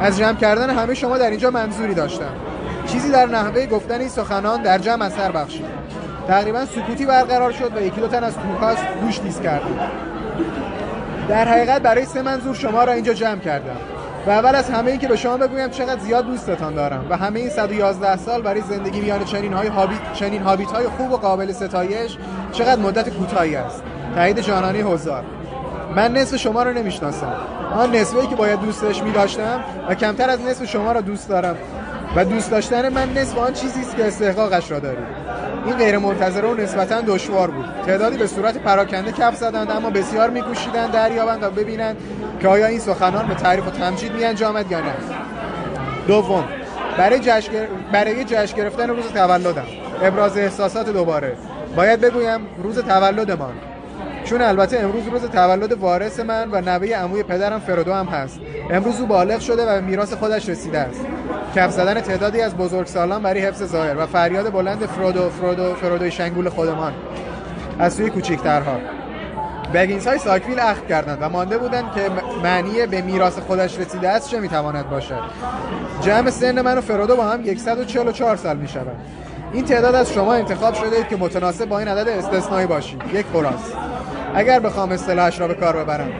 از 0.00 0.18
جمع 0.18 0.36
کردن 0.36 0.70
همه 0.70 0.94
شما 0.94 1.18
در 1.18 1.30
اینجا 1.30 1.50
منظوری 1.50 1.94
داشتم. 1.94 2.32
چیزی 2.86 3.10
در 3.10 3.26
نحوه 3.26 3.66
گفتن 3.66 4.00
این 4.00 4.08
سخنان 4.08 4.62
در 4.62 4.78
جمع 4.78 5.04
اثر 5.04 5.32
بخشید. 5.32 5.66
تقریبا 6.28 6.64
سکوتی 6.64 7.06
برقرار 7.06 7.52
شد 7.52 7.76
و 7.76 7.82
یکی 7.82 8.00
دو 8.00 8.08
تن 8.08 8.24
از 8.24 8.34
کوکاس 8.34 8.78
گوش 9.02 9.20
نیز 9.20 9.40
کردند. 9.40 9.80
در 11.28 11.44
حقیقت 11.48 11.82
برای 11.82 12.04
سه 12.04 12.22
منظور 12.22 12.54
شما 12.54 12.84
را 12.84 12.92
اینجا 12.92 13.12
جمع 13.12 13.38
کردم. 13.38 13.99
و 14.26 14.30
اول 14.30 14.54
از 14.54 14.70
همه 14.70 14.90
این 14.90 15.00
که 15.00 15.08
به 15.08 15.16
شما 15.16 15.36
بگویم 15.36 15.70
چقدر 15.70 16.00
زیاد 16.00 16.26
دوستتان 16.26 16.74
دارم 16.74 17.06
و 17.10 17.16
همه 17.16 17.40
این 17.40 17.48
111 17.48 18.16
سال 18.16 18.42
برای 18.42 18.60
زندگی 18.60 19.00
میان 19.00 19.24
چنین 19.24 19.52
های 19.52 19.68
هابیت 19.68 20.12
چنین 20.14 20.42
هابیت 20.42 20.70
های 20.70 20.88
خوب 20.88 21.12
و 21.12 21.16
قابل 21.16 21.52
ستایش 21.52 22.16
چقدر 22.52 22.80
مدت 22.80 23.10
کوتاهی 23.10 23.56
است. 23.56 23.82
تایید 24.14 24.40
جانانی 24.40 24.80
هزار 24.80 25.24
من 25.96 26.12
نصف 26.12 26.36
شما 26.36 26.62
رو 26.62 26.72
نمی‌شناسم. 26.72 27.32
آن 27.74 27.96
نصفی 27.96 28.26
که 28.26 28.36
باید 28.36 28.60
دوستش 28.60 29.02
می 29.02 29.12
داشتم 29.12 29.60
و 29.88 29.94
کمتر 29.94 30.30
از 30.30 30.40
نصف 30.40 30.64
شما 30.64 30.92
را 30.92 31.00
دوست 31.00 31.28
دارم. 31.28 31.56
و 32.16 32.24
دوست 32.24 32.50
داشتن 32.50 32.88
من 32.88 33.12
نصف 33.12 33.38
آن 33.38 33.52
چیزی 33.52 33.80
است 33.80 33.96
که 33.96 34.06
استحقاقش 34.06 34.70
را 34.70 34.78
دارید 34.78 35.04
این 35.66 35.76
غیر 35.76 35.98
منتظره 35.98 36.48
و 36.48 36.54
نسبتا 36.54 37.00
دشوار 37.00 37.50
بود. 37.50 37.64
تعدادی 37.86 38.16
به 38.16 38.26
صورت 38.26 38.58
پراکنده 38.58 39.12
کف 39.12 39.36
زدند 39.36 39.70
اما 39.70 39.90
بسیار 39.90 40.30
میکوشیدند 40.30 40.92
دریابند 40.92 41.42
و 41.42 41.50
ببینند 41.50 41.96
که 42.40 42.48
آیا 42.48 42.66
این 42.66 42.78
سخنان 42.78 43.26
به 43.26 43.34
تعریف 43.34 43.66
و 43.66 43.70
تمجید 43.70 44.12
می 44.12 44.24
انجامد 44.24 44.70
یا 44.72 44.80
نه. 44.80 44.94
دوم 46.06 46.44
برای 46.98 47.18
جشن 47.18 47.52
برای 47.92 48.24
جشن 48.24 48.56
گرفتن 48.56 48.90
روز 48.90 49.06
تولدم. 49.06 49.66
ابراز 50.02 50.36
احساسات 50.36 50.88
دوباره. 50.88 51.36
باید 51.76 52.00
بگویم 52.00 52.40
روز 52.62 52.78
تولدمان. 52.78 53.52
چون 54.30 54.42
البته 54.42 54.78
امروز 54.78 55.08
روز 55.08 55.22
تولد 55.22 55.72
وارث 55.72 56.20
من 56.20 56.50
و 56.50 56.60
نوه 56.60 56.88
عموی 56.88 57.22
پدرم 57.22 57.60
فرودو 57.60 57.92
هم 57.92 58.06
هست. 58.06 58.40
امروز 58.70 59.00
او 59.00 59.06
بالغ 59.06 59.40
شده 59.40 59.66
و 59.66 59.80
میراث 59.80 60.12
خودش 60.12 60.48
رسیده 60.48 60.78
است. 60.78 61.00
کف 61.56 61.70
زدن 61.70 62.00
تعدادی 62.00 62.40
از 62.40 62.56
بزرگسالان 62.56 63.22
برای 63.22 63.40
حفظ 63.40 63.64
ظاهر 63.64 63.98
و 63.98 64.06
فریاد 64.06 64.52
بلند 64.52 64.86
فرودو 64.86 65.30
فرودو 65.30 65.74
فرودوی 65.74 66.10
شنگول 66.10 66.48
خودمان 66.48 66.92
از 67.78 67.94
سوی 67.94 68.10
کوچیکترها 68.10 68.76
بگینس 69.74 70.06
های 70.06 70.18
ساکویل 70.18 70.58
اخذ 70.60 70.80
کردند 70.88 71.18
و 71.20 71.28
مانده 71.28 71.58
بودند 71.58 71.92
که 71.94 72.00
معنی 72.42 72.86
به 72.86 73.02
میراث 73.02 73.38
خودش 73.38 73.78
رسیده 73.78 74.08
است 74.08 74.30
چه 74.30 74.40
می‌تواند 74.40 74.90
باشد. 74.90 75.20
جمع 76.00 76.30
سن 76.30 76.60
من 76.60 76.78
و 76.78 76.80
فرودو 76.80 77.16
با 77.16 77.24
هم 77.24 77.56
144 77.56 78.36
سال 78.36 78.56
می 78.56 78.68
شود 78.68 78.96
این 79.52 79.64
تعداد 79.64 79.94
از 79.94 80.12
شما 80.12 80.34
انتخاب 80.34 80.74
شده 80.74 80.96
اید 80.96 81.08
که 81.08 81.16
متناسب 81.16 81.64
با 81.64 81.78
این 81.78 81.88
عدد 81.88 82.08
استثنایی 82.08 82.66
باشید. 82.66 83.02
یک 83.12 83.26
خلاص 83.32 83.72
اگر 84.34 84.60
بخوام 84.60 84.92
اصطلاحش 84.92 85.40
را 85.40 85.48
به 85.48 85.54
کار 85.54 85.84
ببرم. 85.84 86.12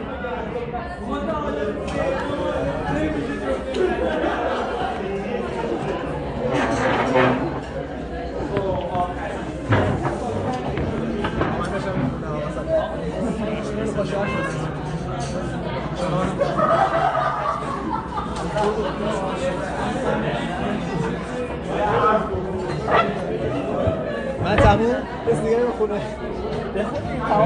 من 24.45 24.57
تموم. 24.57 24.95
بس 25.29 25.41
دیگه 25.41 25.59
خونه 25.79 26.01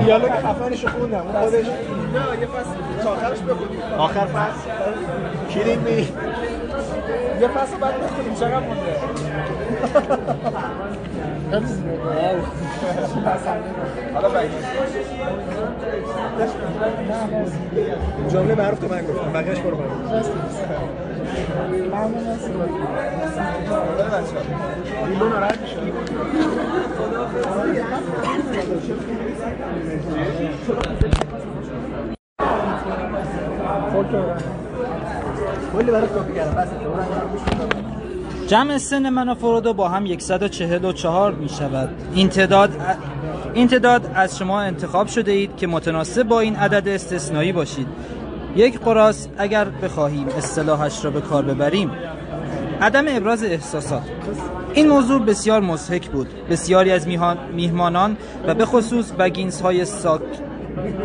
دیالوگ 0.04 0.30
خفنش 0.30 0.86
خوندم. 0.86 1.18
اون 1.26 1.32
خودش 1.42 1.66
نه 1.66 2.40
یه 2.40 2.46
فصل 2.46 3.08
آخرش 3.08 3.38
بخونیم. 3.38 3.82
آخر 3.98 4.26
فصل. 4.26 4.70
کلین 5.50 5.78
می. 5.80 6.08
یه 7.40 7.48
فصل 7.48 7.76
بعد 7.80 7.94
بخونیم 8.02 8.34
چقدر 8.34 8.60
مونده؟ 8.60 8.96
حالا 14.14 14.28
جمله 18.28 18.54
معروف 18.54 18.78
تو 18.78 18.88
من 18.88 19.06
گفتم 19.06 19.32
بقیهش 19.32 19.58
برو 19.58 19.76
برو 19.76 19.88
جمع 38.46 38.78
سن 38.78 39.08
من 39.08 39.28
و 39.28 39.34
فرودو 39.34 39.74
با 39.74 39.88
هم 39.88 40.18
144 40.18 41.32
می 41.32 41.48
شود. 41.48 41.88
این 42.14 42.28
تعداد 42.28 42.70
این 43.54 43.68
تعداد 43.68 44.10
از 44.14 44.38
شما 44.38 44.60
انتخاب 44.60 45.06
شده 45.06 45.32
اید 45.32 45.56
که 45.56 45.66
متناسب 45.66 46.22
با 46.22 46.40
این 46.40 46.56
عدد 46.56 46.88
استثنایی 46.88 47.52
باشید. 47.52 47.86
یک 48.56 48.78
قراس 48.78 49.28
اگر 49.38 49.64
بخواهیم 49.64 50.28
اصطلاحش 50.28 51.04
را 51.04 51.10
به 51.10 51.20
کار 51.20 51.42
ببریم. 51.42 51.90
عدم 52.80 53.04
ابراز 53.08 53.44
احساسات. 53.44 54.02
این 54.74 54.88
موضوع 54.88 55.20
بسیار 55.20 55.60
مضحک 55.60 56.08
بود. 56.08 56.28
بسیاری 56.50 56.90
از 56.90 57.06
میهمانان 57.52 58.16
و 58.46 58.54
به 58.54 58.64
خصوص 58.66 59.10
بگینس 59.10 59.60
های 59.60 59.84
ساک... 59.84 60.22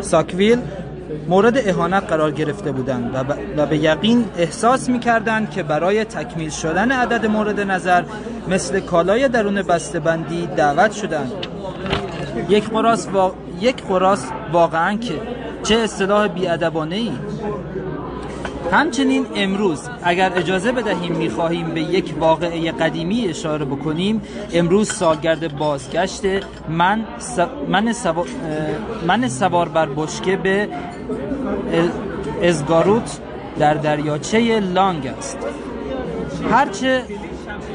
ساکویل 0.00 0.58
مورد 1.28 1.68
اهانت 1.68 2.02
قرار 2.02 2.30
گرفته 2.30 2.72
بودند 2.72 3.10
و, 3.14 3.24
ب... 3.24 3.38
و 3.56 3.66
به 3.66 3.78
یقین 3.78 4.24
احساس 4.36 4.88
می 4.88 4.98
کردند 4.98 5.50
که 5.50 5.62
برای 5.62 6.04
تکمیل 6.04 6.50
شدن 6.50 6.92
عدد 6.92 7.26
مورد 7.26 7.60
نظر 7.60 8.02
مثل 8.48 8.80
کالای 8.80 9.28
درون 9.28 9.62
بندی 10.04 10.46
دعوت 10.46 10.92
شدند. 10.92 11.32
یک 12.48 12.68
قراس, 12.68 13.06
با... 13.06 13.34
یک 13.60 13.82
قراس 13.82 14.26
واقعا 14.52 14.96
که 14.96 15.14
چه 15.62 15.74
اصطلاح 15.74 16.28
بیادبانه 16.28 16.96
ای 16.96 17.12
همچنین 18.72 19.26
امروز 19.34 19.88
اگر 20.02 20.32
اجازه 20.36 20.72
بدهیم 20.72 21.12
می‌خواهیم 21.12 21.70
به 21.74 21.80
یک 21.80 22.14
واقعه 22.20 22.72
قدیمی 22.72 23.28
اشاره 23.28 23.64
بکنیم 23.64 24.22
امروز 24.52 24.92
سالگرد 24.92 25.56
بازگشت 25.58 26.22
من 26.68 27.04
س... 27.18 27.38
من, 27.68 27.92
سوا... 27.92 28.24
من 29.06 29.28
سوار 29.28 29.68
بر 29.68 29.86
بشکه 29.86 30.36
به 30.36 30.68
ازگاروت 32.42 33.18
در 33.58 33.74
دریاچه 33.74 34.60
لانگ 34.60 35.06
است. 35.06 35.38
هرچه 36.50 37.02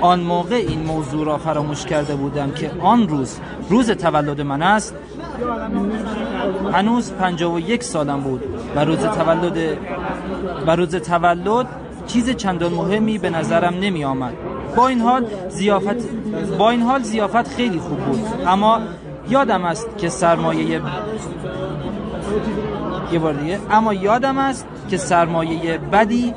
آن 0.02 0.20
موقع 0.20 0.56
این 0.56 0.84
موضوع 0.84 1.26
را 1.26 1.38
فراموش 1.38 1.86
کرده 1.86 2.16
بودم 2.16 2.52
که 2.52 2.72
آن 2.82 3.08
روز 3.08 3.40
روز 3.70 3.92
تولد 3.92 4.42
من 4.42 4.62
است. 4.62 4.96
هنوز 6.74 7.12
51 7.12 7.84
سالم 7.84 8.22
بود 8.22 8.44
و 8.76 8.86
روز 8.86 9.00
تولد 9.00 9.78
و 10.68 10.76
روز 10.76 10.96
تولد 10.96 11.68
چیز 12.08 12.30
چندان 12.30 12.74
مهمی 12.74 13.18
به 13.18 13.30
نظرم 13.30 13.74
نمی 13.80 14.06
آمد. 14.06 14.34
با 14.76 14.88
این 14.88 15.02
حال 15.02 15.26
زیافت 15.50 16.10
با 16.58 16.70
این 16.70 16.82
حال 16.82 17.04
زیافت 17.04 17.48
خیلی 17.48 17.80
خوب 17.80 17.98
بود. 17.98 18.20
اما 18.48 18.80
یادم 19.30 19.66
است 19.66 19.98
که 19.98 20.10
سرمایه 20.10 20.82
یه 23.12 23.20
بار 23.20 23.34
دیگه 23.34 23.60
اما 23.72 23.94
یادم 23.94 24.38
است 24.38 24.68
که 24.90 24.98
سرمایه 24.98 25.78
بدی 25.78 26.34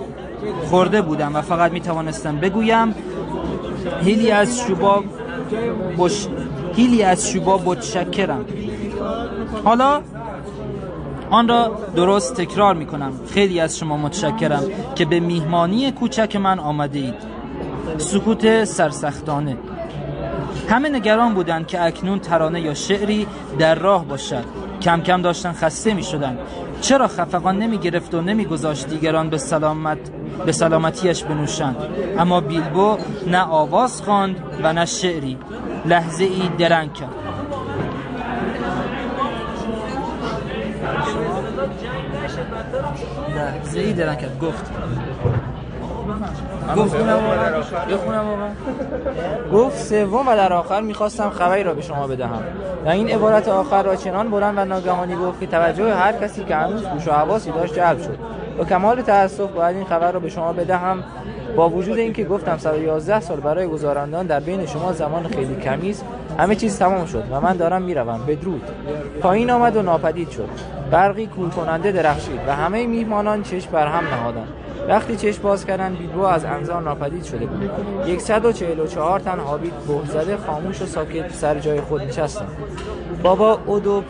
خورده 0.70 1.02
بودم 1.02 1.36
و 1.36 1.40
فقط 1.40 1.72
می 1.72 1.80
توانستم 1.80 2.36
بگویم 2.36 2.94
هیلی 4.04 4.30
از 4.30 4.58
شوبا 4.58 5.04
بش... 5.98 6.28
هیلی 6.76 7.02
از 7.02 7.28
شوبا 7.30 7.58
متشکرم. 7.64 8.44
حالا 9.64 10.02
آن 11.30 11.48
را 11.48 11.78
درست 11.96 12.34
تکرار 12.34 12.74
می 12.74 12.86
کنم 12.86 13.12
خیلی 13.30 13.60
از 13.60 13.78
شما 13.78 13.96
متشکرم 13.96 14.62
که 14.94 15.04
به 15.04 15.20
میهمانی 15.20 15.92
کوچک 15.92 16.36
من 16.36 16.58
آمده 16.58 16.98
اید 16.98 17.14
سکوت 17.98 18.64
سرسختانه. 18.64 19.56
همه 20.68 20.88
نگران 20.88 21.34
بودند 21.34 21.66
که 21.66 21.82
اکنون 21.82 22.18
ترانه 22.18 22.60
یا 22.60 22.74
شعری 22.74 23.26
در 23.58 23.74
راه 23.74 24.04
باشد. 24.04 24.44
کم 24.82 25.00
کم 25.00 25.22
داشتن 25.22 25.52
خسته 25.52 25.94
می 25.94 26.02
شدن 26.02 26.38
چرا 26.80 27.08
خفقان 27.08 27.58
نمی 27.58 27.78
گرفت 27.78 28.14
و 28.14 28.20
نمی 28.20 28.44
گذاشت 28.44 28.88
دیگران 28.88 29.30
به 29.30 29.38
سلامت 29.38 29.98
به 30.46 30.52
سلامتیش 30.52 31.24
بنوشند؟ 31.24 31.76
اما 32.18 32.40
بیلبو 32.40 32.98
نه 33.26 33.42
آواز 33.42 34.02
خواند 34.02 34.36
و 34.62 34.72
نه 34.72 34.86
شعری. 34.86 35.38
لحظه 35.84 36.24
ای 36.24 36.48
درنگ 36.58 36.92
کرد. 36.92 37.08
لحظه 43.36 43.80
ای 43.80 43.92
درنگ 43.92 44.18
کرد. 44.18 44.40
گفت. 44.40 44.72
گفت 46.76 46.96
گفت 49.52 49.76
سوم 49.76 50.28
و 50.28 50.36
در 50.36 50.52
آخر 50.52 50.80
می‌خواستم 50.80 51.30
خبری 51.30 51.62
را 51.62 51.74
به 51.74 51.82
شما 51.82 52.06
بدهم. 52.06 52.42
و 52.86 52.88
این 52.88 53.10
عبارت 53.10 53.48
آخر 53.48 53.82
را 53.82 53.96
چنان 53.96 54.30
بلند 54.30 54.58
و 54.58 54.64
ناگهانی 54.64 55.16
گفت 55.16 55.40
که 55.40 55.46
توجه 55.46 55.94
هر 55.94 56.12
کسی 56.12 56.44
که 56.44 56.56
هنوز 56.56 56.84
گوش 56.84 57.08
و 57.08 57.12
حواسی 57.12 57.50
داشت 57.50 57.74
جلب 57.74 58.02
شد. 58.02 58.18
با 58.58 58.64
کمال 58.64 59.02
تاسف 59.02 59.50
باید 59.50 59.76
این 59.76 59.84
خبر 59.84 60.12
را 60.12 60.20
به 60.20 60.28
شما 60.28 60.52
بدهم. 60.52 61.04
با 61.56 61.68
وجود 61.68 61.98
اینکه 61.98 62.24
گفتم 62.24 62.58
111 62.58 63.20
سال 63.20 63.40
برای 63.40 63.66
گذراندن 63.66 64.26
در 64.26 64.40
بین 64.40 64.66
شما 64.66 64.92
زمان 64.92 65.28
خیلی 65.28 65.56
کمی 65.56 65.90
است 65.90 66.04
همه 66.38 66.54
چیز 66.54 66.78
تمام 66.78 67.06
شد 67.06 67.24
و 67.30 67.40
من 67.40 67.56
دارم 67.56 67.82
می‌روم. 67.82 68.20
بدرود. 68.26 68.62
پایین 69.20 69.50
آمد 69.50 69.76
و 69.76 69.82
ناپدید 69.82 70.30
شد. 70.30 70.48
برقی 70.90 71.26
کول 71.26 71.48
کننده 71.50 71.92
درخشید 71.92 72.40
و 72.48 72.54
همه 72.54 72.86
میهمانان 72.86 73.42
چشم 73.42 73.70
بر 73.70 73.86
هم 73.86 74.04
نهادند. 74.04 74.48
وقتی 74.88 75.16
چشم 75.16 75.42
باز 75.42 75.66
کردن 75.66 75.94
بیلبو 75.94 76.22
از 76.22 76.44
انظار 76.44 76.82
ناپدید 76.82 77.24
شده 77.24 77.46
بود 77.46 77.70
144 78.18 79.20
تن 79.20 79.38
هابیت 79.38 79.72
به 79.72 80.12
زده 80.12 80.36
خاموش 80.36 80.82
و 80.82 80.86
ساکت 80.86 81.34
سر 81.34 81.58
جای 81.58 81.80
خود 81.80 82.02
نشستند. 82.02 82.48
بابا 83.22 83.58
اودو 83.66 84.02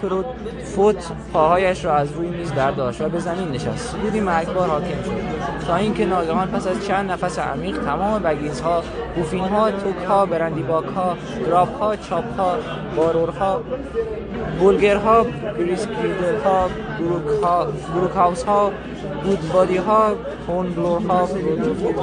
فوت 0.65 1.13
پاهایش 1.33 1.85
را 1.85 1.95
از 1.95 2.13
روی 2.13 2.29
میز 2.29 2.53
برداشت 2.53 3.01
و 3.01 3.09
به 3.09 3.19
زمین 3.19 3.49
نشست. 3.49 3.89
سکوتی 3.89 4.21
مرگبار 4.21 4.69
حاکم 4.69 5.03
شد. 5.05 5.67
تا 5.67 5.77
اینکه 5.77 6.07
ناگهان 6.07 6.49
پس 6.49 6.67
از 6.67 6.87
چند 6.87 7.11
نفس 7.11 7.39
عمیق 7.39 7.79
تمام 7.79 8.23
بگیز 8.23 8.61
ها 8.61 8.83
بوفین 9.17 9.45
ها 9.45 9.71
توک 9.71 10.05
ها 10.09 10.27
برندی 10.27 10.63
باک 10.63 10.85
ها 10.85 11.17
گراب 11.47 11.69
ها 11.81 11.97
چاپ 11.97 12.25
ها 12.39 12.57
بارور 12.97 13.33
بولگر 14.61 14.97
ها 14.97 15.23
بریسکیدر 15.59 16.37
ها 16.45 16.69
بروک 16.99 17.43
ها 17.45 17.65
بروک 17.95 18.11
هاوس 18.11 18.43
ها 18.45 18.73
بودبادی 19.25 19.77
ها 19.77 20.13
هونبلور 20.49 21.03
ها 21.03 21.29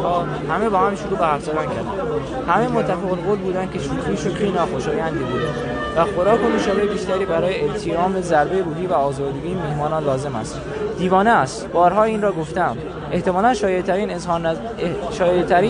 ها 0.03 0.25
همه 0.49 0.69
با 0.69 0.79
هم 0.79 0.95
شروع 0.95 1.17
به 1.17 1.25
حرف 1.25 1.43
زدن 1.43 1.55
کردن. 1.55 2.51
همه 2.51 2.67
متفق 2.67 3.11
القول 3.11 3.37
بودن 3.37 3.69
که 3.69 3.79
شوخی 3.79 4.17
شوخی 4.17 4.51
ناخوشایندی 4.51 5.19
بوده 5.19 5.47
و 5.95 6.05
خوراک 6.05 6.43
و 6.45 6.47
نوشابه 6.49 6.85
بیشتری 6.85 7.25
برای 7.25 7.69
التیام 7.69 8.21
ضربه 8.21 8.61
روحی 8.61 8.85
و 8.87 8.93
آزادگی 8.93 9.53
میهمانان 9.53 10.03
لازم 10.03 10.35
است. 10.35 10.61
دیوانه 10.97 11.29
است. 11.29 11.67
بارها 11.67 12.03
این 12.03 12.21
را 12.21 12.31
گفتم. 12.31 12.77
احتمالا 13.11 13.53
شایعترین 13.53 14.09
اظهار 14.09 14.55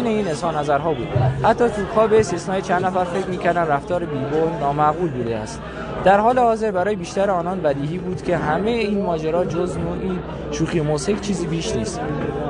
این 0.07 0.27
اظهار 0.27 0.59
نظرها 0.59 0.93
بود. 0.93 1.07
حتی 1.43 1.69
توکها 1.69 2.07
به 2.07 2.19
استثنای 2.19 2.61
چند 2.61 2.85
نفر 2.85 3.03
فکر 3.03 3.27
می‌کردن 3.27 3.67
رفتار 3.67 4.05
بیبون 4.05 4.59
نامعقول 4.59 5.09
بوده 5.09 5.35
است. 5.35 5.61
در 6.03 6.19
حال 6.19 6.39
حاضر 6.39 6.71
برای 6.71 6.95
بیشتر 6.95 7.29
آنان 7.31 7.61
بدیهی 7.61 7.97
بود 7.97 8.21
که 8.21 8.37
همه 8.37 8.69
این 8.69 9.01
ماجرا 9.01 9.45
جز 9.45 9.77
نوعی 9.77 10.19
شوخی 10.51 10.81
موسیقی 10.81 11.19
چیزی 11.19 11.47
بیش 11.47 11.75
نیست. 11.75 12.01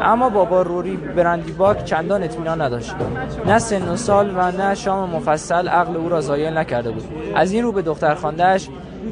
اما 0.02 0.30
بابا 0.30 0.62
روری 0.62 0.98
برندی 0.98 1.52
باک 1.52 1.86
چندان 1.86 2.24
اطمینان 2.24 2.62
نداشت. 2.62 2.96
نه 3.46 3.60
سن 3.60 3.88
و 3.90 3.96
سال 3.96 4.34
و 4.36 4.52
نه 4.52 4.76
شام 4.76 5.10
مفصل 5.10 5.68
عقل 5.68 5.98
او 5.98 6.10
را 6.10 6.22
زایل 6.22 6.58
نکرده 6.58 6.92
بود. 6.92 7.04
از 7.36 7.52
این 7.52 7.64
رو 7.64 7.72
به 7.72 7.82
دختر 7.82 8.16
خاندهش 8.16 8.70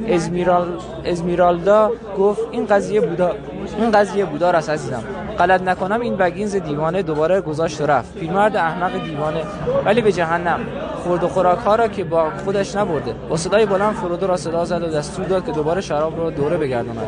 ازمیرال... 0.09 0.67
ازمیرالدا 1.05 1.91
گفت 2.17 2.41
این 2.51 2.65
قضیه 2.65 3.01
بودا 3.01 3.31
این 3.77 3.91
قضیه 3.91 4.25
بودار 4.25 4.55
است 4.55 4.69
عزیزم. 4.69 5.03
غلط 5.39 5.61
نکنم 5.61 6.01
این 6.01 6.15
بگینز 6.15 6.55
دیوانه 6.55 7.01
دوباره 7.01 7.41
گذاشت 7.41 7.81
و 7.81 7.85
رفت. 7.85 8.13
پیرمرد 8.17 8.55
احمق 8.55 9.03
دیوانه. 9.03 9.41
ولی 9.85 10.01
به 10.01 10.11
جهنم. 10.11 10.59
خورد 11.03 11.23
و 11.23 11.27
خوراک 11.27 11.59
ها 11.59 11.75
را 11.75 11.87
که 11.87 12.03
با 12.03 12.29
خودش 12.45 12.75
نبرده. 12.75 13.15
با 13.29 13.37
صدای 13.37 13.65
بلند 13.65 13.95
فرودو 13.95 14.27
را 14.27 14.37
صدا 14.37 14.65
زد 14.65 14.83
و 14.83 14.87
دستور 14.87 15.25
داد 15.25 15.45
که 15.45 15.51
دوباره 15.51 15.81
شراب 15.81 16.17
را 16.17 16.29
دوره 16.29 16.57
بگرداند. 16.57 17.07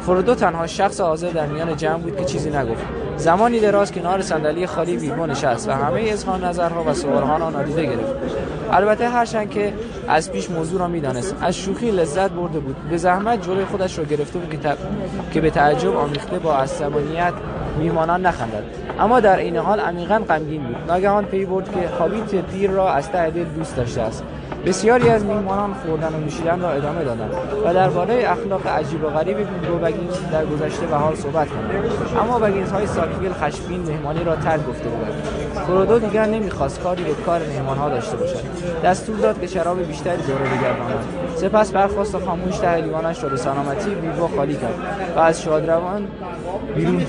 فرودو 0.00 0.34
تنها 0.34 0.66
شخص 0.66 1.00
حاضر 1.00 1.30
در 1.30 1.46
میان 1.46 1.76
جمع 1.76 1.98
بود 1.98 2.16
که 2.16 2.24
چیزی 2.24 2.50
نگفت. 2.50 2.82
زمانی 3.16 3.60
دراز 3.60 3.92
کنار 3.92 4.22
صندلی 4.22 4.66
خالی 4.66 4.96
بیرون 4.96 5.30
نشست 5.30 5.68
و 5.68 5.72
همه 5.72 6.04
اظهار 6.08 6.46
نظرها 6.46 6.84
و 6.84 6.94
سوالها 6.94 7.36
را 7.36 7.50
نادیده 7.50 7.84
گرفت. 7.84 8.14
البته 8.72 9.08
هرچند 9.08 9.50
که 9.50 9.72
از 10.08 10.32
پیش 10.32 10.50
موضوع 10.50 10.80
را 10.80 10.88
می‌دانست. 10.88 11.36
از 11.40 11.56
شوخی 11.56 11.90
لذت 11.90 12.30
برده 12.30 12.58
بود. 12.58 12.76
به 12.90 12.96
زحمت 12.96 13.42
جلوی 13.42 13.64
خودش 13.64 13.98
را 13.98 14.04
گرفته 14.04 14.38
بود 14.38 14.50
که, 14.50 14.76
که 15.32 15.40
به 15.40 15.50
تعجب 15.50 15.93
آمیخته 15.96 16.38
با 16.38 16.56
عصبانیت 16.56 17.32
میمانان 17.78 18.26
نخندد. 18.26 18.64
اما 19.00 19.20
در 19.20 19.36
این 19.36 19.56
حال 19.56 19.80
عمیقا 19.80 20.18
غمگین 20.28 20.62
بود. 20.62 20.76
ناگهان 20.88 21.24
پی 21.24 21.44
برد 21.44 21.72
که 21.72 21.88
هابیت 21.88 22.34
پیر 22.34 22.70
را 22.70 22.92
از 22.92 23.10
ته 23.10 23.30
دل 23.30 23.44
دوست 23.44 23.76
داشته 23.76 24.00
است. 24.00 24.24
بسیاری 24.66 25.08
از 25.08 25.24
میهمانان 25.24 25.74
خوردن 25.74 26.14
و 26.14 26.20
نوشیدن 26.20 26.60
را 26.60 26.70
ادامه 26.70 27.04
دادند 27.04 27.32
و 27.64 27.74
درباره 27.74 28.24
اخلاق 28.26 28.66
عجیب 28.66 29.04
و 29.04 29.08
غریب 29.08 29.36
بیلبو 29.36 29.78
بگینز 29.78 30.30
در 30.32 30.46
گذشته 30.46 30.86
و 30.86 30.94
حال 30.94 31.14
صحبت 31.14 31.48
کردند. 31.48 31.84
اما 32.20 32.38
بگینز 32.38 32.72
های 32.72 32.86
ساکیل 32.86 33.32
خشمگین 33.32 33.80
مهمانی 33.80 34.24
را 34.24 34.36
ترک 34.36 34.66
گفته 34.66 34.88
بودند. 34.88 35.22
فرودو 35.66 35.98
دیگر 35.98 36.26
نمی‌خواست 36.26 36.80
کاری 36.80 37.04
به 37.04 37.14
کار 37.26 37.40
مهمانها 37.40 37.88
داشته 37.88 38.16
باشد. 38.16 38.40
دستور 38.84 39.16
داد 39.16 39.40
که 39.40 39.46
شراب 39.46 39.82
بیشتری 39.82 40.22
دوره 40.22 40.44
بگردانند 40.44 41.04
سپس 41.36 41.72
برخواست 41.72 42.14
و 42.14 42.20
خاموش 42.20 42.58
ته 42.58 42.76
لیوانش 42.76 43.22
را 43.22 43.28
به 43.28 43.36
سلامتی 43.36 43.94
بیلبو 43.94 44.28
خالی 44.36 44.54
کرد 44.54 44.74
و 45.16 45.20
از 45.20 45.42
شادروان 45.42 46.06
بیرون 46.76 47.02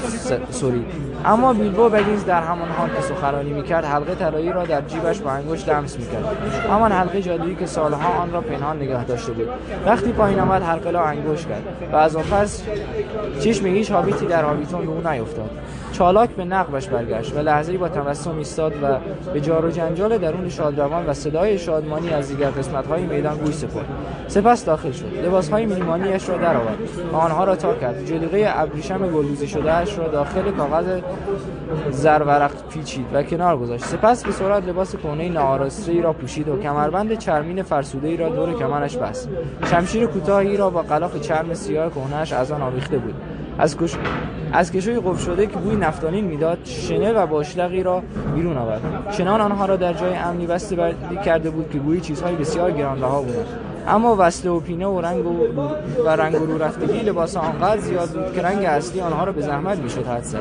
سرید. 0.49 0.85
اما 1.25 1.53
بیلبو 1.53 1.89
بگینز 1.89 2.25
در 2.25 2.41
همان 2.41 2.69
حال 2.77 2.89
که 2.89 3.01
سخنرانی 3.01 3.53
می‌کرد 3.53 3.85
حلقه 3.85 4.15
طلایی 4.15 4.51
را 4.51 4.65
در 4.65 4.81
جیبش 4.81 5.19
با 5.19 5.31
انگشت 5.31 5.69
لمس 5.69 5.97
می‌کرد. 5.97 6.25
همان 6.69 6.91
حلقه 6.91 7.21
جادویی 7.21 7.44
که 7.53 7.65
سالها 7.65 8.21
آن 8.21 8.33
را 8.33 8.41
پنهان 8.41 8.77
نگه 8.77 9.05
داشته 9.05 9.31
بود. 9.31 9.47
وقتی 9.85 10.11
پایین 10.11 10.39
آمد 10.39 10.63
را 10.93 11.05
انگشت 11.05 11.47
کرد 11.49 11.63
و 11.93 11.95
از 11.95 12.15
آن 12.15 12.23
پس 12.23 12.63
چشم 13.39 13.65
هیچ 13.65 13.91
هابیتی 13.91 14.25
در 14.25 14.43
هابیتون 14.43 14.85
به 14.85 14.91
او 14.91 15.11
نیفتاد. 15.11 15.49
چالاک 15.91 16.29
به 16.29 16.45
نقبش 16.45 16.87
برگشت 16.87 17.35
و 17.35 17.39
لحظه‌ای 17.39 17.77
با 17.77 17.89
تبسم 17.89 18.37
ایستاد 18.37 18.73
و 18.83 18.97
به 19.33 19.41
جار 19.41 19.65
و 19.65 19.71
جنجال 19.71 20.17
درون 20.17 20.49
شادروان 20.49 21.05
و 21.05 21.13
صدای 21.13 21.57
شادمانی 21.57 22.09
از 22.09 22.27
دیگر 22.27 22.49
قسمت‌های 22.49 23.03
میدان 23.03 23.37
گوش 23.37 23.55
سپرد. 23.55 23.85
سپس 24.27 24.65
داخل 24.65 24.91
شد. 24.91 25.05
لباس‌های 25.25 25.65
میلیمانیش 25.65 26.29
را 26.29 26.37
درآورد. 26.37 26.77
آنها 27.13 27.43
را 27.43 27.55
تا 27.55 27.73
کرد. 27.73 28.05
جلیقه 28.05 28.53
ابریشم 28.55 28.97
گلدوزی 28.97 29.47
شدهاش 29.47 29.97
را 29.97 30.07
داخل 30.07 30.51
کاغذ 30.51 30.85
زرورق 31.91 32.51
پیچید 32.69 33.05
و 33.13 33.23
کنار 33.23 33.57
گذاشت. 33.57 33.85
سپس 33.85 34.23
به 34.23 34.31
سرعت 34.31 34.67
لباس 34.67 34.95
کهنه 34.95 35.29
ناآراسته 35.29 36.01
را 36.01 36.13
پوشید 36.13 36.49
و 36.49 36.57
کمربند 36.57 37.17
چرمین 37.17 37.63
فرسوده 37.63 38.07
ای 38.07 38.17
را 38.17 38.29
دور 38.29 38.53
کمرش 38.53 38.97
بست. 38.97 39.29
شمشیر 39.65 40.05
کوتاهی 40.05 40.57
را 40.57 40.69
با 40.69 40.81
قلاف 40.81 41.21
چرم 41.21 41.53
سیاه 41.53 41.89
کهنه‌اش 41.89 42.33
از 42.33 42.51
آن 42.51 42.61
آویخته 42.61 42.97
بود. 42.97 43.13
از 43.57 43.77
کش... 43.77 43.95
از 44.53 44.71
کشوی 44.71 44.99
قفل 44.99 45.25
شده 45.25 45.47
که 45.47 45.57
بوی 45.57 45.75
نفتالین 45.75 46.25
می‌داد 46.25 46.57
شنل 46.63 47.13
و 47.15 47.27
باشلقی 47.27 47.83
را 47.83 48.03
بیرون 48.35 48.57
آورد. 48.57 48.81
چنان 49.17 49.41
آنها 49.41 49.65
را 49.65 49.75
در 49.75 49.93
جای 49.93 50.15
امنی 50.15 50.47
بسته 50.47 50.75
بندی 50.75 51.17
کرده 51.25 51.49
بود 51.49 51.69
که 51.69 51.77
گویی 51.77 52.01
چیزهای 52.01 52.35
بسیار 52.35 52.71
گرانبها 52.71 53.21
بودند. 53.21 53.45
اما 53.87 54.15
وصله 54.19 54.51
و 54.51 54.59
پینه 54.59 54.87
و 54.87 55.01
رنگ 55.01 55.25
و, 55.25 55.61
و 56.05 56.09
رنگ 56.09 56.35
رو 56.35 56.63
رفتگی 56.63 56.99
لباس 56.99 57.37
آنقدر 57.37 57.79
زیاد 57.79 58.09
بود 58.09 58.33
که 58.33 58.41
رنگ 58.41 58.65
اصلی 58.65 59.01
آنها 59.01 59.23
را 59.23 59.31
به 59.31 59.41
زحمت 59.41 59.77
می‌شد 59.77 60.07
حد 60.07 60.23
زد. 60.23 60.39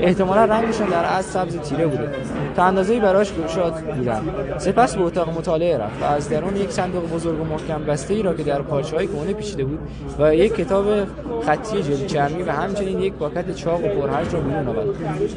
احتمالا 0.00 0.44
رنگشان 0.44 0.88
در 0.88 1.16
از 1.16 1.24
سبز 1.24 1.56
تیره 1.56 1.86
بوده. 1.86 2.10
تا 2.56 2.64
اندازه‌ای 2.64 3.00
براش 3.00 3.32
گشاد 3.32 3.74
بودند 3.74 4.54
سپس 4.58 4.96
به 4.96 5.02
اتاق 5.02 5.38
مطالعه 5.38 5.78
رفت 5.78 6.02
و 6.02 6.04
از 6.04 6.28
درون 6.28 6.56
یک 6.56 6.70
صندوق 6.70 7.10
بزرگ 7.10 7.40
و 7.40 7.44
محکم 7.44 7.84
بسته 7.84 8.14
ای 8.14 8.22
را 8.22 8.34
که 8.34 8.42
در 8.42 8.62
پارچه‌های 8.62 9.06
کهنه 9.06 9.32
پیچیده 9.32 9.64
بود 9.64 9.78
و 10.18 10.34
یک 10.34 10.54
کتاب 10.54 10.84
خطی 11.46 11.82
جلد 11.82 12.06
چرمی 12.06 12.42
و 12.42 12.52
همچنین 12.52 13.00
یک 13.00 13.12
پاکت 13.12 13.54
چاق 13.54 13.84
و 13.84 13.88
پرهرج 13.88 14.34
را 14.34 14.40
بیرون 14.40 14.68
آورد. 14.68 14.86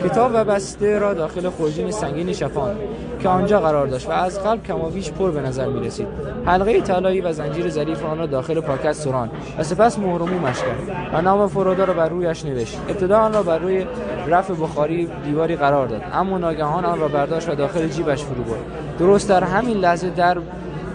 کتاب 0.05 0.31
و 0.33 0.43
بسته 0.43 0.99
را 0.99 1.13
داخل 1.13 1.49
خورجین 1.49 1.91
سنگین 1.91 2.33
شفان 2.33 2.75
که 3.19 3.29
آنجا 3.29 3.59
قرار 3.59 3.87
داشت 3.87 4.09
و 4.09 4.11
از 4.11 4.43
قلب 4.43 4.63
کماویش 4.63 5.11
پر 5.11 5.31
به 5.31 5.41
نظر 5.41 5.65
می 5.65 5.87
رسید 5.87 6.07
حلقه 6.45 6.81
طلایی 6.81 7.21
و 7.21 7.31
زنجیر 7.47 7.69
ظریف 7.69 8.05
آن 8.05 8.17
را 8.17 8.25
داخل 8.25 8.59
پاکت 8.59 8.91
سران 8.91 9.29
و 9.59 9.63
سپس 9.63 9.99
مهرمو 9.99 10.39
مش 10.39 10.59
کرد 10.61 11.13
و 11.13 11.21
نام 11.21 11.47
فرودا 11.47 11.83
را 11.83 11.93
بر 11.93 12.09
رویش 12.09 12.45
نوشت. 12.45 12.79
ابتدا 12.89 13.19
آن 13.19 13.33
را 13.33 13.43
بر 13.43 13.59
روی 13.59 13.85
رف 14.27 14.51
بخاری 14.51 15.09
دیواری 15.25 15.55
قرار 15.55 15.87
داد 15.87 16.01
اما 16.13 16.37
ناگهان 16.37 16.85
آن 16.85 16.99
را 16.99 17.07
برداشت 17.07 17.49
و 17.49 17.55
داخل 17.55 17.87
جیبش 17.87 18.23
فرو 18.23 18.43
برد. 18.43 18.59
درست 18.99 19.29
در 19.29 19.43
همین 19.43 19.77
لحظه 19.77 20.09
در 20.09 20.37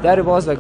در 0.03 0.23
باز 0.23 0.49
و 0.49 0.55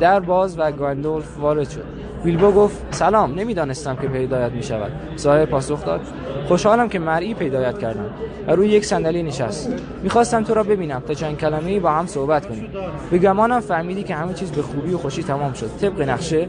در 0.00 0.20
باز 0.20 0.58
و 0.58 0.72
گاندولف 0.72 1.38
وارد 1.38 1.68
شد. 1.68 1.84
ویلبو 2.24 2.52
گفت 2.52 2.76
سلام 2.90 3.34
نمی‌دانستم 3.34 3.96
که 3.96 4.08
پیدایت 4.08 4.52
می 4.52 4.62
شود 4.62 4.92
ظاهر 5.18 5.46
پاسخ 5.46 5.84
داد 5.84 6.00
خوشحالم 6.48 6.88
که 6.88 6.98
مرئی 6.98 7.34
پیدایت 7.34 7.78
کردم 7.78 8.10
و 8.46 8.56
روی 8.56 8.68
یک 8.68 8.84
صندلی 8.84 9.22
نشست. 9.22 9.72
می‌خواستم 10.02 10.44
تو 10.44 10.54
را 10.54 10.62
ببینم 10.62 11.00
تا 11.00 11.14
چند 11.14 11.38
کلمه 11.38 11.80
با 11.80 11.90
هم 11.90 12.06
صحبت 12.06 12.46
کنیم. 12.46 12.68
به 13.10 13.18
گمانم 13.18 13.60
فهمیدی 13.60 14.02
که 14.02 14.14
همه 14.14 14.34
چیز 14.34 14.50
به 14.52 14.62
خوبی 14.62 14.94
و 14.94 14.98
خوشی 14.98 15.22
تمام 15.22 15.52
شد. 15.52 15.70
طبق 15.80 16.02
نقشه 16.02 16.48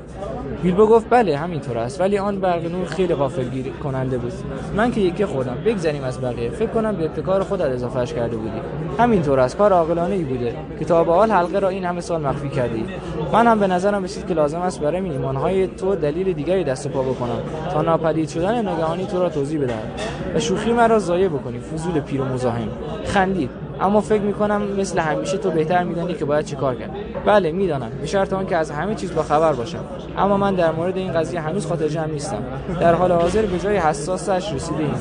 بیلبو 0.63 0.87
گفت 0.87 1.05
بله 1.09 1.37
همینطور 1.37 1.77
است. 1.77 2.01
ولی 2.01 2.17
آن 2.17 2.39
برق 2.39 2.71
نور 2.71 2.85
خیلی 2.85 3.15
غافلگیر 3.15 3.65
کننده 3.83 4.17
بود. 4.17 4.33
من 4.75 4.91
که 4.91 5.01
یکی 5.01 5.25
خودم 5.25 5.57
بگذریم 5.65 6.03
از 6.03 6.21
بقیه. 6.21 6.49
فکر 6.49 6.69
کنم 6.69 6.95
به 6.95 7.05
ابتکار 7.05 7.43
خودت 7.43 7.65
اضافهش 7.65 8.13
کرده 8.13 8.37
بودی. 8.37 8.61
همینطور 8.99 9.39
است. 9.39 9.57
کار 9.57 9.73
عاقلانه 9.73 10.15
ای 10.15 10.23
بوده 10.23 10.55
که 10.79 10.85
تا 10.85 11.03
به 11.03 11.13
حال 11.13 11.31
حلقه 11.31 11.59
را 11.59 11.69
این 11.69 11.85
همه 11.85 12.01
سال 12.01 12.21
مخفی 12.21 12.49
کردی. 12.49 12.85
من 13.33 13.47
هم 13.47 13.59
به 13.59 13.67
نظرم 13.67 14.03
رسید 14.03 14.27
که 14.27 14.33
لازم 14.33 14.59
است 14.59 14.81
برای 14.81 15.01
میهمانهای 15.01 15.67
تو 15.67 15.95
دلیل 15.95 16.33
دیگری 16.33 16.63
دست 16.63 16.87
پا 16.87 17.01
بکنم 17.01 17.39
تا 17.73 17.81
ناپدید 17.81 18.29
شدن 18.29 18.61
ناگهانی 18.61 19.05
تو 19.05 19.19
را 19.19 19.29
توضیح 19.29 19.61
بدهم 19.61 19.91
و 20.35 20.39
شوخی 20.39 20.71
مرا 20.71 20.99
ضایع 20.99 21.27
بکنی. 21.27 21.59
فضول 21.59 21.99
پیر 21.99 22.21
و 22.21 22.25
مزاحم. 22.25 22.67
خندید. 23.05 23.49
اما 23.81 24.01
فکر 24.01 24.21
می‌کنم 24.21 24.61
مثل 24.61 24.99
همیشه 24.99 25.37
تو 25.37 25.51
بهتر 25.51 25.83
میدانی 25.83 26.13
که 26.13 26.25
باید 26.25 26.45
چیکار 26.45 26.75
کرد 26.75 26.91
بله 27.25 27.51
می‌دانم. 27.51 27.91
به 28.01 28.07
شرط 28.07 28.33
آنکه 28.33 28.57
از 28.57 28.71
همه 28.71 28.95
چیز 28.95 29.13
با 29.15 29.23
خبر 29.23 29.53
باشم. 29.53 29.83
اما 30.17 30.37
من 30.37 30.55
در 30.55 30.71
مورد 30.71 30.97
این 30.97 31.13
قضیه 31.13 31.41
هنوز 31.41 31.65
خاطر 31.65 31.87
جمع 31.87 32.05
نیستم. 32.05 32.43
در 32.79 32.93
حال 32.93 33.11
حاضر 33.11 33.41
به 33.41 33.59
جای 33.59 33.77
حساسش 33.77 34.53
رسیده 34.53 34.79
ایم 34.79 34.93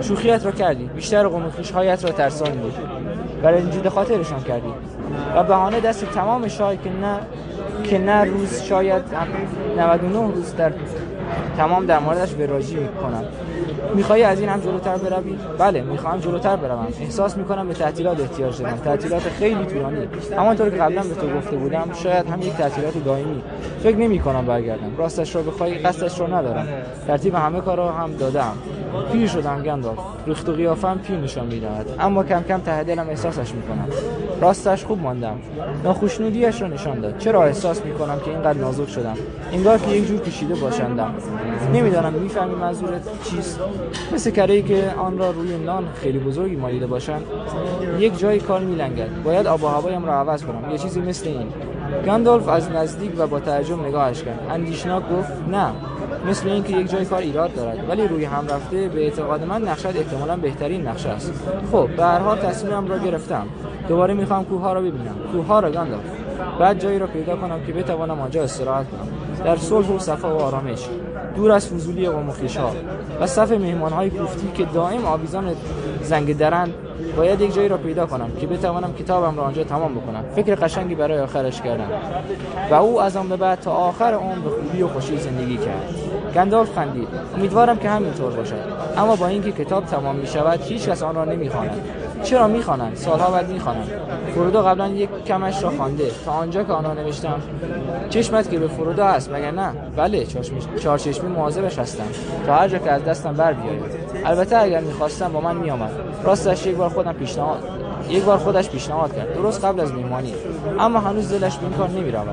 شوخیت 0.00 0.44
را 0.44 0.50
کردی. 0.50 0.84
بیشتر 0.84 1.28
قوم 1.28 1.42
هایت 1.74 2.04
را 2.04 2.10
ترساندی 2.10 2.72
برای 3.42 3.62
رنجیده 3.62 3.90
خاطرشان 3.90 4.42
کردی. 4.42 4.68
و 5.36 5.42
بهانه 5.42 5.80
دست 5.80 6.04
تمام 6.04 6.48
شای 6.48 6.76
که 6.76 6.90
نه 6.90 7.18
که 7.84 7.98
نه 7.98 8.24
روز 8.24 8.62
شاید 8.62 9.02
99 9.76 10.34
روز 10.34 10.54
در 10.56 10.72
تمام 11.56 11.86
در 11.86 11.98
موردش 11.98 12.34
وراجی 12.34 12.74
می‌کنم. 12.74 13.24
می‌خوای 13.94 14.22
از 14.22 14.40
این 14.40 14.48
هم 14.48 14.60
جلوتر 14.60 14.96
بروی؟ 14.96 15.38
بله 15.58 15.80
می‌خوام 15.80 16.18
جلوتر 16.18 16.56
بروم. 16.56 16.86
احساس 17.00 17.36
می‌کنم 17.36 17.68
به 17.68 17.74
تعطیلات 17.74 18.20
احتیاج 18.20 18.58
دارم. 18.62 18.76
تعطیلات 18.76 19.22
خیلی 19.22 19.64
طولانی 19.64 20.08
همانطور 20.36 20.70
که 20.70 20.76
قبلا 20.76 21.02
به 21.02 21.14
تو 21.14 21.38
گفته 21.38 21.56
بودم 21.56 21.88
شاید 22.02 22.26
هم 22.26 22.42
یک 22.42 22.52
تعطیلات 22.52 23.04
دائمی. 23.04 23.42
فکر 23.82 23.96
نمی 23.96 24.18
کنم 24.18 24.46
برگردم. 24.46 24.96
راستش 24.98 25.36
رو 25.36 25.42
بخوای 25.42 25.78
قصدش 25.78 26.20
رو 26.20 26.34
ندارم. 26.34 26.68
ترتیب 27.06 27.34
همه 27.34 27.60
کارا 27.60 27.92
هم 27.92 28.12
دادم 28.12 28.52
پیر 29.12 29.28
شدم 29.28 29.62
گندالف 29.62 29.98
ریخت 30.26 30.48
و 30.48 30.52
قیافم 30.52 30.98
پیر 30.98 31.16
نشان 31.16 31.46
می‌دهد. 31.46 31.86
اما 32.00 32.24
کم 32.24 32.42
کم 32.48 32.58
ته 32.58 32.84
دلم 32.84 33.08
احساسش 33.08 33.52
می‌کنم. 33.54 33.88
راستش 34.40 34.84
خوب 34.84 35.02
ماندم. 35.02 35.36
ناخشنودیش 35.84 36.62
را 36.62 36.68
نشان 36.68 37.00
داد. 37.00 37.18
چرا 37.18 37.44
احساس 37.44 37.84
می‌کنم 37.84 38.20
که 38.24 38.30
اینقدر 38.30 38.58
نازک 38.58 38.88
شدم؟ 38.88 39.14
انگار 39.52 39.78
که 39.78 39.90
یک 39.90 40.08
جور 40.08 40.20
کشیده 40.20 40.54
باشندم. 40.54 41.14
نمی‌دانم 41.74 42.12
می‌فهمی 42.12 42.54
منظورت 42.54 43.02
چیست. 43.24 43.60
مثل 44.14 44.30
کره 44.30 44.62
که 44.62 44.84
آن 44.98 45.18
را 45.18 45.30
روی 45.30 45.58
نان 45.58 45.84
خیلی 45.94 46.18
بزرگی 46.18 46.56
مالیده 46.56 46.86
باشند 46.86 47.22
یک 47.98 48.18
جای 48.18 48.38
کار 48.38 48.60
میلنگد. 48.60 49.22
باید 49.24 49.46
آب 49.46 49.64
و 49.64 49.66
هوایم 49.66 50.06
را 50.06 50.14
عوض 50.14 50.44
کنم. 50.44 50.70
یه 50.70 50.78
چیزی 50.78 51.00
مثل 51.00 51.28
این. 51.28 51.46
گاندالف 52.06 52.48
از 52.48 52.70
نزدیک 52.70 53.12
و 53.18 53.26
با 53.26 53.40
تعجب 53.40 53.86
نگاهش 53.86 54.22
کرد. 54.22 54.40
اندیشناک 54.50 55.02
گفت 55.02 55.32
نه 55.50 55.66
مثل 56.28 56.48
اینکه 56.48 56.76
یک 56.76 56.90
جای 56.90 57.04
کار 57.04 57.18
ایراد 57.18 57.54
دارد. 57.54 57.78
ولی 57.88 58.08
روی 58.08 58.24
هم 58.24 58.46
رفته 58.48 58.88
به 58.88 59.04
اعتقاد 59.04 59.44
من 59.44 59.62
نقشت 59.62 59.86
احتمالا 59.86 60.36
بهترین 60.36 60.86
نقشه 60.86 61.08
است. 61.08 61.32
خب 61.72 61.88
به 61.96 62.04
هر 62.04 62.18
حال 62.18 62.38
تصمیمم 62.38 62.88
را 62.88 62.98
گرفتم. 62.98 63.46
دوباره 63.88 64.14
می‌خوام 64.14 64.44
کوه 64.44 64.60
ها 64.60 64.72
را 64.72 64.80
ببینم. 64.80 65.14
کوه 65.32 65.46
ها 65.46 65.60
را 65.60 65.70
گاندالف 65.70 66.02
بعد 66.60 66.80
جایی 66.80 66.98
را 66.98 67.06
پیدا 67.06 67.36
کنم 67.36 67.60
که 67.66 67.72
بتوانم 67.72 68.20
آنجا 68.20 68.42
استراحت 68.42 68.86
کنم. 68.90 69.08
در 69.44 69.56
صلح 69.56 69.88
و 69.88 69.98
صفا 69.98 70.36
و 70.36 70.40
آرامش. 70.40 70.88
دور 71.36 71.52
از 71.52 71.68
فضولی 71.68 72.08
قوم 72.08 72.28
و 72.28 72.32
ها 72.58 72.70
و 73.20 73.26
صف 73.26 73.52
مهمان 73.52 73.92
های 73.92 74.10
کوفتی 74.10 74.48
که 74.54 74.64
دائم 74.64 75.04
آویزان 75.04 75.54
زنگ 76.02 76.36
درند 76.38 76.74
باید 77.16 77.40
یک 77.40 77.54
جایی 77.54 77.68
را 77.68 77.76
پیدا 77.76 78.06
کنم 78.06 78.30
که 78.40 78.46
بتوانم 78.46 78.94
کتابم 78.94 79.36
را 79.36 79.42
آنجا 79.42 79.64
تمام 79.64 79.94
بکنم. 79.94 80.24
فکر 80.34 80.54
قشنگی 80.54 80.94
برای 80.94 81.18
آخرش 81.18 81.60
کردم. 81.60 81.88
و 82.70 82.74
او 82.74 83.02
از 83.02 83.16
آن 83.16 83.28
به 83.28 83.36
بعد 83.36 83.60
تا 83.60 83.70
آخر 83.70 84.14
عمر 84.14 84.38
به 84.38 84.50
خوبی 84.50 84.82
و 84.82 84.88
خوشی 84.88 85.16
زندگی 85.16 85.56
کرد. 85.56 85.94
گندالف 86.34 86.74
خندید. 86.74 87.08
امیدوارم 87.36 87.76
که 87.76 87.88
همینطور 87.90 88.32
باشد. 88.32 88.54
اما 88.96 89.16
با 89.16 89.26
اینکه 89.26 89.52
کتاب 89.52 89.84
تمام 89.84 90.16
می 90.16 90.26
شود 90.26 90.60
هیچ 90.62 90.88
کس 90.88 91.02
آن 91.02 91.14
را 91.14 91.24
نمی‌خواند. 91.24 91.82
چرا 92.22 92.48
می‌خوانند 92.48 92.96
سالها 92.96 93.30
بعد 93.30 93.50
می‌خوانند 93.50 93.90
فرودو 94.34 94.62
قبلا 94.62 94.88
یک 94.88 95.08
کمش 95.26 95.62
را 95.62 95.70
خوانده. 95.70 96.10
تا 96.24 96.32
آنجا 96.32 96.62
که 96.62 96.72
آنها 96.72 96.94
نوشتم 96.94 97.40
چشمت 98.10 98.50
که 98.50 98.58
به 98.58 98.68
فرودو 98.68 99.04
هست 99.04 99.32
مگر 99.32 99.50
نه؟ 99.50 99.72
بله 99.96 100.26
چهار 100.80 100.98
چشمی 100.98 101.28
مواظبش 101.28 101.78
هستم. 101.78 102.04
تا 102.46 102.54
هر 102.54 102.68
جا 102.68 102.78
که 102.78 102.90
از 102.90 103.04
دستم 103.04 103.32
بر 103.32 103.52
بیاید. 103.52 103.82
البته 104.24 104.58
اگر 104.58 104.80
می‌خواستم 104.80 105.32
با 105.32 105.40
من 105.40 105.56
میآمد. 105.56 105.90
راستش 106.24 106.66
یک 106.66 106.76
بار 106.76 106.88
خودم 106.88 107.12
پیشنهاد 107.12 107.58
یک 108.08 108.24
بار 108.24 108.38
خودش 108.38 108.70
پیشنهاد 108.70 109.16
کرد. 109.16 109.34
درست 109.34 109.64
قبل 109.64 109.80
از 109.80 109.92
میمانی 109.94 110.34
اما 110.80 111.00
هنوز 111.00 111.32
دلش 111.32 111.56
به 111.56 111.64
این 111.64 111.72
کار 111.72 111.88
نمی‌رود. 111.90 112.28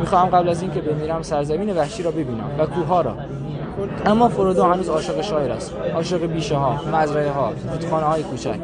می‌خواهم 0.00 0.28
قبل 0.28 0.48
از 0.48 0.62
اینکه 0.62 0.80
بمیرم 0.80 1.22
سرزمین 1.22 1.76
وحشی 1.76 2.02
را 2.02 2.10
ببینم 2.10 2.50
و 2.58 2.66
کوه 2.66 3.02
را. 3.02 3.14
اما 4.06 4.28
فرودو 4.28 4.62
هنوز 4.62 4.88
عاشق 4.88 5.20
شاعر 5.20 5.52
است 5.52 5.74
عاشق 5.94 6.26
بیشه 6.26 6.56
ها 6.56 6.80
مزرعه 6.92 7.30
ها 7.30 7.52
رودخانه 7.72 8.06
های 8.06 8.22
کوچک. 8.22 8.58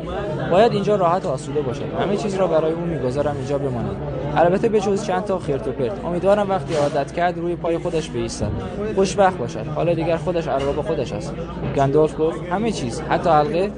باید 0.50 0.72
اینجا 0.72 0.96
راحت 0.96 1.26
و 1.26 1.28
آسوده 1.28 1.60
باشد. 1.60 1.84
همه 2.00 2.16
چیز 2.16 2.34
را 2.34 2.46
برای 2.46 2.72
او 2.72 2.80
می‌گذارم 2.80 3.36
اینجا 3.36 3.58
بماند 3.58 3.96
البته 4.36 4.68
به 4.68 4.80
جز 4.80 5.04
چند 5.04 5.24
تا 5.24 5.38
خرت 5.38 5.68
و 5.68 5.72
پرت. 5.72 6.04
امیدوارم 6.04 6.50
وقتی 6.50 6.74
عادت 6.74 7.12
کرد 7.12 7.38
روی 7.38 7.56
پای 7.56 7.78
خودش 7.78 8.10
بایستد 8.10 8.50
خوشبخت 8.94 9.38
باشد. 9.38 9.66
حالا 9.74 9.94
دیگر 9.94 10.16
خودش 10.16 10.48
ارباب 10.48 10.86
خودش 10.86 11.12
است. 11.12 11.34
گندالف 11.76 12.14
گفت 12.18 12.38
همه 12.50 12.72
چیز. 12.72 13.00
حتی 13.00 13.30
حلقه. 13.30 13.70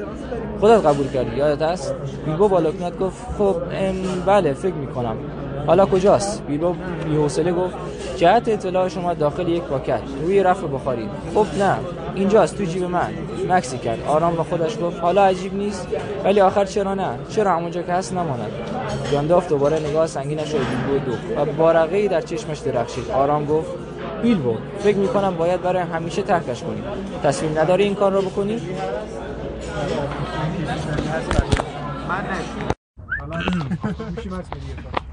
خودت 0.61 0.87
قبول 0.87 1.09
کردی 1.09 1.37
یادت 1.37 1.63
است؟ 1.63 1.95
بیبو 2.27 2.49
با 2.49 2.63
گفت 3.01 3.27
خب 3.39 3.57
بله 4.27 4.53
فکر 4.53 4.75
می‌کنم. 4.75 5.17
حالا 5.67 5.87
کجاست؟ 5.87 6.43
بیلو 6.47 6.75
بی‌حوصله 7.05 7.53
گفت 7.53 7.75
جهت 8.17 8.49
اطلاع 8.49 8.89
شما 8.89 9.15
داخل 9.15 9.49
یک 9.49 9.63
پاکت 9.63 10.01
روی 10.23 10.43
رف 10.43 10.65
بخاری. 10.65 11.09
خب 11.35 11.47
نه 11.59 11.77
اینجاست 12.15 12.59
تو 12.59 12.65
جیب 12.65 12.83
من. 12.83 13.11
مکسی 13.49 13.79
کرد. 13.79 13.99
آرام 14.09 14.35
با 14.35 14.45
خودش 14.45 14.79
گفت 14.83 15.01
حالا 15.01 15.25
عجیب 15.25 15.55
نیست 15.55 15.89
ولی 16.25 16.41
آخر 16.41 16.65
چرا 16.65 16.95
نه؟ 16.95 17.09
چرا 17.29 17.57
همونجا 17.57 17.83
که 17.83 17.93
هست 17.93 18.13
نماند. 18.13 18.53
گانداف 19.13 19.49
دوباره 19.49 19.79
نگاه 19.79 20.07
سنگینش 20.07 20.55
را 20.55 20.61
بیلبو 20.61 21.11
دو 21.11 21.13
و 21.41 21.45
بارقه 21.45 21.97
ای 21.97 22.09
در 22.09 22.21
چشمش 22.21 22.59
درخشید. 22.59 23.11
آرام 23.11 23.45
گفت 23.45 23.71
بیلبو 24.23 24.57
فکر 24.79 24.97
می‌کنم 24.97 25.37
باید 25.37 25.63
برای 25.63 25.83
همیشه 25.83 26.23
ترکش 26.23 26.63
کنی. 26.63 26.83
تصمیم 27.23 27.59
نداری 27.59 27.85
این 27.85 27.95
کار 27.95 28.13
را 28.13 28.21
بکنی؟ 28.21 28.61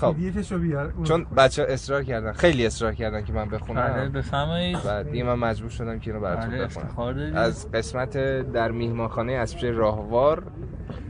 خب. 0.00 0.16
چون 1.04 1.24
بچه 1.36 1.62
ها 1.62 1.68
اصرار 1.68 2.04
کردن 2.04 2.32
خیلی 2.32 2.66
اصرار 2.66 2.94
کردن 2.94 3.24
که 3.24 3.32
من 3.32 3.48
بخونم. 3.48 3.82
بله 3.82 4.08
بفرمایید. 4.08 4.78
و 4.86 5.04
دیگه 5.04 5.24
من 5.24 5.34
مجبور 5.34 5.70
شدم 5.70 5.98
که 5.98 6.10
اینو 6.10 6.22
براتون 6.22 6.50
بله 6.50 6.66
بخونم. 6.66 7.36
از 7.36 7.70
قسمت 7.72 8.18
در 8.52 8.70
میهمانخانه 8.70 9.32
اسبچه 9.32 9.70
راهوار 9.70 10.42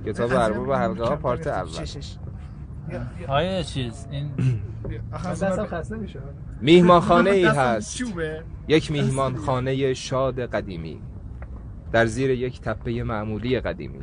کتاب 0.07 0.33
ارباب 0.33 0.73
حلقه 0.73 1.05
ها 1.05 1.17
پارت 1.17 1.47
اول. 1.47 1.87
آیا 3.29 3.63
چیز؟ 3.63 4.07
این 4.11 4.31
میهمانخانه 6.61 7.31
ای 7.31 7.45
هست. 7.61 8.03
یک 8.69 8.91
میهمانخانه 8.91 9.95
شاد 9.95 10.41
قدیمی. 10.41 11.01
در 11.93 12.07
زیر 12.07 12.31
یک 12.31 12.61
تپه 12.61 13.03
معمولی 13.03 13.61
قدیمی. 13.61 13.99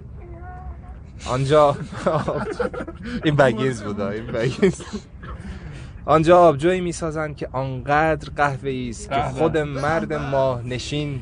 آنجا 1.26 1.78
این 3.26 3.36
بگیز 3.36 3.84
بودا 3.84 4.10
این 4.10 4.26
بگیز 4.28 4.84
آنجا 6.06 6.40
آبجویی 6.40 6.82
می‌سازند 6.82 7.36
که 7.36 7.50
آنقدر 7.52 8.32
قهوه‌ای 8.36 8.90
است 8.90 9.10
که 9.10 9.16
قهوه. 9.16 9.40
خود 9.40 9.58
مرد 9.58 10.14
ماه 10.14 10.62
نشین 10.68 11.20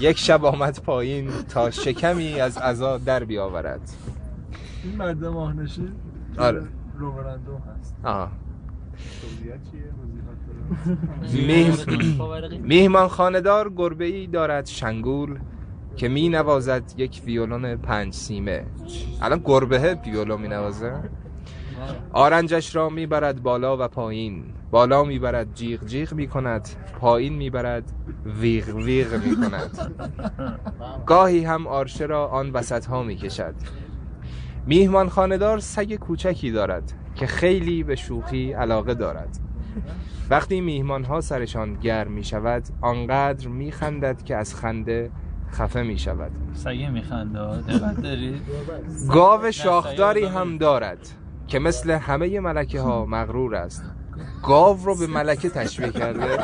یک 0.00 0.18
شب 0.18 0.44
آمد 0.44 0.80
پایین 0.82 1.30
تا 1.48 1.70
شکمی 1.70 2.40
از 2.40 2.58
عزا 2.58 2.98
در 2.98 3.24
بیاورد 3.24 3.80
این 4.84 4.96
مرد 4.96 5.24
ماهنشین 5.24 5.92
آره 6.38 6.62
روبرندوم 6.98 7.62
هست 7.76 7.96
چیه؟ 11.30 11.72
میهمان 12.62 13.08
خاندار 13.08 13.72
گربه 13.76 14.04
ای 14.04 14.26
دارد 14.26 14.66
شنگول 14.66 15.38
که 15.96 16.08
می 16.08 16.28
نوازد 16.28 16.82
یک 16.96 17.22
ویولون 17.24 17.76
پنج 17.76 18.14
سیمه. 18.14 18.64
الان 19.22 19.42
گربه 19.44 19.98
ویولون 20.06 20.40
می 20.40 20.48
نوازه 20.48 20.92
آرنجش 22.12 22.76
را 22.76 22.88
می 22.88 23.06
برد 23.06 23.42
بالا 23.42 23.76
و 23.84 23.88
پایین. 23.88 24.44
بالا 24.70 25.04
می 25.04 25.18
برد 25.18 25.54
جیغ 25.54 25.84
جیغ 25.86 26.12
می 26.14 26.28
کند 26.28 26.68
پایین 27.00 27.32
می 27.32 27.50
برد 27.50 27.84
ویغ 28.40 28.76
ویغ 28.76 29.24
می 29.24 29.36
کند 29.36 29.94
گاهی 31.06 31.44
هم 31.44 31.66
آرشه 31.66 32.06
را 32.06 32.26
آن 32.26 32.50
وسط 32.50 32.86
ها 32.86 33.02
می 33.02 33.16
کشد 33.16 33.54
میهمان 34.66 35.08
خاندار 35.08 35.58
سگ 35.58 35.94
کوچکی 35.94 36.50
دارد 36.50 36.92
که 37.14 37.26
خیلی 37.26 37.82
به 37.82 37.96
شوخی 37.96 38.52
علاقه 38.52 38.94
دارد. 38.94 39.38
وقتی 40.30 40.60
میهمان 40.60 41.04
ها 41.04 41.20
سرشان 41.20 41.74
گرم 41.74 42.12
می 42.12 42.24
شود 42.24 42.62
آنقدر 42.80 43.48
می 43.48 43.72
خندد 43.72 44.22
که 44.22 44.36
از 44.36 44.54
خنده 44.54 45.10
خفه 45.52 45.82
می 45.82 45.98
شود. 45.98 46.30
سگه 46.54 46.90
دارید 48.02 48.42
گاو 49.10 49.50
شاخداری 49.50 50.24
هم 50.24 50.58
دارد 50.58 51.08
که 51.46 51.58
مثل 51.58 51.90
همه 51.90 52.40
ملکه 52.40 52.80
ها 52.80 53.06
مغرور 53.06 53.54
است. 53.54 53.84
گاو 54.42 54.84
رو 54.84 54.94
به 54.94 55.06
ملکه 55.06 55.48
تشبیه 55.48 55.90
کرده. 55.90 56.38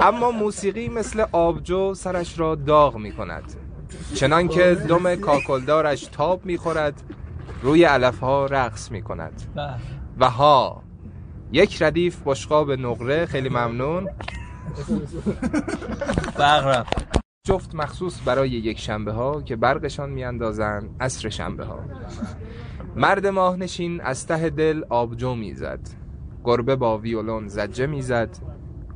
اما 0.00 0.30
موسیقی 0.30 0.88
مثل 0.88 1.24
آبجو 1.32 1.94
سرش 1.94 2.38
را 2.38 2.54
داغ 2.54 2.96
می 2.96 3.12
کند. 3.12 3.44
چنان 4.14 4.48
که 4.48 4.74
دم 4.88 5.14
کاکلدارش 5.14 6.02
تاب 6.12 6.44
می 6.44 6.56
خورد 6.56 7.02
روی 7.62 7.84
علف 7.84 8.18
ها 8.18 8.46
رقص 8.46 8.90
می 8.90 9.02
کند. 9.02 9.42
بله. 9.54 9.74
و 10.18 10.30
ها 10.30 10.82
یک 11.52 11.82
ردیف 11.82 12.22
بشقاب 12.24 12.70
نقره 12.72 13.26
خیلی 13.26 13.48
ممنون. 13.48 14.08
برق 16.38 16.66
رفت 16.66 17.21
جفت 17.44 17.74
مخصوص 17.74 18.20
برای 18.24 18.50
یک 18.50 18.78
شنبه 18.78 19.12
ها 19.12 19.42
که 19.42 19.56
برقشان 19.56 20.10
میاندازند 20.10 20.96
عصر 21.00 21.28
شنبه 21.28 21.64
ها 21.64 21.80
مرد 22.96 23.26
ماهنشین 23.26 24.00
از 24.00 24.26
ته 24.26 24.50
دل 24.50 24.82
آبجو 24.88 25.34
می‌زد. 25.34 25.80
گربه 26.44 26.76
با 26.76 26.98
ویولون 26.98 27.48
زجه 27.48 27.86
می‌زد. 27.86 28.28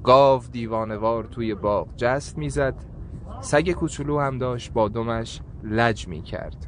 گاو 0.04 0.42
دیوانوار 0.52 1.24
توی 1.24 1.54
باغ 1.54 1.88
جست 1.96 2.38
می‌زد. 2.38 2.74
سگ 3.40 3.70
کوچولو 3.70 4.20
هم 4.20 4.38
داشت 4.38 4.72
با 4.72 4.88
دمش 4.88 5.40
لج 5.62 6.08
می‌کرد. 6.08 6.66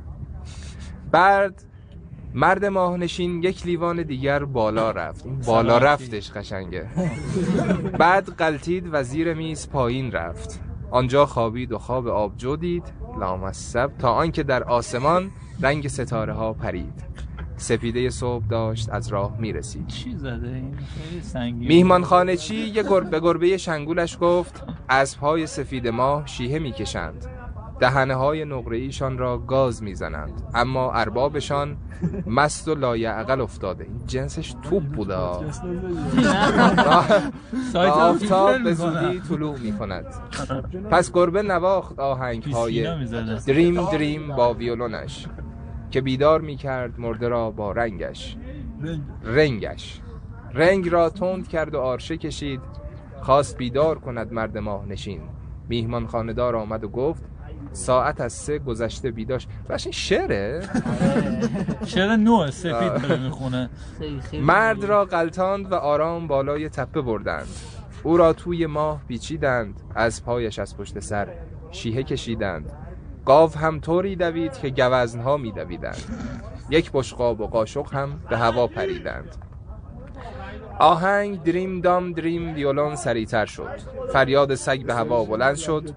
بعد 1.11 1.63
مرد 2.35 2.65
ماهنشین 2.65 3.43
یک 3.43 3.67
لیوان 3.67 4.03
دیگر 4.03 4.45
بالا 4.45 4.91
رفت. 4.91 5.27
بالا 5.47 5.79
رفتش 5.79 6.33
قشنگه. 6.33 6.87
بعد 7.99 8.29
قلتید 8.29 8.89
و 8.93 9.03
زیر 9.03 9.35
میز 9.35 9.69
پایین 9.69 10.13
رفت. 10.13 10.68
آنجا 10.91 11.27
خوابید 11.27 11.73
و 11.73 11.79
خواب 11.79 12.09
آبجو 12.09 12.57
دید 12.57 12.93
لامصب 13.21 13.91
تا 13.99 14.13
آنکه 14.13 14.43
در 14.43 14.65
آسمان 14.65 15.31
رنگ 15.61 15.89
ستاره 15.89 16.33
ها 16.33 16.53
پرید. 16.53 17.05
سپیده 17.57 18.11
صبح 18.11 18.45
داشت 18.47 18.89
از 18.91 19.09
راه 19.09 19.37
می‌رسید. 19.39 19.87
چی 19.87 20.17
زده 20.17 20.49
این؟ 20.49 21.55
میهمان 21.55 22.05
خانه 22.05 22.37
چی؟ 22.37 22.55
یه 22.55 22.83
گربه 22.83 23.21
گربه 23.21 23.57
شنگولش 23.57 24.19
گفت 24.21 24.65
از 24.89 25.19
پای 25.19 25.47
سفید 25.47 25.89
ماه 25.89 26.27
شیهه 26.27 26.59
می‌کشند. 26.59 27.27
دهنه 27.81 28.15
های 28.15 28.45
نقره 28.45 28.77
ایشان 28.77 29.19
را 29.19 29.39
گاز 29.39 29.83
می‌زنند. 29.83 30.43
اما 30.55 30.93
اربابشان 30.93 31.77
مست 32.27 32.69
و 32.69 32.75
لایعقل 32.75 33.41
افتاده. 33.41 33.85
این 33.85 34.07
جنسش 34.07 34.55
توپ 34.63 34.83
بوده. 34.83 35.15
آفتاب 37.75 38.63
به. 38.63 38.75
زودی 38.75 39.21
طلوع 39.29 39.59
می 39.59 39.73
کند 39.73 40.07
پس 40.91 41.13
گربه 41.13 41.43
نواخت 41.43 41.99
آهنگ 41.99 42.45
های. 42.45 43.05
دریم 43.47 43.85
دریم 43.85 44.37
با 44.37 44.55
ویولونش 44.55 45.27
که 45.91 46.01
بیدار 46.01 46.41
می 46.41 46.57
کرد 46.57 47.01
مرده 47.01 47.29
را 47.29 47.51
با 47.51 47.73
رنگش. 47.73 48.37
رنگش. 49.25 50.01
رنگ 50.55 50.89
را 50.89 51.11
تند 51.11 51.49
کرد 51.49 51.75
و 51.75 51.81
آرشه 51.81 52.17
کشید. 52.17 52.61
خواست 53.21 53.57
بیدار 53.57 53.99
کند 53.99 54.33
مرد 54.33 54.59
ماه 54.59 54.87
نشین 54.87 55.21
میهمان 55.69 56.07
خاندار 56.07 56.57
آمد 56.57 56.85
و 56.85 56.89
گفت 56.89 57.23
ساعت 57.73 58.21
از 58.21 58.33
سه 58.33 58.59
گذشته 58.59 59.11
بیداش. 59.11 59.47
این 59.71 59.93
شعره؟ 59.93 60.69
شعر 61.87 62.17
نوع 62.17 62.51
سفید 62.51 63.03
داره 63.03 63.17
می‌خونه. 63.23 63.71
مرد 64.43 64.85
را 64.85 65.05
قلتاند 65.05 65.73
و 65.73 65.75
آرام 65.75 66.27
بالای 66.27 66.69
تپه 66.69 67.03
بردند. 67.03 67.49
او 68.03 68.17
را 68.17 68.33
توی 68.33 68.67
ماه 68.67 69.01
پیچیدند 69.09 69.81
از 69.95 70.25
پایش 70.25 70.59
از 70.59 70.77
پشت 70.77 71.01
سر 71.01 71.29
شیهه 71.71 72.03
کشیدند. 72.03 72.73
گاو 73.25 73.51
هم 73.51 73.81
طوری 73.81 74.17
دوید 74.17 74.53
که 74.53 74.71
گوزنها 74.71 75.37
می 75.37 75.53
دویدند 75.53 76.03
یک 76.71 76.91
بشقاب 76.93 77.41
و 77.41 77.47
قاشق 77.47 77.95
هم 77.95 78.21
به 78.31 78.39
هوا 78.39 78.67
پریدند. 78.67 79.37
آهنگ 80.79 81.43
دریم 81.43 81.81
دام 81.81 82.13
دریم 82.13 82.55
ویولون 82.55 82.97
سریعتر 82.97 83.47
شد. 83.47 83.81
فریاد 84.13 84.55
سگ 84.55 84.87
به 84.87 84.95
هوا 84.95 85.25
بلند 85.25 85.57
شد. 85.57 85.91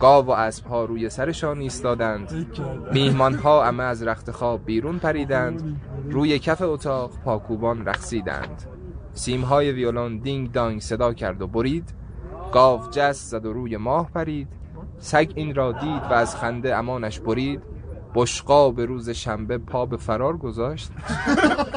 گاو 0.00 0.26
و 0.26 0.30
اسب 0.30 0.66
ها 0.66 0.84
روی 0.84 1.08
سرشان 1.10 1.58
ایستادند. 1.58 2.46
میهمان 2.92 3.34
ها 3.34 3.64
همه 3.64 3.82
از 3.82 4.02
رخت 4.02 4.30
خواب 4.30 4.64
بیرون 4.64 4.98
پریدند. 4.98 5.80
روی 6.10 6.38
کف 6.38 6.62
اتاق 6.62 7.10
پاکوبان 7.24 7.86
رقصیدند. 7.86 8.62
سیم 9.12 9.40
های 9.40 9.72
ویولون 9.72 10.18
دینگ 10.18 10.52
دانگ 10.52 10.80
صدا 10.80 11.14
کرد 11.14 11.42
و 11.42 11.46
برید. 11.46 11.94
گاو 12.52 12.80
جست 12.90 13.30
زد 13.30 13.46
و 13.46 13.52
روی 13.52 13.76
ماه 13.76 14.10
پرید. 14.14 14.48
سگ 14.98 15.32
این 15.34 15.54
را 15.54 15.72
دید 15.72 16.02
و 16.10 16.12
از 16.12 16.36
خنده 16.36 16.76
امانش 16.76 17.20
برید. 17.20 17.62
بشقا 18.14 18.70
به 18.70 18.84
روز 18.86 19.10
شنبه 19.10 19.58
پا 19.58 19.86
به 19.86 19.96
فرار 19.96 20.36
گذاشت. 20.36 20.90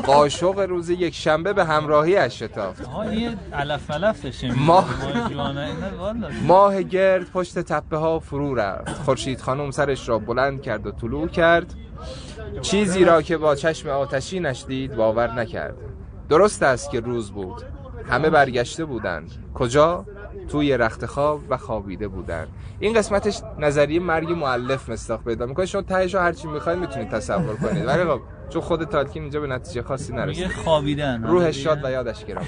قاشق 0.05 0.59
روز 0.59 0.89
یک 0.89 1.15
شنبه 1.15 1.53
به 1.53 1.65
همراهی 1.65 2.17
اش 2.17 2.43
شتافت. 2.43 2.85
آها 2.85 3.01
این 3.03 3.35
علف 3.53 3.91
علف 3.91 4.21
داشتیم 4.23 4.53
ما- 4.53 4.85
جوانه. 5.29 5.59
اینا 5.61 5.97
والا 5.99 6.29
ماه 6.47 6.83
گرد 6.83 7.31
پشت 7.31 7.59
تپه 7.59 7.97
ها 7.97 8.19
فرو 8.19 8.55
رفت. 8.55 8.89
خورشید 9.03 9.41
خانم 9.41 9.71
سرش 9.71 10.09
را 10.09 10.19
بلند 10.19 10.61
کرد 10.61 10.87
و 10.87 10.91
طلوع 10.91 11.27
کرد. 11.27 11.73
چیزی 12.61 13.05
را 13.05 13.21
که 13.21 13.37
با 13.37 13.55
چشم 13.55 13.89
آتشینش 13.89 14.65
دید 14.67 14.95
باور 14.95 15.33
نکرد. 15.33 15.75
درست 16.29 16.63
است 16.63 16.89
که 16.91 16.99
روز 16.99 17.31
بود. 17.31 17.63
همه 18.09 18.29
برگشته 18.29 18.85
بودند. 18.85 19.31
کجا؟ 19.53 20.05
توی 20.49 20.77
رخت 20.77 21.05
خواب 21.05 21.41
و 21.49 21.57
خوابیده 21.57 22.07
بودند 22.07 22.47
این 22.79 22.93
قسمتش 22.93 23.41
نظریه 23.59 23.99
مرگ 23.99 24.31
معلف 24.31 24.89
مستاق 24.89 25.23
پیدا 25.23 25.45
می‌کنه. 25.45 25.65
شما 25.65 25.81
تهش 25.81 26.13
رو 26.13 26.19
هرچی 26.19 26.47
می‌خواید 26.47 26.79
می‌تونید 26.79 27.09
تصور 27.09 27.55
کنید. 27.55 27.85
ولی 27.85 28.03
خب 28.03 28.21
چون 28.49 28.61
خود 28.61 28.83
تالکین 28.83 29.21
اینجا 29.21 29.39
به 29.39 29.47
نتیجه 29.47 29.81
خاصی 29.81 30.13
نرسید. 30.13 30.47
خوابیدن. 30.47 31.23
روحش 31.23 31.63
شاد 31.63 31.85
و 31.85 31.91
یادش 31.91 32.25
گرام 32.25 32.45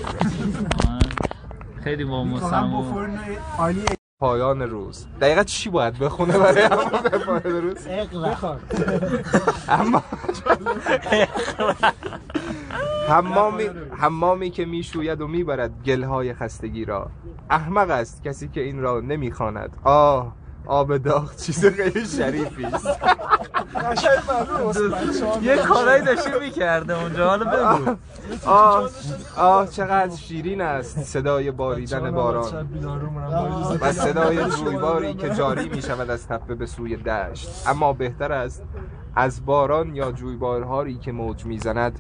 خیلی 1.84 2.06
با 2.06 2.26
عالی 3.58 3.99
پایان 4.22 4.62
روز. 4.62 5.08
دقیقا 5.22 5.44
چی 5.44 5.70
باید 5.70 6.00
بخونه 6.00 6.38
برای 6.38 6.68
پایان 7.26 7.62
روز؟ 7.62 7.88
اما 9.70 10.04
حمامی 13.08 13.70
حمامی 13.98 14.50
که 14.50 14.66
می‌شوید 14.66 15.22
و 15.22 15.28
می‌برد 15.28 15.84
گلهای 15.86 16.34
خستگی 16.34 16.86
را. 16.86 17.10
احمق 17.50 17.90
است 17.90 18.24
کسی 18.24 18.48
که 18.48 18.62
این 18.62 18.80
را 18.82 19.00
نمی‌خواند. 19.00 19.78
آه 19.84 20.36
آب 20.70 20.98
داغ 20.98 21.36
چیز 21.36 21.66
خیلی 21.66 22.06
شریفی 22.06 22.66
است. 22.66 22.88
یه 25.42 25.58
کارایی 25.58 26.04
داشته 26.04 26.40
می‌کرده 26.40 27.02
اونجا 27.04 27.30
حالا 27.30 27.46
بگو. 27.46 27.96
آه 28.46 28.90
آه 29.38 29.68
چقدر 29.68 30.16
شیرین 30.16 30.62
است 30.62 31.00
صدای 31.00 31.52
باریدن 31.52 32.12
باران. 32.12 32.70
و 33.82 33.92
صدای 33.92 34.46
جویباری 34.50 35.14
که 35.14 35.30
جاری 35.30 35.70
می 35.70 35.82
شود 35.82 36.10
از 36.10 36.28
تپه 36.28 36.56
به 36.56 36.66
سوی 36.66 36.96
دشت. 36.96 37.68
اما 37.68 37.94
بهتر 37.94 38.32
است 38.32 38.64
از 39.16 39.46
باران 39.46 39.96
یا 39.96 40.12
جویبارهایی 40.12 40.98
که 40.98 41.12
موج 41.12 41.46
می‌زند 41.46 42.00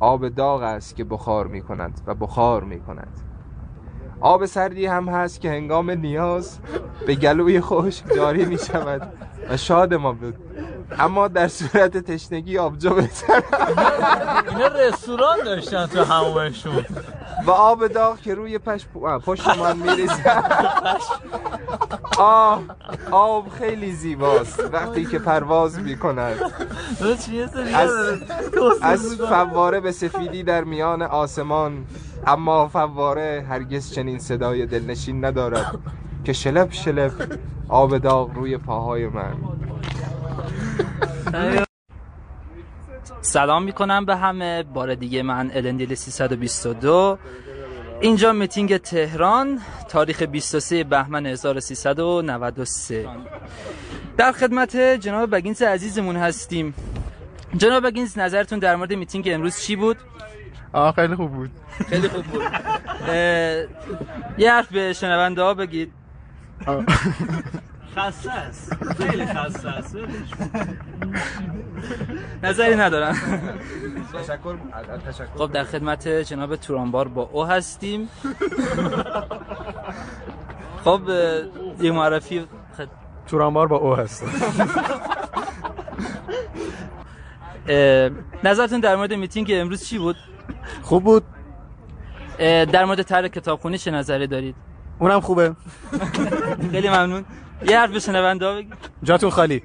آب 0.00 0.28
داغ 0.28 0.62
است 0.62 0.96
که 0.96 1.04
بخار 1.04 1.46
می 1.46 1.62
کند 1.62 2.00
و 2.06 2.14
بخار 2.14 2.64
می 2.64 2.80
کند 2.80 3.29
آب 4.20 4.46
سردی 4.46 4.86
هم 4.86 5.08
هست 5.08 5.40
که 5.40 5.50
هنگام 5.50 5.90
نیاز 5.90 6.58
به 7.06 7.14
گلوی 7.14 7.60
خوش 7.60 8.02
جاری 8.16 8.44
می 8.44 8.58
شود 8.58 9.12
و 9.50 9.56
شاد 9.56 9.94
ما 9.94 10.12
بود. 10.12 10.34
اما 10.98 11.28
در 11.28 11.48
صورت 11.48 11.96
تشنگی 11.98 12.58
آبجو 12.58 12.94
بهتر. 12.94 13.42
اینا 14.48 14.66
رستوران 14.66 15.38
داشتن 15.44 15.86
تو 15.86 16.04
همومشون 16.04 16.84
و 17.46 17.50
آب 17.50 17.86
داغ 17.86 18.18
که 18.20 18.34
روی 18.34 18.58
پش... 18.58 18.86
پشت 19.26 19.58
من 19.58 19.76
میریزد 19.76 20.44
آه 22.18 22.62
آب 23.10 23.48
خیلی 23.48 23.92
زیباست. 23.92 24.60
وقتی 24.72 25.04
که 25.04 25.18
پرواز 25.18 25.78
می‌کند. 25.78 26.36
از, 27.74 27.90
از 28.82 29.16
فواره 29.16 29.80
به 29.80 29.92
سفیدی 29.92 30.42
در 30.42 30.64
میان 30.64 31.02
آسمان. 31.02 31.84
اما 32.26 32.68
فواره 32.68 33.46
هرگز 33.48 33.92
چنین 33.92 34.18
صدای 34.18 34.66
دلنشین 34.66 35.24
ندارد 35.24 35.78
که 36.24 36.32
شلپ 36.32 36.72
شلپ 36.72 37.38
آب 37.68 37.98
داغ 37.98 38.34
روی 38.34 38.56
پاهای 38.58 39.06
من. 39.06 39.34
سلام 43.20 43.62
می‌کنم 43.62 44.04
به 44.04 44.16
همه. 44.16 44.62
بار 44.62 44.94
دیگه 44.94 45.22
من 45.22 45.50
الندیل 45.54 45.94
322 45.94 47.18
اینجا 48.00 48.32
میتینگ 48.32 48.76
تهران 48.76 49.60
تاریخ 49.88 50.22
23 50.22 50.84
بهمن 50.84 51.26
1393 51.26 53.08
در 54.16 54.32
خدمت 54.32 54.76
جناب 54.76 55.30
بگینز 55.30 55.62
عزیزمون 55.62 56.16
هستیم. 56.16 56.74
جناب 57.56 57.84
بگینز 57.84 58.18
نظرتون 58.18 58.58
در 58.58 58.76
مورد 58.76 58.92
میتینگ 58.92 59.28
امروز 59.32 59.60
چی 59.60 59.76
بود؟ 59.76 59.96
آه 60.72 60.94
خیلی 60.94 61.14
خوب 61.14 61.32
بود. 61.32 61.50
خیلی 61.88 62.08
خوب 62.08 62.24
بود. 62.24 62.42
یه 64.38 64.52
حرف 64.52 64.72
به 64.72 64.92
شنونده 64.92 65.42
ها 65.42 65.54
بگید. 65.54 65.92
خسته 67.96 68.30
است. 68.32 68.74
خیلی 68.98 69.26
خسته 69.26 69.68
است. 69.68 69.96
نظری 72.42 72.76
ندارم. 72.76 73.12
تشکر 74.12 74.56
تشکر 75.06 75.26
خب 75.38 75.52
در 75.52 75.64
خدمت 75.64 76.08
جناب 76.08 76.56
تورانبار 76.56 77.08
با 77.08 77.22
او 77.32 77.44
هستیم. 77.44 78.08
خب 80.84 81.00
یه 81.80 81.92
معرفی 81.92 82.46
خد... 82.76 82.88
تورانبار 83.26 83.66
با 83.66 83.76
او 83.76 83.94
هست. 83.94 84.24
نظرتون 88.44 88.80
در 88.80 88.96
مورد 88.96 89.12
میتینگ 89.12 89.50
امروز 89.54 89.84
چی 89.84 89.98
بود؟ 89.98 90.16
خوب 90.82 91.04
بود. 91.04 91.24
در 92.38 92.84
مورد 92.84 93.02
طرح 93.02 93.28
کتابخونی 93.28 93.78
چه 93.78 93.90
نظری 93.90 94.26
دارید؟ 94.26 94.54
اونم 94.98 95.20
خوبه. 95.20 95.54
خیلی 96.72 96.88
ممنون. 96.88 97.24
یه 97.68 97.78
حرف 97.78 97.90
به 97.90 97.98
شنونده 97.98 98.46
ها 98.46 98.54
بگید 98.54 98.74
جاتون 99.02 99.30
خالی. 99.30 99.62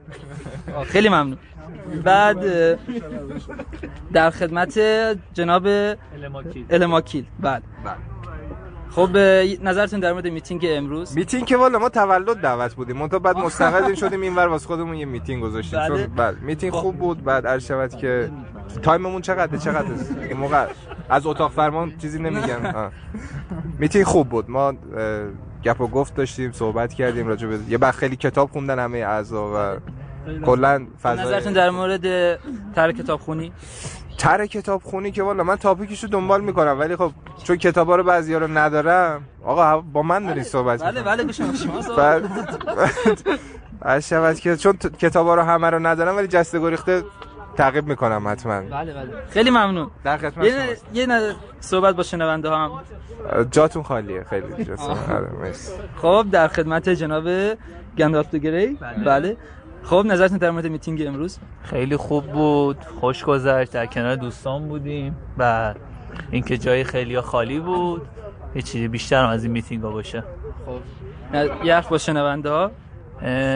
خیلی 0.85 1.09
ممنون. 1.09 1.37
بعد 2.03 2.45
در 4.13 4.29
خدمت 4.29 4.79
جناب 5.33 5.67
الماکیل 6.69 7.25
بعد. 7.39 7.63
خب 8.89 9.17
نظرتون 9.63 9.99
در 9.99 10.13
مورد 10.13 10.27
میتینگ 10.27 10.65
امروز؟ 10.69 11.17
میتینگ 11.17 11.45
که 11.45 11.57
والا 11.57 11.79
ما 11.79 11.89
تولد 11.89 12.37
دعوت 12.37 12.73
بودیم. 12.73 12.97
منتها 12.97 13.19
بعد 13.19 13.37
مستقل 13.37 13.93
شدیم 13.93 14.21
اینور 14.21 14.47
واسه 14.47 14.67
خودمون 14.67 14.95
یه 14.95 15.05
میتینگ 15.05 15.43
گذاشتیم. 15.43 15.79
بله. 15.79 15.87
چون 15.87 16.15
بله. 16.15 16.37
میتینگ 16.39 16.73
خوب 16.73 16.97
بود. 16.97 17.23
بعد 17.23 17.47
عرض 17.47 17.65
شود 17.65 17.95
که 17.95 18.31
time 18.81 19.04
مون 19.04 19.21
چقدره؟ 19.21 19.57
چقدر 19.59 19.87
این 20.21 20.37
موقع 20.37 20.65
از 21.09 21.25
اتاق 21.25 21.51
فرمان 21.51 21.97
چیزی 21.97 22.19
نمیگن 22.19 22.65
آه. 22.65 22.91
میتینگ 23.79 24.05
خوب 24.05 24.29
بود. 24.29 24.49
ما 24.49 24.73
گپ 25.65 25.81
و 25.81 25.87
گفت 25.87 26.15
داشتیم 26.15 26.51
صحبت 26.51 26.93
کردیم 26.93 27.27
راجع 27.27 27.47
به 27.47 27.59
یه 27.69 27.77
بخ 27.77 27.95
خیلی 27.95 28.15
کتاب 28.15 28.49
خوندن 28.51 28.79
همه 28.79 28.97
اعضا 28.97 29.51
و 29.55 29.77
کلا 30.45 30.77
نظرتون 31.05 31.41
فضا 31.41 31.51
در 31.51 31.69
مورد 31.69 32.35
طرح 32.75 32.91
کتابخونی 32.91 33.51
تر 34.17 34.45
کتاب 34.45 34.81
خونی 34.83 35.11
که 35.11 35.23
والا 35.23 35.43
من 35.43 35.55
تاپیکشو 35.55 36.07
دنبال 36.07 36.41
می‌کنم 36.41 36.79
ولی 36.79 36.95
خب 36.95 37.11
چون 37.43 37.57
کتابا 37.57 37.95
رو 37.95 38.03
بعضیا 38.03 38.37
رو 38.37 38.47
ندارم 38.47 39.23
آقا 39.43 39.81
با 39.81 40.03
من 40.03 40.25
داری 40.25 40.43
صحبت 40.43 40.83
بله 40.83 40.91
می‌کنی. 40.91 41.03
بله 41.03 41.23
گوشم 41.23 41.53
شما 41.53 41.81
صحبت 43.99 44.39
که 44.39 44.55
چون 44.57 44.73
کتابا 44.77 45.35
رو 45.35 45.41
همه 45.41 45.69
رو 45.69 45.79
ندارم 45.87 46.15
ولی 46.15 46.27
جسته 46.27 46.59
گریخته 46.59 47.03
تعقیب 47.57 47.87
می‌کنم 47.87 48.27
حتما. 48.27 48.61
بله 48.61 48.93
بله. 48.93 49.09
خیلی 49.29 49.49
ممنون. 49.49 49.91
در 50.03 50.17
خدمت 50.17 50.45
یه. 50.45 50.77
یه 50.93 51.05
نه- 51.05 51.35
صحبت 51.59 51.95
با 51.95 52.03
شنونده 52.03 52.49
ها 52.49 52.65
هم. 52.65 52.71
جاتون 53.51 53.83
خالیه 53.83 54.23
خیلی 54.23 54.63
جاتون 54.63 54.89
آره، 54.89 55.29
مرسی. 55.41 55.71
خب 56.01 56.25
در 56.31 56.47
خدمت 56.47 56.89
جناب 56.89 57.23
گندالف 57.97 58.35
گری 58.35 58.77
بله. 59.05 59.37
خب 59.83 60.03
نظرتون 60.05 60.37
در 60.37 60.51
مورد 60.51 60.67
میتینگ 60.67 61.03
امروز؟ 61.07 61.37
خیلی 61.63 61.97
خوب 61.97 62.25
بود 62.31 62.77
خوش 62.99 63.23
گذشت 63.23 63.71
در 63.71 63.85
کنار 63.85 64.15
دوستان 64.15 64.67
بودیم. 64.67 65.15
و 65.37 65.73
اینکه 66.31 66.57
جای 66.57 66.83
خیلی 66.83 67.21
خالی 67.21 67.59
بود 67.59 68.01
یه 68.55 68.61
چیزی 68.61 68.87
بیشتر 68.87 69.23
هم 69.23 69.29
از 69.29 69.43
این 69.43 69.51
میتینگ 69.53 69.83
ها 69.83 69.91
باشه. 69.91 70.23
نه، 71.33 71.49
یه 71.63 71.83
با 71.89 71.97
شنونده 71.97 72.49
ها. 72.49 72.71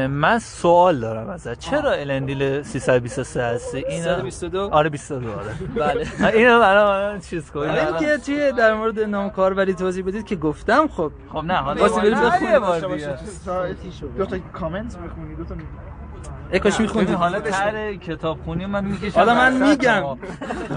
من 0.09 0.39
سوال 0.39 0.99
دارم 0.99 1.29
ازت. 1.29 1.59
چرا 1.59 1.91
الندیل 1.91 2.63
323 2.63 3.43
هستی؟ 3.43 3.77
این 3.77 4.03
322 4.03 4.69
آره 4.71 4.89
22 4.89 5.31
آره. 5.31 5.47
بله. 5.75 6.07
اینو 6.37 6.59
برای 6.59 7.13
من 7.13 7.19
چیز 7.19 7.51
کنید 7.51 7.69
حالا 7.69 7.97
اینکه 7.97 8.17
توی 8.17 8.51
در 8.51 8.73
مورد 8.73 8.99
نام 8.99 9.29
کاربری 9.29 9.73
توضیح 9.73 10.05
بدید 10.05 10.25
که 10.25 10.35
گفتم 10.35 10.87
خب. 10.87 11.11
خب 11.33 11.43
نه 11.43 11.53
حالا 11.53 11.81
واسه 11.81 12.01
بریم 12.01 12.21
بخونیم. 12.21 12.53
یه 12.53 12.59
بار 12.59 12.79
دیگه. 12.79 13.17
دو 14.17 14.25
تا 14.25 14.37
کامنت 14.53 14.97
بخونی 14.97 15.35
دو 15.35 15.43
تا 15.43 15.55
ای 16.51 16.59
کاش 16.59 16.73
ببین، 16.73 16.85
میخوندید 16.87 17.15
حالا 17.15 17.39
تر 17.39 17.95
کتابخونی 17.95 18.65
من 18.65 18.85
می‌کشم. 18.85 19.19
حالا 19.19 19.33
من 19.35 19.69
میگم. 19.69 20.03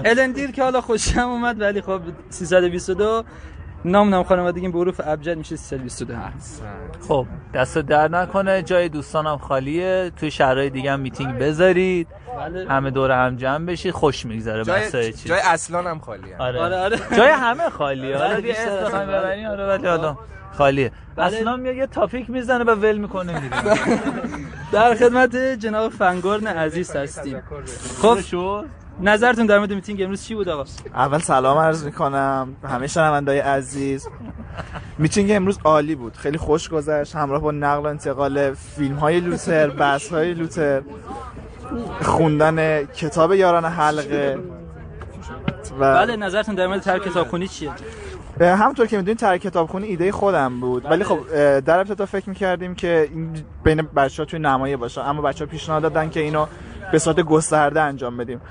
الندیر 0.05 0.51
که 0.51 0.63
حالا 0.63 0.81
خوشم 0.81 1.29
اومد 1.29 1.61
ولی 1.61 1.81
خب 1.81 2.01
322 2.29 3.23
نام 3.85 4.09
نام 4.09 4.23
خانوادگیم 4.23 4.71
به 4.71 4.79
حروف 4.79 5.01
ابجد 5.03 5.37
میشه 5.37 5.55
322 5.55 6.15
هست 6.15 6.63
خب 7.07 7.25
دست 7.53 7.77
در 7.77 8.07
نکنه 8.07 8.61
جای 8.63 8.89
دوستانم 8.89 9.37
خالیه. 9.37 10.11
توی 10.17 10.31
شهرهای 10.31 10.69
دیگه 10.69 10.91
هم 10.91 10.99
میتینگ 10.99 11.37
بذارید. 11.39 12.07
بله. 12.37 12.69
همه 12.69 12.91
دور 12.91 13.11
هم 13.11 13.35
جمع 13.35 13.65
بشید 13.65 13.91
خوش 13.91 14.25
میگذره 14.25 14.63
بسای 14.63 15.03
جای 15.03 15.13
چیز. 15.13 15.25
جای 15.25 15.39
اصلان 15.43 15.87
هم 15.87 15.99
خالیه. 15.99 16.37
آره. 16.37 16.59
آره 16.59 16.77
آره. 16.77 16.97
جای 17.17 17.29
همه 17.29 17.69
خالیه. 17.69 18.17
حالا 18.17 18.29
بله، 18.29 18.41
دیگه 18.41 18.53
همه. 18.93 19.05
ببرین 19.05 19.45
آره 19.45 19.67
ولی 19.67 19.87
حالا 19.87 20.17
خالیه. 20.51 20.91
بله. 21.15 21.25
اصلا 21.25 21.55
میاد 21.55 21.75
یه 21.75 21.87
topic 21.87 22.29
می‌زنه 22.29 22.63
و 22.63 22.69
ول 22.69 22.97
می‌کنه 22.97 23.39
میره 23.41 23.57
در 24.73 24.95
خدمت 24.95 25.35
جناب 25.35 25.91
فنگورن 25.91 26.47
عزیز 26.47 26.95
هستیم. 26.95 27.41
خب. 28.01 28.17
نظرتون 29.01 29.45
در 29.45 29.57
مورد 29.57 29.73
میتینگ 29.73 30.01
امروز 30.01 30.23
چی 30.23 30.35
بود 30.35 30.49
آقا؟ 30.49 30.63
اول 30.95 31.19
سلام 31.19 31.57
عرض 31.57 31.85
می‌کنم. 31.85 32.55
همه 32.63 32.87
شنوندای 32.87 33.39
عزیز. 33.39 34.07
میتینگ 34.97 35.31
امروز 35.31 35.59
عالی 35.63 35.95
بود. 35.95 36.17
خیلی 36.17 36.37
خوش 36.37 36.69
گذشت. 36.69 37.15
همراه 37.15 37.41
با 37.41 37.51
نقل 37.51 37.83
و 37.83 37.85
انتقال 37.85 38.53
فیلم 38.53 38.95
های 38.95 39.19
لوتر 39.19 39.69
بحث 39.69 40.13
های 40.13 40.33
لوتر 40.33 40.81
خوندن 42.01 42.85
کتاب 42.85 43.33
یاران 43.33 43.65
حلقه 43.65 44.39
و 45.79 45.93
بله 45.93 46.15
نظرتون 46.15 46.55
در 46.55 46.67
مورد 46.67 46.81
طرح 46.81 46.97
کتابخونی 46.97 47.47
چیه؟ 47.47 47.71
همونطور 48.39 48.87
که 48.87 48.97
می‌دونید 48.97 49.17
تر 49.17 49.37
کتابخونی 49.37 49.87
ایده 49.87 50.11
خودم 50.11 50.59
بود. 50.59 50.85
ولی 50.85 51.03
خب 51.03 51.19
در 51.59 51.79
ابتدا 51.79 52.05
فکر 52.05 52.29
می‌کردیم 52.29 52.75
که 52.75 53.09
این 53.11 53.33
بین 53.63 53.81
بچه 53.81 54.23
ها 54.23 54.25
توی 54.25 54.39
نمایه 54.39 54.77
باشه. 54.77 55.01
اما 55.01 55.21
بچه 55.21 55.45
ها 55.45 55.51
پیشنهاد 55.51 55.81
دادن 55.81 56.09
که 56.09 56.19
اینو 56.19 56.45
به 56.91 56.99
صورت 56.99 57.19
گسترده 57.19 57.81
انجام 57.81 58.17
بدیم. 58.17 58.41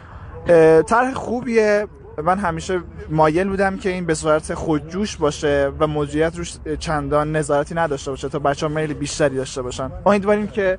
طرح 0.86 1.14
خوبیه. 1.14 1.86
من 2.24 2.38
همیشه 2.38 2.80
مایل 3.10 3.48
بودم 3.48 3.76
که 3.76 3.88
این 3.88 4.06
به 4.06 4.14
صورت 4.14 4.54
خودجوش 4.54 5.16
باشه 5.16 5.72
و 5.78 5.86
موضوعیت 5.86 6.36
روش 6.36 6.54
چندان 6.78 7.36
نظارتی 7.36 7.74
نداشته 7.74 8.10
باشه 8.10 8.28
تا 8.28 8.38
بچه 8.38 8.66
ها 8.66 8.74
میل 8.74 8.92
بیشتری 8.92 9.36
داشته 9.36 9.62
باشن. 9.62 9.90
امیدواریم 10.06 10.46
که 10.46 10.78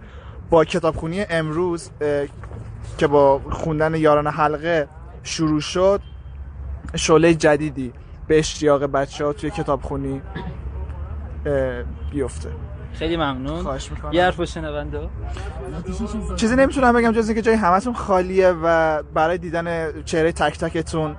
با 0.50 0.66
کتابخونی 0.66 1.26
امروز 1.30 1.90
که 2.98 3.08
با 3.08 3.42
خوندن 3.52 3.96
یاران 3.96 4.28
حلقه 4.28 4.88
شروع 5.24 5.62
شد 5.62 6.02
شعله 6.96 7.34
جدیدی 7.34 7.94
به 8.28 8.40
اشتیاق 8.40 8.84
بچه 8.84 9.26
ها 9.26 9.34
توی 9.34 9.50
کتابخونی 9.50 10.22
بیفته. 12.12 12.50
خیلی 12.94 13.18
ممنون. 13.18 13.64
خواهش 13.64 13.92
می‌کنم. 13.92 14.14
یه 14.14 14.24
حرف 14.24 14.44
شنونده. 14.44 15.10
چیزی 16.36 16.56
نمی‌تونم 16.56 16.94
بگم 16.94 17.12
جز 17.12 17.28
اینکه 17.28 17.42
جای 17.42 17.56
همتون 17.56 17.94
خالیه 17.94 18.50
و 18.50 19.04
برای 19.04 19.38
دیدن 19.38 20.02
چهره 20.04 20.32
تک 20.32 20.58
تکتون 20.60 21.16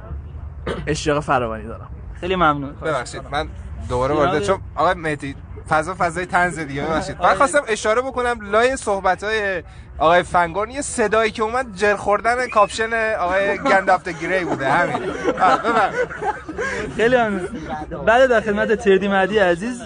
اشتیاق 0.86 1.20
فراوانی 1.20 1.64
دارم. 1.64 1.88
خیلی 2.20 2.36
ممنون. 2.36 2.72
ببخشید 2.72 3.22
من 3.32 3.48
دوباره 3.88 4.14
وارد 4.14 4.42
چون 4.42 4.58
آقای 4.74 4.94
مهدی 4.94 5.34
فضا 5.68 5.94
فضای 5.98 6.26
طنز 6.26 6.58
دیگه 6.58 6.82
ببخشید. 6.82 7.16
من 7.22 7.34
خواستم 7.34 7.62
اشاره 7.68 8.02
بکنم 8.02 8.38
لای 8.50 8.76
صحبت 8.76 9.24
های 9.24 9.62
آقای 9.98 10.22
فنگورن 10.22 10.70
یه 10.70 10.82
صدایی 10.82 11.30
که 11.30 11.42
اومد 11.42 11.66
جر 11.76 11.96
خوردن 11.96 12.48
کاپشن 12.48 13.14
آقای 13.20 13.58
گندالف 13.58 14.08
گری 14.08 14.44
بوده 14.44 14.70
همین. 14.70 15.12
خیلی 16.96 17.16
ممنون. 17.16 17.48
بعد 18.06 18.30
در 18.30 18.40
خدمت 18.40 18.72
تردی 18.72 19.08
مهدی 19.08 19.38
عزیز 19.38 19.82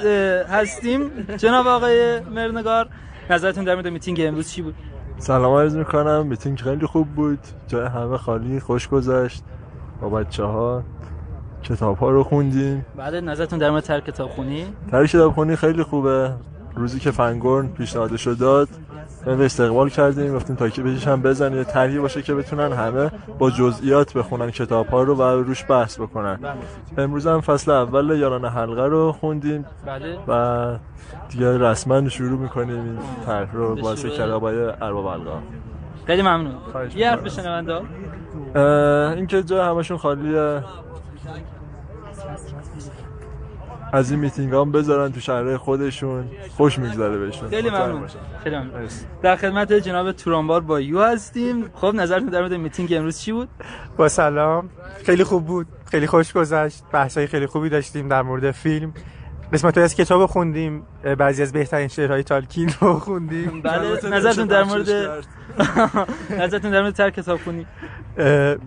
هستیم. 0.50 1.10
جناب 1.36 1.66
آقای 1.66 2.20
مرنگار 2.20 2.88
نظرتون 3.30 3.64
در 3.64 3.74
مورد 3.74 3.88
میتینگ 3.88 4.20
امروز 4.20 4.50
چی 4.50 4.62
بود؟ 4.62 4.74
سلام 5.18 5.54
عرض 5.54 5.76
می‌کنم. 5.76 6.26
میتینگ 6.26 6.58
خیلی 6.60 6.86
خوب 6.86 7.08
بود. 7.08 7.38
جای 7.66 7.86
همه 7.86 8.18
خالی 8.18 8.60
خوش 8.60 8.88
گذشت. 8.88 9.42
با 10.00 10.08
بچه 10.08 10.44
ها 10.44 10.82
کتاب 11.62 11.98
ها 11.98 12.10
رو 12.10 12.24
خوندیم. 12.24 12.86
بعد 12.96 13.14
نظرتون 13.14 13.58
در 13.58 13.70
مورد 13.70 13.82
طرح 13.82 14.04
کتاب 14.04 14.30
خونی 14.30 14.66
طرح 14.90 15.10
کتاب 15.10 15.32
خونی 15.32 15.56
خیلی 15.56 15.82
خوبه. 15.82 16.30
روزی 16.76 17.00
که 17.00 17.10
فنگورن 17.10 17.68
پیشنهادش 17.68 18.26
رو 18.26 18.34
داد 18.34 18.68
به 19.24 19.44
استقبال 19.44 19.88
کردیم 19.88 20.34
گفتیم 20.34 20.56
تا 20.56 20.68
که 20.68 20.82
بهش 20.82 21.06
هم 21.06 21.22
بزنه 21.22 21.56
یه 21.56 21.64
طرحی 21.64 21.98
باشه 21.98 22.22
که 22.22 22.34
بتونن 22.34 22.72
همه 22.72 23.10
با 23.38 23.50
جزئیات 23.50 24.12
بخونن 24.12 24.50
کتاب 24.50 24.86
ها 24.86 25.02
رو 25.02 25.14
و 25.14 25.22
روش 25.22 25.64
بحث 25.68 26.00
بکنن. 26.00 26.38
امروز 26.98 27.26
هم 27.26 27.40
فصل 27.40 27.70
اول 27.70 28.18
یاران 28.18 28.44
حلقه 28.44 28.86
رو 28.86 29.12
خوندیم. 29.12 29.64
بله. 29.86 30.18
و 30.28 30.78
دیگه 31.28 31.58
رسما 31.58 32.08
شروع 32.08 32.38
می‌کنیم 32.38 32.84
این 32.84 32.98
طرح 33.26 33.52
رو 33.52 33.76
با 33.76 33.94
کتابای 33.94 34.58
ارباب 34.80 35.08
حلقه. 35.08 35.30
خیلی 36.06 36.22
ممنون. 36.22 36.54
یه 36.96 37.10
حرف 37.10 37.38
اه، 38.54 39.12
اینکه 39.12 39.42
جا 39.42 39.64
همشون 39.64 39.96
خالیه. 39.98 40.62
از 43.92 44.10
این 44.10 44.20
میتینگ 44.20 44.54
هم 44.54 44.72
بذارن 44.72 45.12
تو 45.12 45.20
شهرهای 45.20 45.56
خودشون. 45.56 46.24
خوش 46.56 46.78
میگذره 46.78 47.18
بهشون. 47.18 47.48
خیلی 47.48 47.70
ممنون. 47.70 48.06
خیلی 48.44 48.56
ممنون. 48.56 48.88
در 49.22 49.36
خدمت 49.36 49.72
جناب 49.72 50.12
تورانبار 50.12 50.60
با 50.60 50.80
یو 50.80 51.00
هستیم. 51.00 51.70
خب 51.74 51.92
نظرتون 51.94 52.28
در 52.28 52.40
مورد 52.40 52.54
میتینگ 52.54 52.92
امروز 52.92 53.18
چی 53.18 53.32
بود؟ 53.32 53.48
با 53.96 54.08
سلام. 54.08 54.70
خیلی 55.04 55.24
خوب 55.24 55.46
بود. 55.46 55.66
خیلی 55.84 56.06
خوش 56.06 56.32
گذشت. 56.32 56.82
بحثای 56.92 57.26
خیلی 57.26 57.46
خوبی 57.46 57.68
داشتیم 57.68 58.08
در 58.08 58.22
مورد 58.22 58.50
فیلم. 58.50 58.92
قسمت 59.52 59.78
از 59.78 59.94
کتاب 59.94 60.26
خوندیم 60.26 60.82
بعضی 61.18 61.42
از 61.42 61.52
بهترین 61.52 61.88
شعرهای 61.88 62.22
تالکین 62.22 62.70
رو 62.80 62.98
خوندیم. 62.98 63.62
بله 63.62 63.88
نظرتون 64.16 64.46
در 64.46 64.64
مورد 64.64 64.88
نظرتون 66.30 66.70
در 66.70 66.80
مورد 66.82 66.94
طرح 66.94 67.14
کتاب 67.14 67.40
خونی 67.40 67.66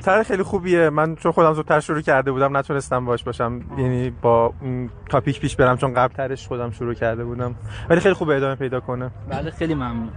طرح 0.04 0.24
خیلی 0.24 0.44
خوبیه. 0.44 0.90
من 0.90 1.16
چون 1.16 1.32
خودم 1.32 1.54
زودتر 1.54 1.80
شروع 1.80 2.02
کرده 2.02 2.32
بودم 2.32 2.58
نتونستم 2.58 3.06
باش 3.06 3.24
باشم. 3.24 3.62
یعنی 3.78 4.10
با 4.10 4.54
اون 4.62 4.90
topic 5.10 5.39
پیش 5.40 5.56
برم 5.56 5.78
چون 5.78 5.94
قبل 5.94 6.14
ترش 6.14 6.48
خودم 6.48 6.72
شروع 6.72 6.94
کرده 6.94 7.24
بودم. 7.24 7.56
ولی 7.90 8.00
خیلی 8.00 8.14
خوب 8.14 8.30
ادامه 8.30 8.56
پیدا 8.56 8.80
کنه. 8.80 9.12
بله 9.30 9.52
خیلی 9.52 9.76
ممنون. 9.76 10.10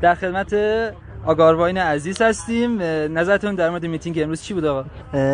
در 0.00 0.14
خدمت 0.14 0.54
آگارواین 1.26 1.78
عزیز 1.78 2.22
هستیم. 2.22 2.82
نظرتون 3.18 3.54
در 3.54 3.70
مورد 3.70 3.86
میتینگ 3.86 4.18
امروز 4.22 4.42
چی 4.42 4.54
بود 4.54 4.64
آقا؟ 4.64 4.84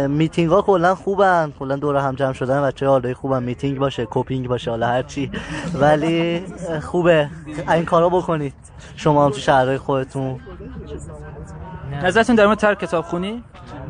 میتینگ 0.07 0.51
ها 0.51 0.63
کلا 0.63 0.95
خوبن. 0.95 1.53
کلا 1.59 1.77
دور 1.77 1.97
هم 1.97 2.15
جمع 2.15 2.33
شدن 2.33 2.63
بچه 2.63 2.87
حالای 2.87 3.15
خوبن. 3.15 3.43
میتینگ 3.43 3.79
باشه 3.79 4.07
کمپینگ 4.07 4.49
باشه 4.49 4.71
حالا 4.71 4.87
هر 4.87 5.03
چی. 5.03 5.31
ولی 5.75 6.43
خوبه. 6.83 7.31
این 7.69 7.85
کارا 7.85 8.09
بکنید. 8.09 8.55
شما 8.97 9.25
هم 9.25 9.31
تو 9.31 9.39
شهرهای 9.39 9.79
خودتون. 9.79 10.41
نظرتون 12.03 12.37
در 12.37 12.47
مورد 12.47 12.59
طرح 12.59 12.79
کتاب 12.79 13.05
خونی 13.05 13.45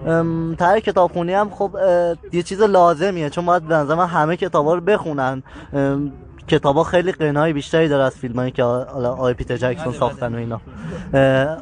ام، 0.06 0.54
طرح 0.54 0.80
کتابخونی 0.80 1.34
هم 1.34 1.50
خب 1.50 1.76
یه 2.32 2.42
چیز 2.42 2.62
لازمیه. 2.62 3.30
چون 3.30 3.46
باید 3.46 3.62
به 3.62 3.74
نظر 3.74 3.94
من 3.94 4.06
همه 4.06 4.36
کتابا 4.36 4.74
رو 4.74 4.80
بخونن. 4.80 5.42
کتابا 6.48 6.84
خیلی 6.84 7.12
قنای 7.12 7.52
بیشتری 7.52 7.88
داره 7.88 8.04
از 8.04 8.16
فیلمایی 8.16 8.50
که 8.50 8.62
حالا 8.62 9.12
آقای 9.12 9.34
پیتر 9.34 9.56
جکسون 9.56 9.92
ساختن 9.92 10.34
و 10.34 10.38
اینا. 10.38 10.60
اه، 11.14 11.56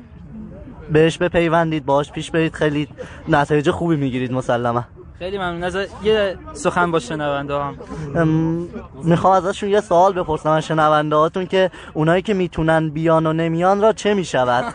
بهش 0.93 1.19
بپیوندید 1.19 1.87
باش 1.87 2.13
پیش 2.13 2.31
برید 2.31 2.55
خیلی 2.55 2.89
نتایج 3.29 3.71
خوبی 3.71 3.97
می‌گیرید 3.97 4.33
مسلما. 4.33 4.85
خیلی 5.19 5.39
ممنون. 5.39 5.65
نظر 5.65 5.87
یه 6.03 6.37
سخن 6.53 6.91
با 6.91 6.99
شنونده 6.99 7.55
هم 7.55 7.77
ام، 8.15 8.69
می‌خوام 9.05 9.33
ازشون 9.33 9.71
یه 9.71 9.81
سوال 9.81 10.13
بپرسم 10.13 10.49
از 10.49 10.67
شنونده 10.67 11.17
هاتون 11.17 11.47
که 11.47 11.71
اونایی 11.95 12.23
که 12.23 12.35
می‌تونن 12.35 12.91
بیان 12.91 13.27
و 13.27 13.33
نمیان 13.33 13.81
را 13.81 13.93
چه 13.93 14.15
می‌شود؟ 14.15 14.75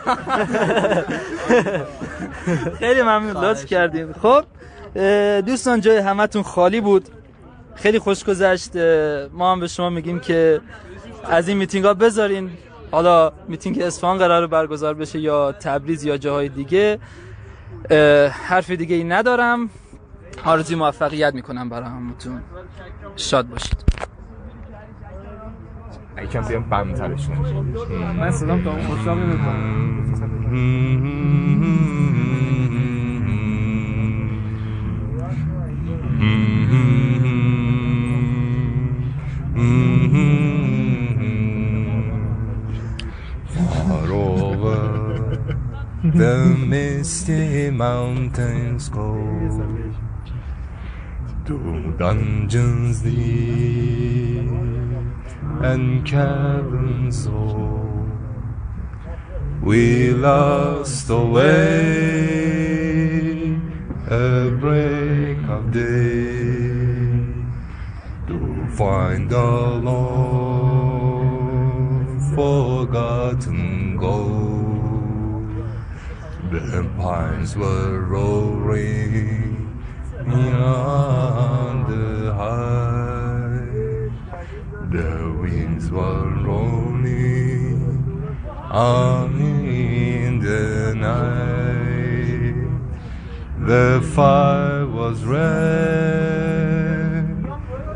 خیلی 2.78 3.02
ممنون. 3.02 3.44
لطف 3.44 3.64
کردیم 3.64 4.12
خب 4.22 4.44
دوستان 5.40 5.80
جای 5.80 5.98
همتون 5.98 6.42
خالی 6.42 6.80
بود. 6.80 7.08
خیلی 7.74 7.98
خوش 7.98 8.24
گذشت. 8.24 8.76
ما 9.32 9.52
هم 9.52 9.60
به 9.60 9.66
شما 9.66 9.90
میگیم 9.90 10.20
که 10.20 10.60
از 11.24 11.48
این 11.48 11.56
میتینگ 11.56 11.84
ها 11.84 11.94
بذارین. 11.94 12.50
حالا 12.92 13.32
میتینگ 13.48 13.82
اصفهان 13.82 14.18
قرار 14.18 14.46
برگزار 14.46 14.94
بشه 14.94 15.18
یا 15.20 15.52
تبریز 15.52 16.04
یا 16.04 16.16
جاهای 16.16 16.48
دیگه 16.48 16.98
حرف 18.48 18.70
دیگه 18.70 18.96
ای 18.96 19.04
ندارم 19.04 19.70
آرزوی 20.44 20.76
موفقیت 20.76 21.34
می‌کنم 21.34 21.68
برای 21.68 21.88
همتون 21.88 22.42
شاد 23.16 23.48
باشید 23.48 23.84
یکم 26.22 26.40
بیام 26.40 26.62
بمترشون 26.62 27.36
من 28.18 28.30
صدام 28.30 28.64
تا 28.64 28.70
اون 28.70 28.82
خوشحال 28.82 29.18
the 46.02 46.56
misty 46.58 47.70
mountains 47.70 48.88
go 48.88 49.14
To 51.46 51.94
dungeons 51.96 53.02
deep 53.02 54.50
and 55.62 56.04
caverns 56.04 57.28
old 57.28 58.10
We 59.62 60.10
lost 60.10 61.06
the 61.06 61.24
way 61.24 62.72
at 64.10 64.58
break 64.58 65.38
of 65.48 65.70
day 65.70 67.12
to 68.26 68.66
find 68.76 69.30
the 69.30 69.80
lost 69.86 70.42
forgotten 72.34 73.96
gold. 73.96 74.61
The 76.52 76.84
pines 76.98 77.56
were 77.56 78.02
roaring 78.02 79.82
beyond 80.22 81.86
the 81.90 82.34
high. 82.34 84.10
The 84.90 85.34
winds 85.40 85.90
were 85.90 86.28
rolling 86.28 88.36
on 88.70 89.40
in 89.40 90.40
the 90.40 90.94
night. 90.94 92.68
The 93.66 94.02
fire 94.14 94.86
was 94.86 95.24
red, 95.24 95.40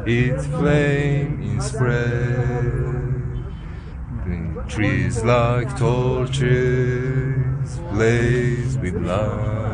its 0.07 0.47
flame 0.47 1.43
in 1.43 1.61
spread. 1.61 3.05
The 4.25 4.65
trees 4.67 5.23
like 5.23 5.77
torches 5.77 7.36
place 7.97 8.77
with 8.77 8.95
love. 8.97 9.66